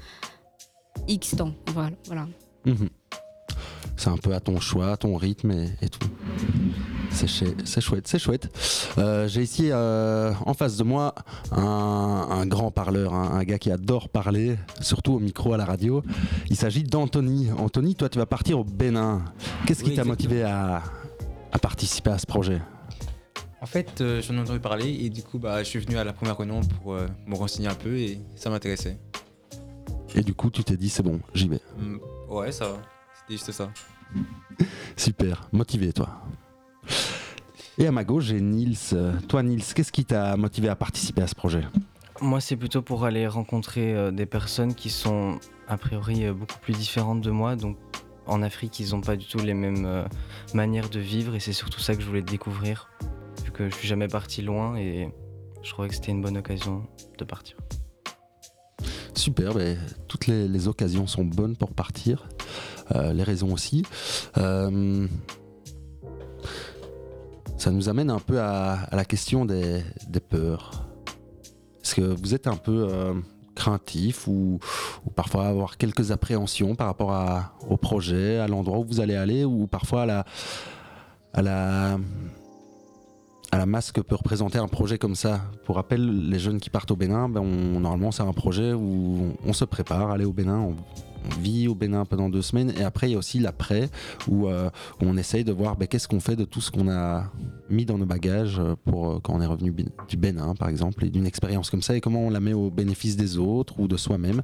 X 1.08 1.36
temps. 1.38 1.54
Voilà. 1.68 1.95
voilà. 2.06 2.28
Mhm. 2.66 2.89
C'est 4.02 4.10
un 4.10 4.18
peu 4.18 4.34
à 4.34 4.39
ton 4.39 4.60
choix, 4.60 4.93
à 4.93 4.97
ton 4.97 5.16
rythme 5.16 5.52
et, 5.52 5.70
et 5.84 5.88
tout. 5.88 6.08
C'est 7.12 7.28
chouette, 7.28 8.08
c'est 8.08 8.18
chouette. 8.18 8.49
Euh, 8.97 9.28
J'ai 9.28 9.43
ici 9.43 9.68
euh, 9.70 10.34
en 10.43 10.56
face 10.56 10.76
de 10.78 10.84
moi 10.84 11.14
un, 11.52 11.62
un 11.62 12.47
grand 12.47 12.72
parleur, 12.72 13.14
un, 13.14 13.36
un 13.38 13.43
gars 13.43 13.60
qui 13.60 13.70
adore 13.72 14.10
parler, 14.10 14.58
surtout 14.80 15.14
au 15.14 15.20
micro 15.20 15.54
à 15.54 15.58
la 15.58 15.66
radio. 15.66 16.02
Il 16.49 16.56
s'agit 16.56 16.82
d'Anthony. 16.82 17.52
Anthony, 17.56 17.93
toi 17.93 18.10
tu 18.10 18.18
vas 18.18 18.26
partir 18.26 18.58
au 18.58 18.64
Bénin. 18.64 19.22
Qu'est-ce 19.68 19.84
qui 19.84 19.91
Oui, 19.91 19.95
t'a 19.95 20.04
motivé 20.04 20.41
à, 20.41 20.82
à 21.52 21.60
participer 21.60 22.10
à 22.10 22.18
ce 22.18 22.26
projet? 22.26 22.60
En 23.62 23.68
fait, 23.68 24.02
euh, 24.02 24.20
j'en 24.24 24.34
ai 24.34 24.39
entendu 24.39 24.60
parler 24.60 24.89
et 24.99 25.12
du 25.12 25.22
coup, 25.22 25.38
bah, 25.38 25.62
je 25.62 25.70
suis 25.70 25.78
venu 25.80 25.97
à 25.97 26.04
la 26.04 26.14
première 26.14 26.36
réunion 26.39 26.62
pour 26.82 26.95
euh, 26.95 27.06
me 27.28 27.36
renseigner 27.36 27.68
un 27.68 27.76
peu 27.76 27.95
et 27.97 28.20
ça 28.36 28.49
m'intéressait. 28.49 28.97
Et 30.16 30.24
du 30.24 30.34
coup 30.34 30.49
tu 30.49 30.64
t'es 30.64 30.76
dit 30.76 30.89
c'est 30.89 31.04
bon, 31.04 31.20
j'y 31.36 31.47
vais. 31.47 31.62
Hmm, 31.80 31.97
ouais, 32.34 32.52
ça 32.52 32.66
va. 32.66 32.78
C'était 33.32 33.46
juste 33.46 33.52
ça. 33.52 33.72
Super, 34.98 35.48
motivé 35.54 35.94
toi. 35.94 36.22
Et 37.78 37.88
à 37.88 37.92
ma 37.92 38.04
gauche 38.04 38.26
j'ai 38.26 38.42
Nils. 38.42 38.78
Toi 39.30 39.44
Nils, 39.44 39.64
qu'est-ce 39.74 39.94
qui 39.94 40.04
t'a 40.04 40.36
motivé 40.36 40.68
à 40.68 40.76
participer 40.76 41.22
à 41.22 41.28
ce 41.28 41.36
projet? 41.36 41.64
Moi, 42.20 42.42
c'est 42.42 42.58
plutôt 42.58 42.82
pour 42.82 43.06
aller 43.06 43.26
rencontrer 43.28 43.96
euh, 43.96 44.12
des 44.12 44.26
personnes 44.26 44.76
qui 44.76 44.90
sont 44.90 45.40
a 45.68 45.78
priori 45.78 46.26
euh, 46.26 46.34
beaucoup 46.34 46.60
plus 46.60 46.74
différentes 46.74 47.22
de 47.22 47.32
moi. 47.32 47.56
Donc, 47.56 47.78
en 48.28 48.44
Afrique, 48.44 48.80
ils 48.80 48.92
n'ont 48.92 49.02
pas 49.02 49.16
du 49.16 49.26
tout 49.26 49.40
les 49.40 49.54
mêmes 49.54 49.86
euh, 49.86 50.04
manières 50.54 50.90
de 50.90 51.00
vivre 51.00 51.34
et 51.34 51.40
c'est 51.40 51.54
surtout 51.54 51.80
ça 51.80 51.96
que 51.96 52.02
je 52.02 52.08
voulais 52.08 52.22
découvrir. 52.22 52.90
Vu 53.46 53.52
que 53.52 53.70
je 53.70 53.76
suis 53.76 53.88
jamais 53.88 54.08
parti 54.10 54.42
loin 54.42 54.76
et 54.76 55.10
je 55.64 55.70
trouvais 55.70 55.88
que 55.88 55.96
c'était 55.96 56.12
une 56.12 56.22
bonne 56.22 56.38
occasion 56.38 56.86
de 57.18 57.24
partir. 57.24 57.56
Super, 59.16 59.54
ben, 59.54 59.78
toutes 60.08 60.28
les, 60.28 60.48
les 60.48 60.68
occasions 60.68 61.06
sont 61.06 61.24
bonnes 61.24 61.56
pour 61.56 61.72
partir, 61.74 62.24
euh, 62.24 62.70
les 62.94 63.24
raisons 63.24 63.54
aussi. 63.54 63.84
Euh, 64.38 65.08
ça 67.62 67.70
nous 67.70 67.89
amène 67.89 68.10
un 68.10 68.18
peu 68.18 68.42
à, 68.42 68.88
la 68.92 69.06
question 69.06 69.46
des, 69.46 69.84
peurs. 70.30 70.84
Est-ce 71.84 71.94
que 71.94 72.02
vous 72.02 72.34
êtes 72.34 72.48
un 72.48 72.56
peu 72.56 72.88
euh, 72.89 73.14
craintif 73.54 74.28
ou, 74.28 74.60
parfois 75.14 75.46
avoir 75.46 75.78
quelques 75.78 76.10
appréhensions 76.10 76.74
par 76.74 76.88
rapport 76.88 77.14
au 77.70 77.78
projet, 77.78 78.39
à 78.39 78.48
l'endroit 78.48 78.80
où 78.80 78.86
vous 78.86 79.00
allez 79.00 79.16
aller 79.16 79.46
ou 79.46 79.68
parfois 79.68 80.04
à 80.04 80.06
la, 80.08 80.26
la, 81.36 82.00
la 83.54 83.66
masse 83.68 83.92
que 83.92 84.02
peut 84.02 84.16
représenter 84.16 84.58
un 84.58 84.68
projet 84.68 84.98
comme 84.98 85.14
ça? 85.14 85.42
Pour 85.66 85.76
rappel, 85.76 86.30
les 86.30 86.39
jeunes 86.39 86.60
qui 86.60 86.72
partent 86.72 86.89
au 86.89 86.96
Bénin, 86.96 87.30
ben 87.30 87.44
normalement 87.44 88.12
c'est 88.12 88.24
un 88.24 88.34
projet 88.34 88.74
où 88.74 89.36
on, 89.46 89.54
se 89.54 89.66
prépare 89.66 90.10
à 90.10 90.16
aller 90.16 90.26
au 90.26 90.34
Bénin, 90.34 90.74
on 91.26 91.39
vit 91.41 91.67
au 91.67 91.76
Bénin 91.76 92.05
pendant 92.05 92.30
deux 92.30 92.41
semaines 92.41 92.74
et 92.78 92.84
après 92.84 93.09
il 93.09 93.13
y 93.13 93.15
a 93.15 93.17
aussi 93.17 93.39
l'après 93.39 93.89
où, 94.28 94.47
euh, 94.47 94.69
où 95.01 95.05
on 95.05 95.17
essaye 95.17 95.43
de 95.43 95.51
voir 95.51 95.76
ben, 95.76 95.88
qu'est-ce 95.88 96.07
qu'on 96.07 96.19
fait 96.19 96.36
de 96.36 96.45
tout 96.45 96.61
ce 96.61 96.72
qu'on 96.72 96.89
a 96.89 97.32
mis 97.69 97.86
dans 97.86 97.97
nos 97.97 98.05
bagages 98.05 98.59
euh, 98.59 98.76
pour 98.86 99.09
euh, 99.09 99.19
quand 99.22 99.34
on 99.34 99.41
est 99.41 99.45
revenu 99.45 99.74
du 100.07 100.17
Bénin 100.17 100.55
par 100.55 100.69
exemple 100.69 101.05
et 101.05 101.09
d'une 101.09 101.26
expérience 101.26 101.69
comme 101.69 101.82
ça 101.82 101.95
et 101.95 102.01
comment 102.01 102.22
on 102.22 102.30
la 102.30 102.39
met 102.39 102.53
au 102.53 102.69
bénéfice 102.69 103.15
des 103.15 103.38
autres 103.38 103.80
ou 103.80 103.88
de 103.88 103.97
soi-même. 103.97 104.41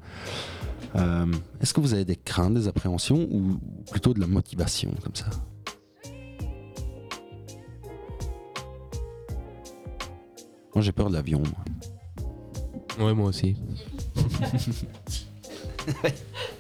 Euh, 0.96 1.26
Est-ce 1.62 1.74
que 1.74 1.82
vous 1.82 1.94
avez 1.94 2.06
des 2.06 2.16
craintes, 2.16 2.54
des 2.54 2.68
appréhensions 2.68 3.28
ou 3.32 3.60
plutôt 3.92 4.14
de 4.14 4.20
la 4.20 4.28
motivation 4.28 4.92
comme 5.04 5.16
ça? 5.16 5.28
Moi 10.74 10.84
j'ai 10.84 10.92
peur 10.92 11.10
de 11.10 11.16
l'avion. 11.16 11.42
moi. 11.42 13.08
Ouais, 13.08 13.14
moi 13.14 13.30
aussi. 13.30 13.56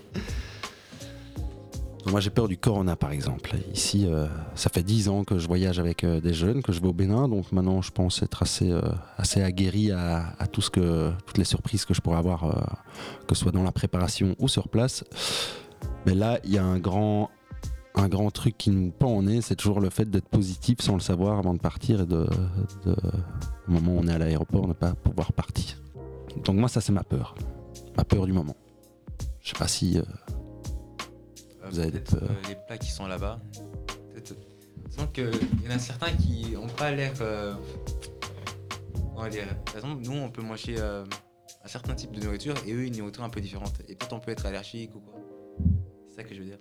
Moi 2.10 2.22
j'ai 2.22 2.30
peur 2.30 2.48
du 2.48 2.58
corona 2.58 2.96
par 2.96 3.12
exemple. 3.12 3.52
Ici, 3.74 4.06
euh, 4.08 4.28
ça 4.56 4.70
fait 4.70 4.84
10 4.84 5.10
ans 5.10 5.24
que 5.26 5.40
je 5.40 5.48
voyage 5.48 5.78
avec 5.78 6.04
euh, 6.04 6.22
des 6.22 6.34
jeunes, 6.34 6.64
que 6.64 6.72
je 6.72 6.80
vais 6.82 6.88
au 6.88 6.94
Bénin, 6.94 7.28
donc 7.28 7.52
maintenant 7.52 7.82
je 7.82 7.92
pense 7.92 8.22
être 8.24 8.44
assez, 8.44 8.72
euh, 8.72 8.82
assez 9.18 9.42
aguerri 9.42 9.92
à, 9.92 10.34
tout 10.52 10.62
ce 10.62 10.70
que, 10.70 11.12
toutes 11.26 11.38
les 11.38 11.44
surprises 11.44 11.84
que 11.86 11.94
je 11.94 12.00
pourrais 12.02 12.18
avoir, 12.18 12.72
que 13.28 13.36
ce 13.36 13.42
soit 13.42 13.52
dans 13.52 13.64
la 13.64 13.74
préparation 13.74 14.36
ou 14.40 14.48
sur 14.48 14.70
place. 14.70 15.04
Mais 16.06 16.16
là, 16.16 16.40
il 16.46 16.52
y 16.54 16.58
a 16.58 16.64
un 16.64 16.80
grand, 16.80 17.30
un 17.94 18.08
grand 18.08 18.32
truc 18.32 18.58
qui 18.58 18.70
nous 18.70 18.90
pend 18.92 19.12
au 19.12 19.22
nez, 19.22 19.42
c'est 19.42 19.56
toujours 19.56 19.82
le 19.82 19.90
fait 19.90 20.10
d'être 20.10 20.30
positif 20.30 20.80
sans 20.80 20.94
le 20.94 21.02
savoir 21.02 21.38
avant 21.40 21.54
de 21.54 21.60
partir 21.60 22.02
et 22.02 22.06
de, 22.06 22.26
de- 22.86 22.96
au 23.68 23.72
moment 23.72 23.92
où 23.94 24.00
on 24.00 24.08
est 24.08 24.14
à 24.14 24.18
l'aéroport, 24.18 24.68
ne 24.68 24.74
pas 24.74 24.94
pouvoir 24.94 25.34
partir. 25.34 25.76
Donc 26.46 26.56
moi 26.56 26.70
ça 26.70 26.80
c'est 26.80 26.94
ma 26.94 27.04
peur, 27.04 27.36
ma 27.98 28.06
peur 28.06 28.26
du 28.26 28.32
moment. 28.32 28.56
Je 29.42 29.50
sais 29.50 29.60
pas 29.60 29.68
si... 29.68 30.00
euh, 31.74 31.92
Euh, 32.14 32.28
vous 32.28 32.50
Les 32.50 32.56
plats 32.68 32.78
qui 32.78 32.92
sont 32.92 33.08
là-bas. 33.08 33.40
Disons 34.88 35.08
qu'il 35.08 35.32
y 35.64 35.68
en 35.68 35.76
a 35.76 35.80
certains 35.80 36.12
qui 36.12 36.52
n'ont 36.52 36.68
pas 36.68 36.92
l'air. 36.92 37.14
on 39.16 39.22
va 39.22 39.30
dire. 39.30 39.46
Par 39.66 39.76
exemple, 39.76 40.04
nous, 40.04 40.18
on 40.18 40.30
peut 40.30 40.42
manger 40.42 40.78
un 40.80 41.68
certain 41.68 41.96
type 41.96 42.12
de 42.12 42.24
nourriture 42.24 42.56
et 42.66 42.74
eux, 42.74 42.86
une 42.86 42.98
nourriture 42.98 43.24
un 43.24 43.30
peu 43.30 43.42
différente. 43.42 43.74
Et 43.88 43.96
peut-être 43.96 44.14
on 44.14 44.20
peut 44.20 44.32
être 44.32 44.46
allergique 44.46 44.96
ou 44.96 45.00
quoi. 45.00 45.16
C'est 46.10 46.16
ça 46.16 46.24
que 46.24 46.34
je 46.34 46.40
veux 46.40 46.46
dire. 46.46 46.60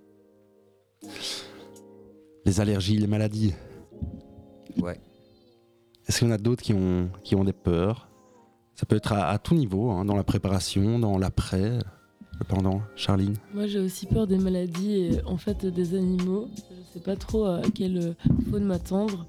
Les 2.45 2.61
allergies, 2.61 2.99
les 2.99 3.07
maladies. 3.07 3.55
Ouais. 4.79 5.01
Est-ce 6.07 6.19
qu'il 6.19 6.29
y 6.29 6.31
en 6.31 6.35
a 6.35 6.39
d'autres 6.39 6.63
qui 6.63 6.73
ont, 6.73 7.11
qui 7.25 7.35
ont 7.35 7.45
des 7.45 7.53
peurs? 7.53 8.09
Ça 8.75 8.87
peut 8.87 8.97
être 8.97 9.13
à, 9.13 9.39
tout 9.39 9.55
niveau, 9.55 9.91
hein, 9.91 10.05
dans 10.05 10.17
la 10.17 10.23
préparation, 10.23 10.99
dans 10.99 11.19
l'après, 11.19 11.79
pendant. 12.49 12.81
Charline 12.95 13.35
Moi 13.55 13.67
j'ai 13.67 13.79
aussi 13.79 14.07
peur 14.07 14.27
des 14.27 14.39
maladies 14.39 14.93
et 14.93 15.25
en 15.25 15.37
fait 15.37 15.67
des 15.67 15.95
animaux. 15.95 16.49
Je 16.69 16.99
sais 16.99 17.05
pas 17.05 17.17
trop 17.17 17.45
à 17.45 17.63
quelle 17.75 17.99
euh, 17.99 18.13
faune 18.51 18.65
m'attendre. 18.65 19.27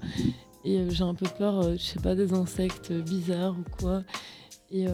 Et 0.64 0.78
euh, 0.78 0.90
j'ai 0.90 1.04
un 1.04 1.14
peu 1.14 1.26
peur, 1.38 1.60
euh, 1.60 1.72
je 1.76 1.82
sais 1.82 2.00
pas, 2.00 2.14
des 2.14 2.32
insectes 2.32 2.92
bizarres 2.92 3.56
ou 3.58 3.64
quoi. 3.80 4.02
Et, 4.70 4.86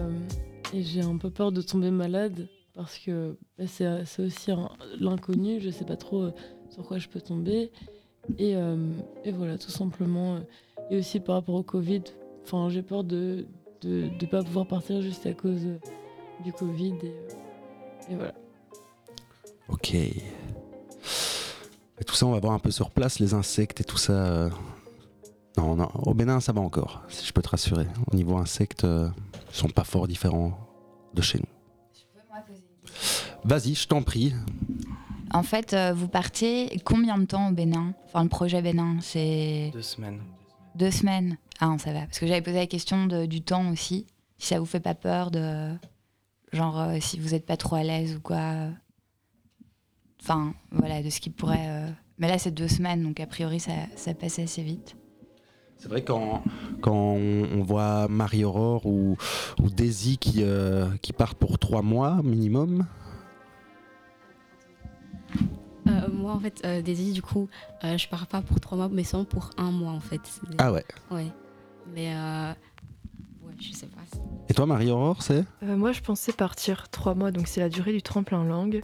j'ai 0.72 1.02
un 1.02 1.16
peu 1.18 1.30
peur 1.30 1.52
de 1.52 1.62
tomber 1.62 1.90
malade 1.92 2.48
parce 2.74 2.98
que 2.98 3.36
bah, 3.58 3.64
c'est 3.68 4.22
aussi 4.22 4.50
l'inconnu. 4.98 5.60
Je 5.60 5.70
sais 5.70 5.84
pas 5.84 5.96
trop 5.96 6.30
sur 6.70 6.82
quoi 6.84 6.98
je 6.98 7.08
peux 7.08 7.20
tomber. 7.20 7.70
Et, 8.38 8.54
et 9.24 9.32
voilà, 9.32 9.56
tout 9.56 9.70
simplement. 9.70 10.38
Et 10.90 10.96
aussi 10.98 11.20
par 11.20 11.36
rapport 11.36 11.54
au 11.54 11.62
Covid, 11.62 12.02
j'ai 12.68 12.82
peur 12.82 13.04
de 13.04 13.46
ne 13.84 14.08
de, 14.18 14.26
pas 14.26 14.42
pouvoir 14.42 14.66
partir 14.66 15.02
juste 15.02 15.26
à 15.26 15.32
cause 15.32 15.66
du 16.42 16.52
Covid. 16.52 16.94
Euh, 17.04 17.28
et 18.10 18.14
voilà. 18.14 18.34
Ok. 19.68 19.94
Et 19.94 20.22
tout 22.06 22.14
ça, 22.14 22.26
on 22.26 22.32
va 22.32 22.40
voir 22.40 22.52
un 22.52 22.58
peu 22.58 22.70
sur 22.70 22.90
place, 22.90 23.18
les 23.18 23.34
insectes 23.34 23.80
et 23.80 23.84
tout 23.84 23.96
ça. 23.96 24.12
Euh. 24.12 24.50
Non, 25.56 25.76
non, 25.76 25.88
au 25.94 26.14
Bénin, 26.14 26.40
ça 26.40 26.52
va 26.52 26.60
encore, 26.60 27.02
si 27.08 27.24
je 27.24 27.32
peux 27.32 27.42
te 27.42 27.48
rassurer. 27.48 27.86
Au 28.10 28.16
niveau 28.16 28.36
insectes, 28.36 28.82
euh, 28.84 29.08
ils 29.50 29.56
sont 29.56 29.68
pas 29.68 29.84
fort 29.84 30.08
différents 30.08 30.58
de 31.14 31.22
chez 31.22 31.38
nous. 31.38 31.46
Vas-y, 33.44 33.74
je 33.74 33.86
t'en 33.86 34.02
prie. 34.02 34.34
En 35.32 35.42
fait, 35.42 35.76
vous 35.94 36.08
partez 36.08 36.80
combien 36.84 37.18
de 37.18 37.26
temps 37.26 37.50
au 37.50 37.52
Bénin? 37.52 37.94
Enfin, 38.06 38.22
le 38.22 38.28
projet 38.28 38.62
Bénin, 38.62 38.96
c'est. 39.00 39.70
Deux 39.72 39.82
semaines. 39.82 40.20
Deux 40.74 40.90
semaines. 40.90 41.38
Ah 41.60 41.74
ça 41.78 41.92
va. 41.92 42.00
Parce 42.00 42.18
que 42.18 42.26
j'avais 42.26 42.42
posé 42.42 42.56
la 42.56 42.66
question 42.66 43.06
du 43.06 43.42
temps 43.42 43.70
aussi. 43.70 44.06
Si 44.38 44.48
ça 44.48 44.58
vous 44.58 44.66
fait 44.66 44.80
pas 44.80 44.94
peur 44.94 45.30
de. 45.30 45.74
Genre, 46.54 46.80
euh, 46.80 46.96
si 47.00 47.18
vous 47.18 47.30
n'êtes 47.30 47.44
pas 47.44 47.56
trop 47.56 47.76
à 47.76 47.82
l'aise 47.82 48.16
ou 48.16 48.20
quoi. 48.20 48.68
Enfin, 50.22 50.54
voilà, 50.70 51.02
de 51.02 51.10
ce 51.10 51.20
qui 51.20 51.28
pourrait. 51.28 51.66
Euh, 51.68 51.90
mais 52.18 52.28
là, 52.28 52.38
c'est 52.38 52.52
deux 52.52 52.68
semaines, 52.68 53.02
donc 53.02 53.20
a 53.20 53.26
priori, 53.26 53.60
ça, 53.60 53.72
ça 53.96 54.14
passe 54.14 54.38
assez 54.38 54.62
vite. 54.62 54.96
C'est 55.76 55.88
vrai 55.88 56.02
quand, 56.02 56.42
quand 56.80 56.94
on, 56.94 57.62
voit 57.62 58.08
Marie-Aurore 58.08 58.86
ou, 58.86 59.16
ou 59.60 59.68
Daisy 59.68 60.16
qui, 60.16 60.36
euh, 60.38 60.88
qui 61.02 61.12
partent 61.12 61.36
pour 61.36 61.58
trois 61.58 61.82
mois 61.82 62.22
minimum, 62.22 62.86
euh, 65.88 66.08
moi, 66.10 66.32
en 66.32 66.40
fait, 66.40 66.62
euh, 66.64 66.80
Daisy, 66.80 67.12
du 67.12 67.20
coup, 67.20 67.48
euh, 67.82 67.98
je 67.98 68.08
pars 68.08 68.26
pas 68.26 68.40
pour 68.40 68.60
trois 68.60 68.78
mois, 68.78 68.88
mais 68.88 69.04
seulement 69.04 69.26
pour 69.26 69.50
un 69.58 69.70
mois, 69.70 69.92
en 69.92 70.00
fait. 70.00 70.20
Ah 70.58 70.72
ouais 70.72 70.84
Ouais. 71.10 71.26
Mais, 71.92 72.14
euh, 72.14 72.52
ouais, 73.42 73.52
je 73.60 73.72
sais 73.72 73.86
pas. 73.86 73.93
Et 74.48 74.54
toi, 74.54 74.66
Marie-Aurore, 74.66 75.22
c'est 75.22 75.44
Moi, 75.62 75.92
je 75.92 76.00
pensais 76.00 76.32
partir 76.32 76.88
trois 76.90 77.14
mois, 77.14 77.30
donc 77.30 77.46
c'est 77.48 77.60
la 77.60 77.68
durée 77.68 77.92
du 77.92 78.02
tremplin 78.02 78.44
langue. 78.44 78.80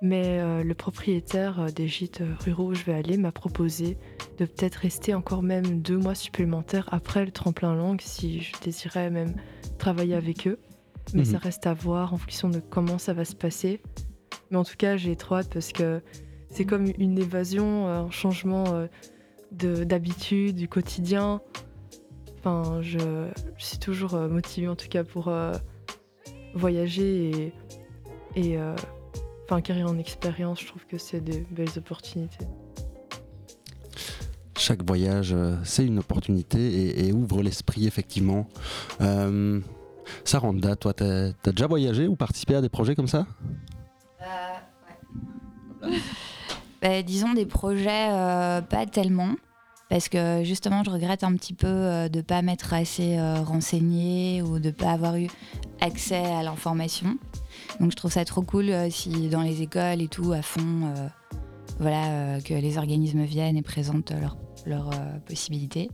Mais 0.00 0.62
le 0.62 0.74
propriétaire 0.74 1.72
des 1.72 1.86
gîtes 1.86 2.22
ruraux 2.40 2.70
où 2.70 2.74
je 2.74 2.84
vais 2.84 2.94
aller 2.94 3.16
m'a 3.16 3.32
proposé 3.32 3.98
de 4.38 4.46
peut-être 4.46 4.76
rester 4.76 5.14
encore 5.14 5.42
même 5.42 5.80
deux 5.80 5.98
mois 5.98 6.14
supplémentaires 6.14 6.88
après 6.92 7.24
le 7.24 7.30
tremplin 7.30 7.74
langue 7.74 8.00
si 8.00 8.40
je 8.40 8.52
désirais 8.64 9.10
même 9.10 9.34
travailler 9.78 10.14
avec 10.14 10.46
eux. 10.46 10.58
Mais 11.14 11.24
ça 11.24 11.32
mhm. 11.32 11.42
reste 11.42 11.66
à 11.66 11.74
voir 11.74 12.14
en 12.14 12.16
fonction 12.16 12.48
de 12.48 12.60
comment 12.60 12.98
ça 12.98 13.12
va 13.12 13.24
se 13.24 13.34
passer. 13.34 13.80
Mais 14.50 14.56
en 14.56 14.64
tout 14.64 14.76
cas, 14.76 14.96
j'ai 14.96 15.16
trop 15.16 15.36
hâte 15.36 15.52
parce 15.52 15.72
que 15.72 16.00
c'est 16.50 16.64
comme 16.64 16.86
une 16.98 17.18
évasion, 17.18 17.88
euh, 17.88 18.02
un 18.02 18.10
changement 18.10 18.64
euh, 18.74 19.84
d'habitude, 19.84 20.56
du 20.56 20.68
quotidien. 20.68 21.40
Enfin, 22.44 22.82
je, 22.82 23.28
suis 23.56 23.78
toujours 23.78 24.14
euh, 24.14 24.28
motivée 24.28 24.66
en 24.68 24.74
tout 24.74 24.88
cas 24.88 25.04
pour 25.04 25.32
voyager 26.54 27.30
et, 27.30 27.52
et 28.34 28.58
enfin, 29.44 29.56
acquérir 29.56 29.86
en 29.86 29.98
expérience. 29.98 30.60
Je 30.60 30.66
trouve 30.66 30.84
que 30.86 30.98
c'est 30.98 31.20
des 31.20 31.46
belles 31.50 31.76
opportunités. 31.76 32.44
Chaque 34.58 34.84
voyage, 34.84 35.34
c'est 35.64 35.84
une 35.84 35.98
opportunité 35.98 37.06
et, 37.06 37.12
ouvre 37.12 37.42
l'esprit, 37.42 37.86
effectivement. 37.86 38.48
Saranda, 40.24 40.76
toi, 40.76 40.92
t'as 40.92 41.28
as 41.44 41.52
déjà 41.52 41.66
voyagé 41.66 42.06
ou 42.06 42.16
participé 42.16 42.54
à 42.54 42.60
des 42.60 42.68
projets 42.68 42.94
comme 42.94 43.08
ça? 43.08 43.26
Ouais. 44.20 45.90
Bah, 46.82 47.00
disons 47.04 47.32
des 47.32 47.46
projets 47.46 48.10
euh, 48.10 48.60
pas 48.60 48.86
tellement. 48.86 49.36
Parce 49.92 50.08
que 50.08 50.42
justement, 50.42 50.82
je 50.84 50.88
regrette 50.88 51.22
un 51.22 51.34
petit 51.34 51.52
peu 51.52 51.66
euh, 51.66 52.08
de 52.08 52.16
ne 52.16 52.22
pas 52.22 52.40
m'être 52.40 52.72
assez 52.72 53.18
euh, 53.18 53.42
renseignée 53.42 54.40
ou 54.40 54.58
de 54.58 54.68
ne 54.68 54.70
pas 54.70 54.92
avoir 54.92 55.16
eu 55.16 55.26
accès 55.82 56.24
à 56.24 56.42
l'information. 56.42 57.18
Donc 57.78 57.90
je 57.90 57.96
trouve 57.96 58.10
ça 58.10 58.24
trop 58.24 58.40
cool 58.40 58.72
si 58.90 59.28
dans 59.28 59.42
les 59.42 59.60
écoles 59.60 60.00
et 60.00 60.08
tout, 60.08 60.32
à 60.32 60.40
fond, 60.40 60.94
voilà, 61.78 62.40
que 62.40 62.54
les 62.54 62.78
organismes 62.78 63.24
viennent 63.24 63.58
et 63.58 63.62
présentent 63.62 64.14
leurs 64.64 64.90
possibilités. 65.26 65.90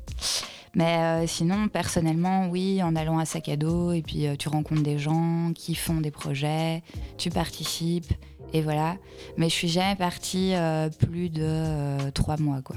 Mais 0.75 1.27
sinon, 1.27 1.67
personnellement, 1.67 2.49
oui, 2.49 2.81
en 2.85 2.95
allant 2.95 3.19
à 3.19 3.25
sac 3.25 3.49
à 3.49 3.57
dos, 3.57 3.91
et 3.91 4.03
puis 4.03 4.27
tu 4.39 4.49
rencontres 4.49 4.85
des 4.85 4.99
gens 4.99 5.51
qui 5.55 5.75
font 5.75 6.01
des 6.01 6.13
projets, 6.13 6.85
tu 7.17 7.31
participes, 7.31 8.13
et 8.53 8.63
voilà. 8.63 8.97
Mais 9.37 9.49
je 9.49 9.55
suis 9.55 9.69
jamais 9.69 9.97
partie 9.97 10.55
euh, 10.55 10.89
plus 10.89 11.29
de 11.31 11.43
euh, 11.43 12.11
trois 12.13 12.37
mois, 12.39 12.63
quoi. 12.63 12.77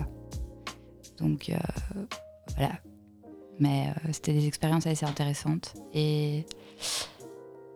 Donc 1.21 1.49
euh, 1.49 1.55
voilà. 2.57 2.73
Mais 3.59 3.89
c'était 4.11 4.33
des 4.33 4.47
expériences 4.47 4.87
assez 4.87 5.05
intéressantes. 5.05 5.75
Et 5.93 6.45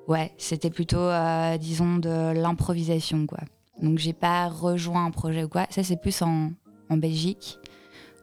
ouais, 0.07 0.31
c'était 0.37 0.71
plutôt, 0.71 1.09
disons, 1.59 1.97
de 1.97 2.33
l'improvisation, 2.33 3.27
quoi. 3.27 3.39
Donc 3.83 3.99
j'ai 3.99 4.13
pas 4.13 4.47
rejoint 4.47 5.05
un 5.05 5.11
projet 5.11 5.43
ou 5.43 5.47
quoi. 5.47 5.67
Ça, 5.69 5.83
c'est 5.83 5.97
plus 5.97 6.23
en, 6.23 6.53
en 6.89 6.97
Belgique, 6.97 7.59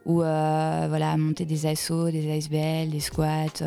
où 0.06 0.16
voilà, 0.16 1.16
monter 1.16 1.44
des 1.44 1.66
assos, 1.66 2.10
des 2.10 2.32
ASBL, 2.32 2.90
des 2.90 3.00
squats, 3.00 3.62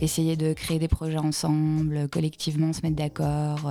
essayer 0.00 0.36
de 0.36 0.52
créer 0.52 0.80
des 0.80 0.88
projets 0.88 1.18
ensemble, 1.18 2.08
collectivement 2.08 2.72
se 2.72 2.82
mettre 2.82 2.96
d'accord 2.96 3.70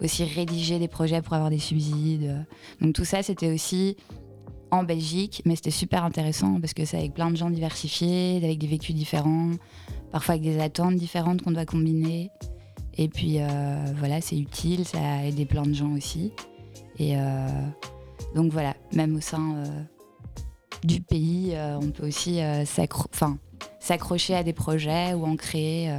aussi 0.00 0.24
rédiger 0.24 0.78
des 0.78 0.88
projets 0.88 1.22
pour 1.22 1.34
avoir 1.34 1.50
des 1.50 1.58
subsides. 1.58 2.46
Donc 2.80 2.94
tout 2.94 3.04
ça, 3.04 3.22
c'était 3.22 3.52
aussi 3.52 3.96
en 4.70 4.82
Belgique, 4.82 5.42
mais 5.44 5.56
c'était 5.56 5.70
super 5.70 6.04
intéressant 6.04 6.60
parce 6.60 6.74
que 6.74 6.84
c'est 6.84 6.98
avec 6.98 7.14
plein 7.14 7.30
de 7.30 7.36
gens 7.36 7.50
diversifiés, 7.50 8.40
avec 8.42 8.58
des 8.58 8.66
vécus 8.66 8.94
différents, 8.94 9.52
parfois 10.10 10.34
avec 10.34 10.42
des 10.42 10.60
attentes 10.60 10.96
différentes 10.96 11.42
qu'on 11.42 11.52
doit 11.52 11.66
combiner. 11.66 12.30
Et 12.96 13.08
puis 13.08 13.36
euh, 13.38 13.84
voilà, 13.96 14.20
c'est 14.20 14.38
utile, 14.38 14.84
ça 14.84 14.98
a 14.98 15.24
aidé 15.24 15.46
plein 15.46 15.62
de 15.62 15.72
gens 15.72 15.92
aussi. 15.92 16.32
Et 16.98 17.16
euh, 17.16 17.48
donc 18.34 18.52
voilà, 18.52 18.74
même 18.92 19.16
au 19.16 19.20
sein 19.20 19.56
euh, 19.56 19.82
du 20.82 21.00
pays, 21.00 21.54
on 21.80 21.90
peut 21.90 22.06
aussi 22.06 22.40
s'accrocher 23.80 24.34
à 24.34 24.42
des 24.42 24.52
projets 24.52 25.14
ou 25.14 25.24
en 25.24 25.36
créer. 25.36 25.94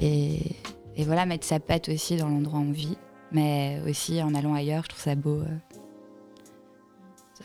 et 0.00 0.40
et 0.96 1.04
voilà, 1.04 1.26
mettre 1.26 1.44
sa 1.44 1.58
patte 1.58 1.88
aussi 1.88 2.16
dans 2.16 2.28
l'endroit 2.28 2.60
où 2.60 2.62
on 2.62 2.72
vit, 2.72 2.96
mais 3.32 3.80
aussi 3.88 4.22
en 4.22 4.34
allant 4.34 4.54
ailleurs, 4.54 4.84
je 4.84 4.90
trouve 4.90 5.02
ça 5.02 5.14
beau. 5.16 5.42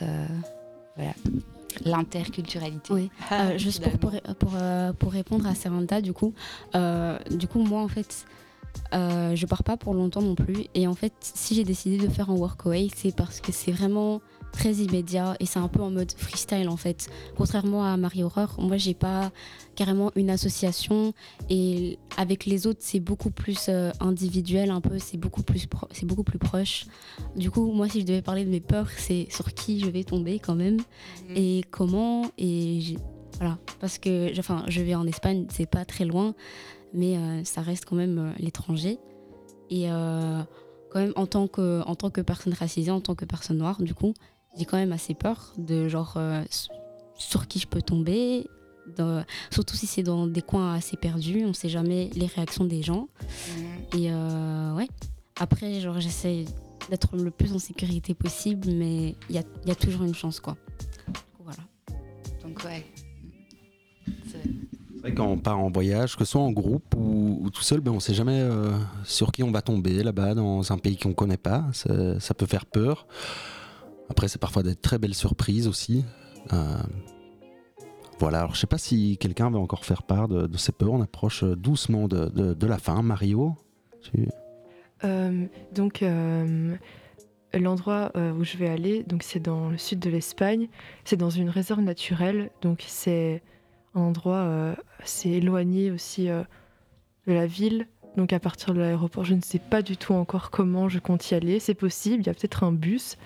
Euh, 0.01 0.05
euh, 0.05 0.25
voilà. 0.95 1.13
L'interculturalité. 1.85 2.93
Oui, 2.93 3.11
euh, 3.31 3.57
juste 3.57 3.87
pour, 3.99 4.11
pour, 4.35 4.53
pour, 4.97 5.11
répondre 5.11 5.47
à 5.47 5.55
Samantha, 5.55 6.01
du 6.01 6.13
coup, 6.13 6.33
du 6.73 7.47
coup, 7.47 7.63
moi 7.63 7.81
en 7.81 7.87
fait, 7.87 8.25
je 8.91 9.45
pars 9.45 9.63
pas 9.63 9.77
pour 9.77 9.93
longtemps 9.93 10.21
non 10.21 10.35
plus. 10.35 10.65
Et 10.73 10.87
en 10.87 10.95
fait, 10.95 11.13
si 11.21 11.55
j'ai 11.55 11.63
décidé 11.63 11.97
de 11.97 12.11
faire 12.11 12.29
un 12.29 12.35
workaway, 12.35 12.89
c'est 12.95 13.15
parce 13.15 13.39
que 13.39 13.51
c'est 13.51 13.71
vraiment 13.71 14.19
très 14.51 14.73
immédiat 14.73 15.35
et 15.39 15.45
c'est 15.45 15.59
un 15.59 15.67
peu 15.67 15.81
en 15.81 15.91
mode 15.91 16.11
freestyle 16.11 16.69
en 16.69 16.77
fait. 16.77 17.09
Contrairement 17.37 17.85
à 17.85 17.97
Marie 17.97 18.23
Aurore, 18.23 18.55
moi 18.59 18.77
j'ai 18.77 18.93
pas 18.93 19.31
carrément 19.75 20.11
une 20.15 20.29
association 20.29 21.13
et 21.49 21.97
avec 22.17 22.45
les 22.45 22.67
autres 22.67 22.79
c'est 22.81 22.99
beaucoup 22.99 23.31
plus 23.31 23.67
euh, 23.69 23.91
individuel 23.99 24.71
un 24.71 24.81
peu, 24.81 24.99
c'est 24.99 25.17
beaucoup 25.17 25.43
plus 25.43 25.67
c'est 25.91 26.05
beaucoup 26.05 26.23
plus 26.23 26.39
proche. 26.39 26.85
Du 27.35 27.51
coup, 27.51 27.71
moi 27.71 27.87
si 27.87 28.01
je 28.01 28.05
devais 28.05 28.21
parler 28.21 28.45
de 28.45 28.49
mes 28.49 28.61
peurs, 28.61 28.89
c'est 28.97 29.27
sur 29.29 29.53
qui 29.53 29.79
je 29.79 29.89
vais 29.89 30.03
tomber 30.03 30.39
quand 30.39 30.55
même 30.55 30.77
mhm. 30.77 31.35
et 31.35 31.63
comment 31.71 32.29
et 32.37 32.97
voilà 33.37 33.57
parce 33.79 33.97
que 33.97 34.37
enfin 34.39 34.63
je 34.67 34.81
vais 34.81 34.95
en 34.95 35.07
Espagne, 35.07 35.45
c'est 35.49 35.69
pas 35.69 35.85
très 35.85 36.05
loin 36.05 36.33
mais 36.93 37.17
euh, 37.17 37.43
ça 37.43 37.61
reste 37.61 37.85
quand 37.85 37.95
même 37.95 38.17
euh, 38.17 38.31
l'étranger 38.39 38.97
et 39.71 39.87
quand 40.89 40.99
même 40.99 41.13
en 41.15 41.25
tant 41.25 41.47
que, 41.47 41.81
en 41.85 41.95
tant 41.95 42.09
que 42.09 42.21
personne 42.21 42.53
racisée, 42.53 42.91
en 42.91 43.01
tant 43.01 43.15
que 43.15 43.25
personne 43.25 43.57
noire, 43.57 43.81
du 43.81 43.93
coup, 43.93 44.13
j'ai 44.57 44.65
quand 44.65 44.77
même 44.77 44.91
assez 44.91 45.13
peur 45.13 45.53
de 45.57 45.87
genre 45.87 46.13
euh, 46.17 46.43
sur 47.15 47.47
qui 47.47 47.59
je 47.59 47.67
peux 47.67 47.81
tomber, 47.81 48.47
dans- 48.97 49.23
surtout 49.51 49.75
si 49.75 49.87
c'est 49.87 50.03
dans 50.03 50.25
des 50.27 50.41
coins 50.41 50.73
assez 50.73 50.97
perdus, 50.97 51.45
on 51.45 51.53
sait 51.53 51.69
jamais 51.69 52.09
les 52.15 52.25
réactions 52.25 52.65
des 52.65 52.81
gens. 52.81 53.07
Et 53.95 54.11
euh, 54.11 54.73
ouais, 54.75 54.87
après, 55.39 55.79
genre, 55.79 55.99
j'essaie 55.99 56.45
d'être 56.89 57.15
le 57.15 57.31
plus 57.31 57.53
en 57.53 57.59
sécurité 57.59 58.13
possible, 58.13 58.69
mais 58.71 59.15
il 59.29 59.35
y 59.35 59.37
a, 59.37 59.43
il 59.63 59.69
y 59.69 59.71
a 59.71 59.75
toujours 59.75 60.03
une 60.03 60.15
chance, 60.15 60.39
quoi. 60.39 60.57
Voilà. 61.43 61.59
Donc, 62.43 62.63
ouais. 62.63 62.85
C'est 64.25 65.01
vrai 65.01 65.13
quand 65.13 65.27
on 65.27 65.37
part 65.37 65.59
en 65.59 65.69
voyage, 65.69 66.15
que 66.17 66.25
ce 66.25 66.31
soit 66.31 66.41
en 66.41 66.51
groupe 66.51 66.93
ou, 66.97 67.39
ou 67.41 67.49
tout 67.51 67.61
seul, 67.61 67.79
ben 67.79 67.91
on 67.91 67.99
sait 67.99 68.13
jamais 68.13 68.39
euh, 68.41 68.71
sur 69.05 69.31
qui 69.31 69.43
on 69.43 69.51
va 69.51 69.61
tomber 69.61 70.03
là-bas 70.03 70.33
dans 70.33 70.71
un 70.73 70.77
pays 70.77 70.97
qu'on 70.97 71.13
connaît 71.13 71.37
pas. 71.37 71.63
Ça, 71.73 72.19
ça 72.19 72.33
peut 72.33 72.45
faire 72.47 72.65
peur. 72.65 73.07
Après, 74.09 74.27
c'est 74.27 74.39
parfois 74.39 74.63
des 74.63 74.75
très 74.75 74.97
belles 74.97 75.13
surprises 75.13 75.67
aussi. 75.67 76.05
Euh, 76.53 76.77
voilà, 78.19 78.39
alors 78.39 78.55
je 78.55 78.59
sais 78.59 78.67
pas 78.67 78.77
si 78.77 79.17
quelqu'un 79.17 79.49
va 79.49 79.59
encore 79.59 79.85
faire 79.85 80.03
part 80.03 80.27
de, 80.27 80.57
ses 80.57 80.71
peurs. 80.71 80.91
On 80.91 81.01
approche 81.01 81.43
euh, 81.43 81.55
doucement 81.55 82.07
de, 82.07 82.25
de- 82.53 82.67
la 82.67 82.77
fin. 82.77 83.01
Mario 83.01 83.55
Euh, 85.05 85.45
donc, 85.73 86.03
l'endroit 87.53 88.11
où 88.15 88.43
je 88.43 88.57
vais 88.57 88.67
aller, 88.67 89.03
donc 89.03 89.23
c'est 89.23 89.39
dans 89.39 89.69
le 89.69 89.77
sud 89.77 89.99
de 89.99 90.09
l'Espagne. 90.09 90.67
C'est 91.05 91.17
dans 91.17 91.29
une 91.29 91.49
réserve 91.49 91.81
naturelle, 91.81 92.51
donc 92.61 92.83
c'est 92.85 93.41
un 93.95 94.01
endroit 94.01 94.75
assez 95.01 95.29
éloigné 95.29 95.91
aussi 95.91 96.27
de 96.27 97.33
la 97.33 97.45
ville. 97.45 97.87
Donc 98.17 98.33
à 98.33 98.39
partir 98.39 98.73
de 98.73 98.79
l'aéroport, 98.79 99.23
je 99.23 99.33
ne 99.35 99.41
sais 99.41 99.59
pas 99.59 99.81
du 99.81 99.95
tout 99.95 100.13
encore 100.13 100.51
comment 100.51 100.89
je 100.89 100.99
compte 100.99 101.29
y 101.31 101.35
aller. 101.35 101.59
C'est 101.59 101.73
possible, 101.73 102.23
il 102.23 102.27
y 102.27 102.29
a 102.29 102.33
peut-être 102.33 102.63
un 102.63 102.71
bus, 102.71 103.17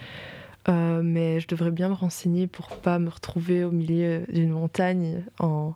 euh, 0.68 1.02
mais 1.04 1.40
je 1.40 1.48
devrais 1.48 1.72
bien 1.72 1.90
me 1.90 1.94
renseigner 1.94 2.48
pour 2.48 2.68
pas 2.78 3.00
me 3.00 3.10
retrouver 3.10 3.64
au 3.64 3.72
milieu 3.72 4.26
d'une 4.30 4.52
montagne 4.52 5.24
en 5.40 5.74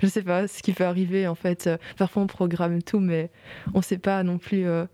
je 0.00 0.06
sais 0.06 0.22
pas 0.22 0.48
ce 0.48 0.62
qui 0.62 0.72
peut 0.72 0.84
arriver 0.84 1.26
en 1.28 1.34
fait. 1.34 1.68
Parfois 1.98 2.22
on 2.22 2.26
programme 2.26 2.82
tout, 2.82 3.00
mais 3.00 3.30
on 3.74 3.82
sait 3.82 3.98
pas 3.98 4.22
non 4.22 4.38
plus. 4.38 4.66
euh, 4.66 4.86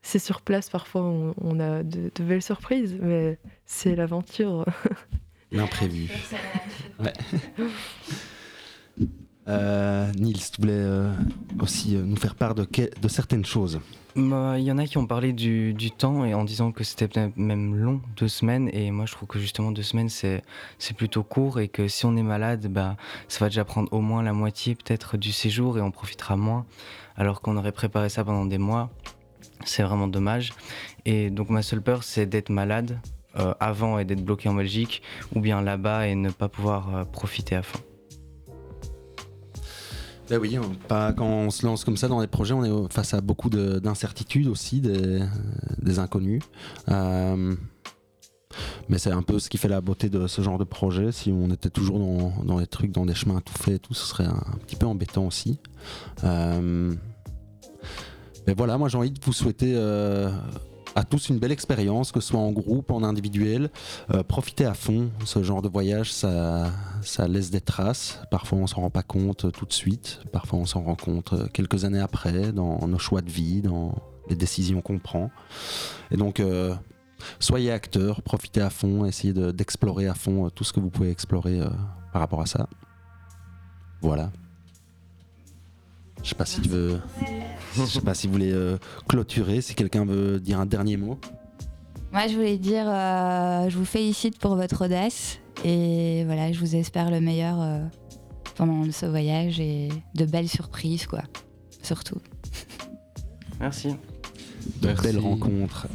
c'est 0.00 0.18
sur 0.20 0.40
place, 0.40 0.70
parfois 0.70 1.02
on, 1.02 1.34
on 1.38 1.60
a 1.60 1.82
de, 1.82 2.10
de 2.14 2.24
belles 2.24 2.40
surprises, 2.42 2.96
mais 3.00 3.38
c'est 3.66 3.94
l'aventure. 3.96 4.64
L'imprévu. 5.50 6.08
Ouais. 7.00 7.12
Euh, 9.48 10.12
Nils, 10.12 10.50
tu 10.50 10.60
voulais 10.60 10.74
euh, 10.74 11.10
aussi 11.60 11.96
euh, 11.96 12.02
nous 12.02 12.16
faire 12.16 12.34
part 12.34 12.54
de, 12.54 12.66
certaines 13.08 13.46
choses. 13.46 13.80
Bah, 14.14 14.58
Il 14.58 14.64
y 14.64 14.70
en 14.70 14.78
a 14.78 14.86
qui 14.86 14.98
ont 14.98 15.06
parlé 15.06 15.32
du, 15.32 15.74
temps 15.96 16.24
et 16.24 16.34
en 16.34 16.44
disant 16.44 16.70
que 16.70 16.84
c'était 16.84 17.08
même 17.36 17.74
long, 17.74 18.02
deux 18.16 18.28
semaines. 18.28 18.68
Et 18.72 18.90
moi, 18.90 19.06
je 19.06 19.12
trouve 19.12 19.28
que 19.28 19.38
justement, 19.38 19.72
deux 19.72 19.82
semaines, 19.82 20.10
c'est 20.10 20.42
plutôt 20.96 21.22
court 21.22 21.60
et 21.60 21.68
que 21.68 21.88
si 21.88 22.04
on 22.04 22.16
est 22.16 22.22
malade, 22.22 22.66
bah, 22.66 22.96
ça 23.28 23.40
va 23.40 23.48
déjà 23.48 23.64
prendre 23.64 23.90
au 23.92 24.00
moins 24.00 24.22
la 24.22 24.32
moitié 24.32 24.74
peut-être 24.74 25.16
du 25.16 25.32
séjour 25.32 25.78
et 25.78 25.80
on 25.80 25.90
profitera 25.90 26.36
moins. 26.36 26.66
Alors 27.16 27.40
qu'on 27.40 27.56
aurait 27.56 27.72
préparé 27.72 28.10
ça 28.10 28.24
pendant 28.24 28.44
des 28.44 28.58
mois. 28.58 28.90
C'est 29.64 29.82
vraiment 29.82 30.08
dommage. 30.08 30.52
Et 31.04 31.30
donc, 31.30 31.48
ma 31.48 31.62
seule 31.62 31.82
peur, 31.82 32.04
c'est 32.04 32.26
d'être 32.26 32.50
malade 32.50 33.00
euh, 33.38 33.54
avant 33.60 33.98
et 33.98 34.04
d'être 34.04 34.24
bloqué 34.24 34.48
en 34.48 34.54
Belgique 34.54 35.02
ou 35.34 35.40
bien 35.40 35.62
là-bas 35.62 36.06
et 36.06 36.14
ne 36.14 36.30
pas 36.30 36.48
pouvoir 36.48 37.06
profiter 37.06 37.56
à 37.56 37.62
fond. 37.62 37.80
Ben 40.28 40.38
oui, 40.38 40.58
pas, 40.88 41.12
quand 41.14 41.26
on 41.26 41.50
se 41.50 41.64
lance 41.64 41.84
comme 41.84 41.96
ça 41.96 42.06
dans 42.08 42.20
des 42.20 42.26
projets, 42.26 42.52
on 42.52 42.64
est 42.64 42.92
face 42.92 43.14
à 43.14 43.20
beaucoup 43.22 43.48
de- 43.48 43.78
d'incertitudes 43.78 44.46
aussi, 44.46 44.80
des, 44.80 45.20
des 45.80 45.98
inconnus. 45.98 46.42
Euh, 46.90 47.54
mais 48.88 48.98
c'est 48.98 49.10
un 49.10 49.22
peu 49.22 49.38
ce 49.38 49.48
qui 49.48 49.58
fait 49.58 49.68
la 49.68 49.80
beauté 49.80 50.08
de 50.10 50.26
ce 50.26 50.42
genre 50.42 50.58
de 50.58 50.64
projet. 50.64 51.12
Si 51.12 51.30
on 51.32 51.50
était 51.50 51.70
toujours 51.70 51.98
dans, 51.98 52.44
dans 52.44 52.58
les 52.58 52.66
trucs, 52.66 52.92
dans 52.92 53.06
des 53.06 53.14
chemins 53.14 53.40
tout 53.40 53.54
faits 53.54 53.74
et 53.74 53.78
tout, 53.78 53.94
ce 53.94 54.06
serait 54.06 54.26
un, 54.26 54.42
petit 54.66 54.76
peu 54.76 54.86
embêtant 54.86 55.26
aussi. 55.26 55.58
Euh, 56.24 56.92
mais 58.46 58.54
voilà, 58.54 58.78
moi 58.78 58.88
j'ai 58.88 58.98
envie 58.98 59.10
de 59.10 59.20
vous 59.22 59.32
souhaiter 59.32 59.74
euh, 59.76 60.30
à 60.98 61.04
tous 61.04 61.28
une 61.28 61.38
belle 61.38 61.52
expérience, 61.52 62.10
que 62.10 62.18
ce 62.20 62.28
soit 62.30 62.40
en 62.40 62.50
groupe, 62.50 62.90
en 62.90 63.04
individuel. 63.04 63.70
Euh, 64.12 64.24
profitez 64.24 64.64
à 64.66 64.74
fond. 64.74 65.10
Ce 65.24 65.42
genre 65.44 65.62
de 65.62 65.68
voyage, 65.68 66.12
ça, 66.12 66.72
ça 67.02 67.28
laisse 67.28 67.50
des 67.50 67.60
traces. 67.60 68.20
Parfois, 68.32 68.58
on 68.58 68.66
s'en 68.66 68.80
rend 68.80 68.90
pas 68.90 69.04
compte 69.04 69.52
tout 69.52 69.64
de 69.64 69.72
suite. 69.72 70.20
Parfois, 70.32 70.58
on 70.58 70.66
s'en 70.66 70.82
rend 70.82 70.96
compte 70.96 71.32
euh, 71.34 71.46
quelques 71.52 71.84
années 71.84 72.00
après, 72.00 72.50
dans 72.52 72.86
nos 72.88 72.98
choix 72.98 73.20
de 73.20 73.30
vie, 73.30 73.62
dans 73.62 73.94
les 74.28 74.34
décisions 74.34 74.80
qu'on 74.80 74.98
prend. 74.98 75.30
Et 76.10 76.16
donc, 76.16 76.40
euh, 76.40 76.74
soyez 77.38 77.70
acteurs, 77.70 78.20
profitez 78.22 78.60
à 78.60 78.70
fond, 78.70 79.04
essayez 79.04 79.32
de- 79.32 79.52
d'explorer 79.52 80.08
à 80.08 80.14
fond 80.14 80.50
tout 80.50 80.64
ce 80.64 80.72
que 80.72 80.80
vous 80.80 80.90
pouvez 80.90 81.10
explorer 81.10 81.60
par 82.12 82.22
rapport 82.22 82.40
à 82.40 82.46
ça. 82.46 82.68
Voilà. 84.02 84.30
Je 86.22 86.28
sais 86.30 86.34
pas 86.34 86.44
si 86.44 86.60
tu 86.60 86.68
veux. 86.68 87.00
Je 87.76 87.84
sais 87.84 88.00
pas 88.00 88.14
si 88.14 88.26
vous 88.26 88.32
voulez 88.32 88.52
euh, 88.52 88.78
clôturer, 89.08 89.60
si 89.60 89.74
quelqu'un 89.74 90.04
veut 90.04 90.40
dire 90.40 90.60
un 90.60 90.66
dernier 90.66 90.96
mot. 90.96 91.18
Moi, 92.12 92.26
je 92.26 92.34
voulais 92.34 92.58
dire, 92.58 92.84
euh, 92.88 93.68
je 93.68 93.76
vous 93.76 93.84
félicite 93.84 94.38
pour 94.38 94.56
votre 94.56 94.86
audace 94.86 95.38
et 95.64 96.24
voilà, 96.24 96.52
je 96.52 96.58
vous 96.58 96.74
espère 96.74 97.10
le 97.10 97.20
meilleur 97.20 97.60
euh, 97.60 97.78
pendant 98.56 98.90
ce 98.90 99.06
voyage 99.06 99.60
et 99.60 99.88
de 100.14 100.24
belles 100.24 100.48
surprises, 100.48 101.06
quoi, 101.06 101.22
surtout. 101.82 102.20
Merci. 103.60 103.94
de 104.80 104.92
belles 105.02 105.18
rencontres. 105.18 105.86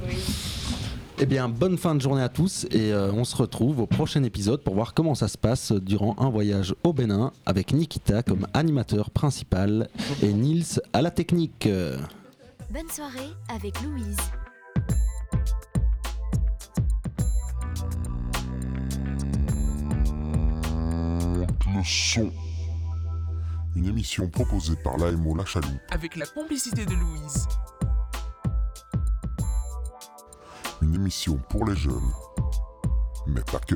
Eh 1.24 1.26
bien, 1.26 1.48
bonne 1.48 1.78
fin 1.78 1.96
de 1.96 2.02
journée 2.02 2.22
à 2.22 2.28
tous 2.28 2.66
et 2.70 2.92
euh, 2.92 3.10
on 3.14 3.24
se 3.24 3.38
retrouve 3.38 3.80
au 3.80 3.88
prochain 3.88 4.24
épisode 4.24 4.62
pour 4.62 4.74
voir 4.76 4.94
comment 4.94 5.16
ça 5.16 5.30
se 5.30 5.38
passe 5.38 5.72
durant 5.72 6.18
un 6.20 6.30
voyage 6.30 6.76
au 6.84 6.92
Bénin 6.92 7.32
avec 7.46 7.72
Nikita 7.72 8.24
comme 8.24 8.46
animateur 8.54 9.10
principal 9.10 9.88
et 10.22 10.34
Nils 10.34 10.82
à 10.92 11.02
la 11.02 11.12
technique. 11.12 11.70
Bonne 12.74 12.90
soirée 12.90 13.30
avec 13.48 13.82
Louise. 13.84 14.18
Le 21.74 21.84
son. 21.86 22.32
Une 23.78 23.86
émission 23.86 24.28
proposée 24.28 24.76
par 24.84 24.98
l'AMO 24.98 25.38
La 25.38 25.46
Chaloupe, 25.46 25.72
Avec 25.90 26.18
la 26.18 26.26
complicité 26.26 26.86
de 26.86 26.92
Louise. 26.92 27.48
Une 30.84 30.96
émission 30.96 31.40
pour 31.50 31.66
les 31.66 31.76
jeunes, 31.76 32.12
mais 33.26 33.42
pas 33.42 33.60
que. 33.60 33.76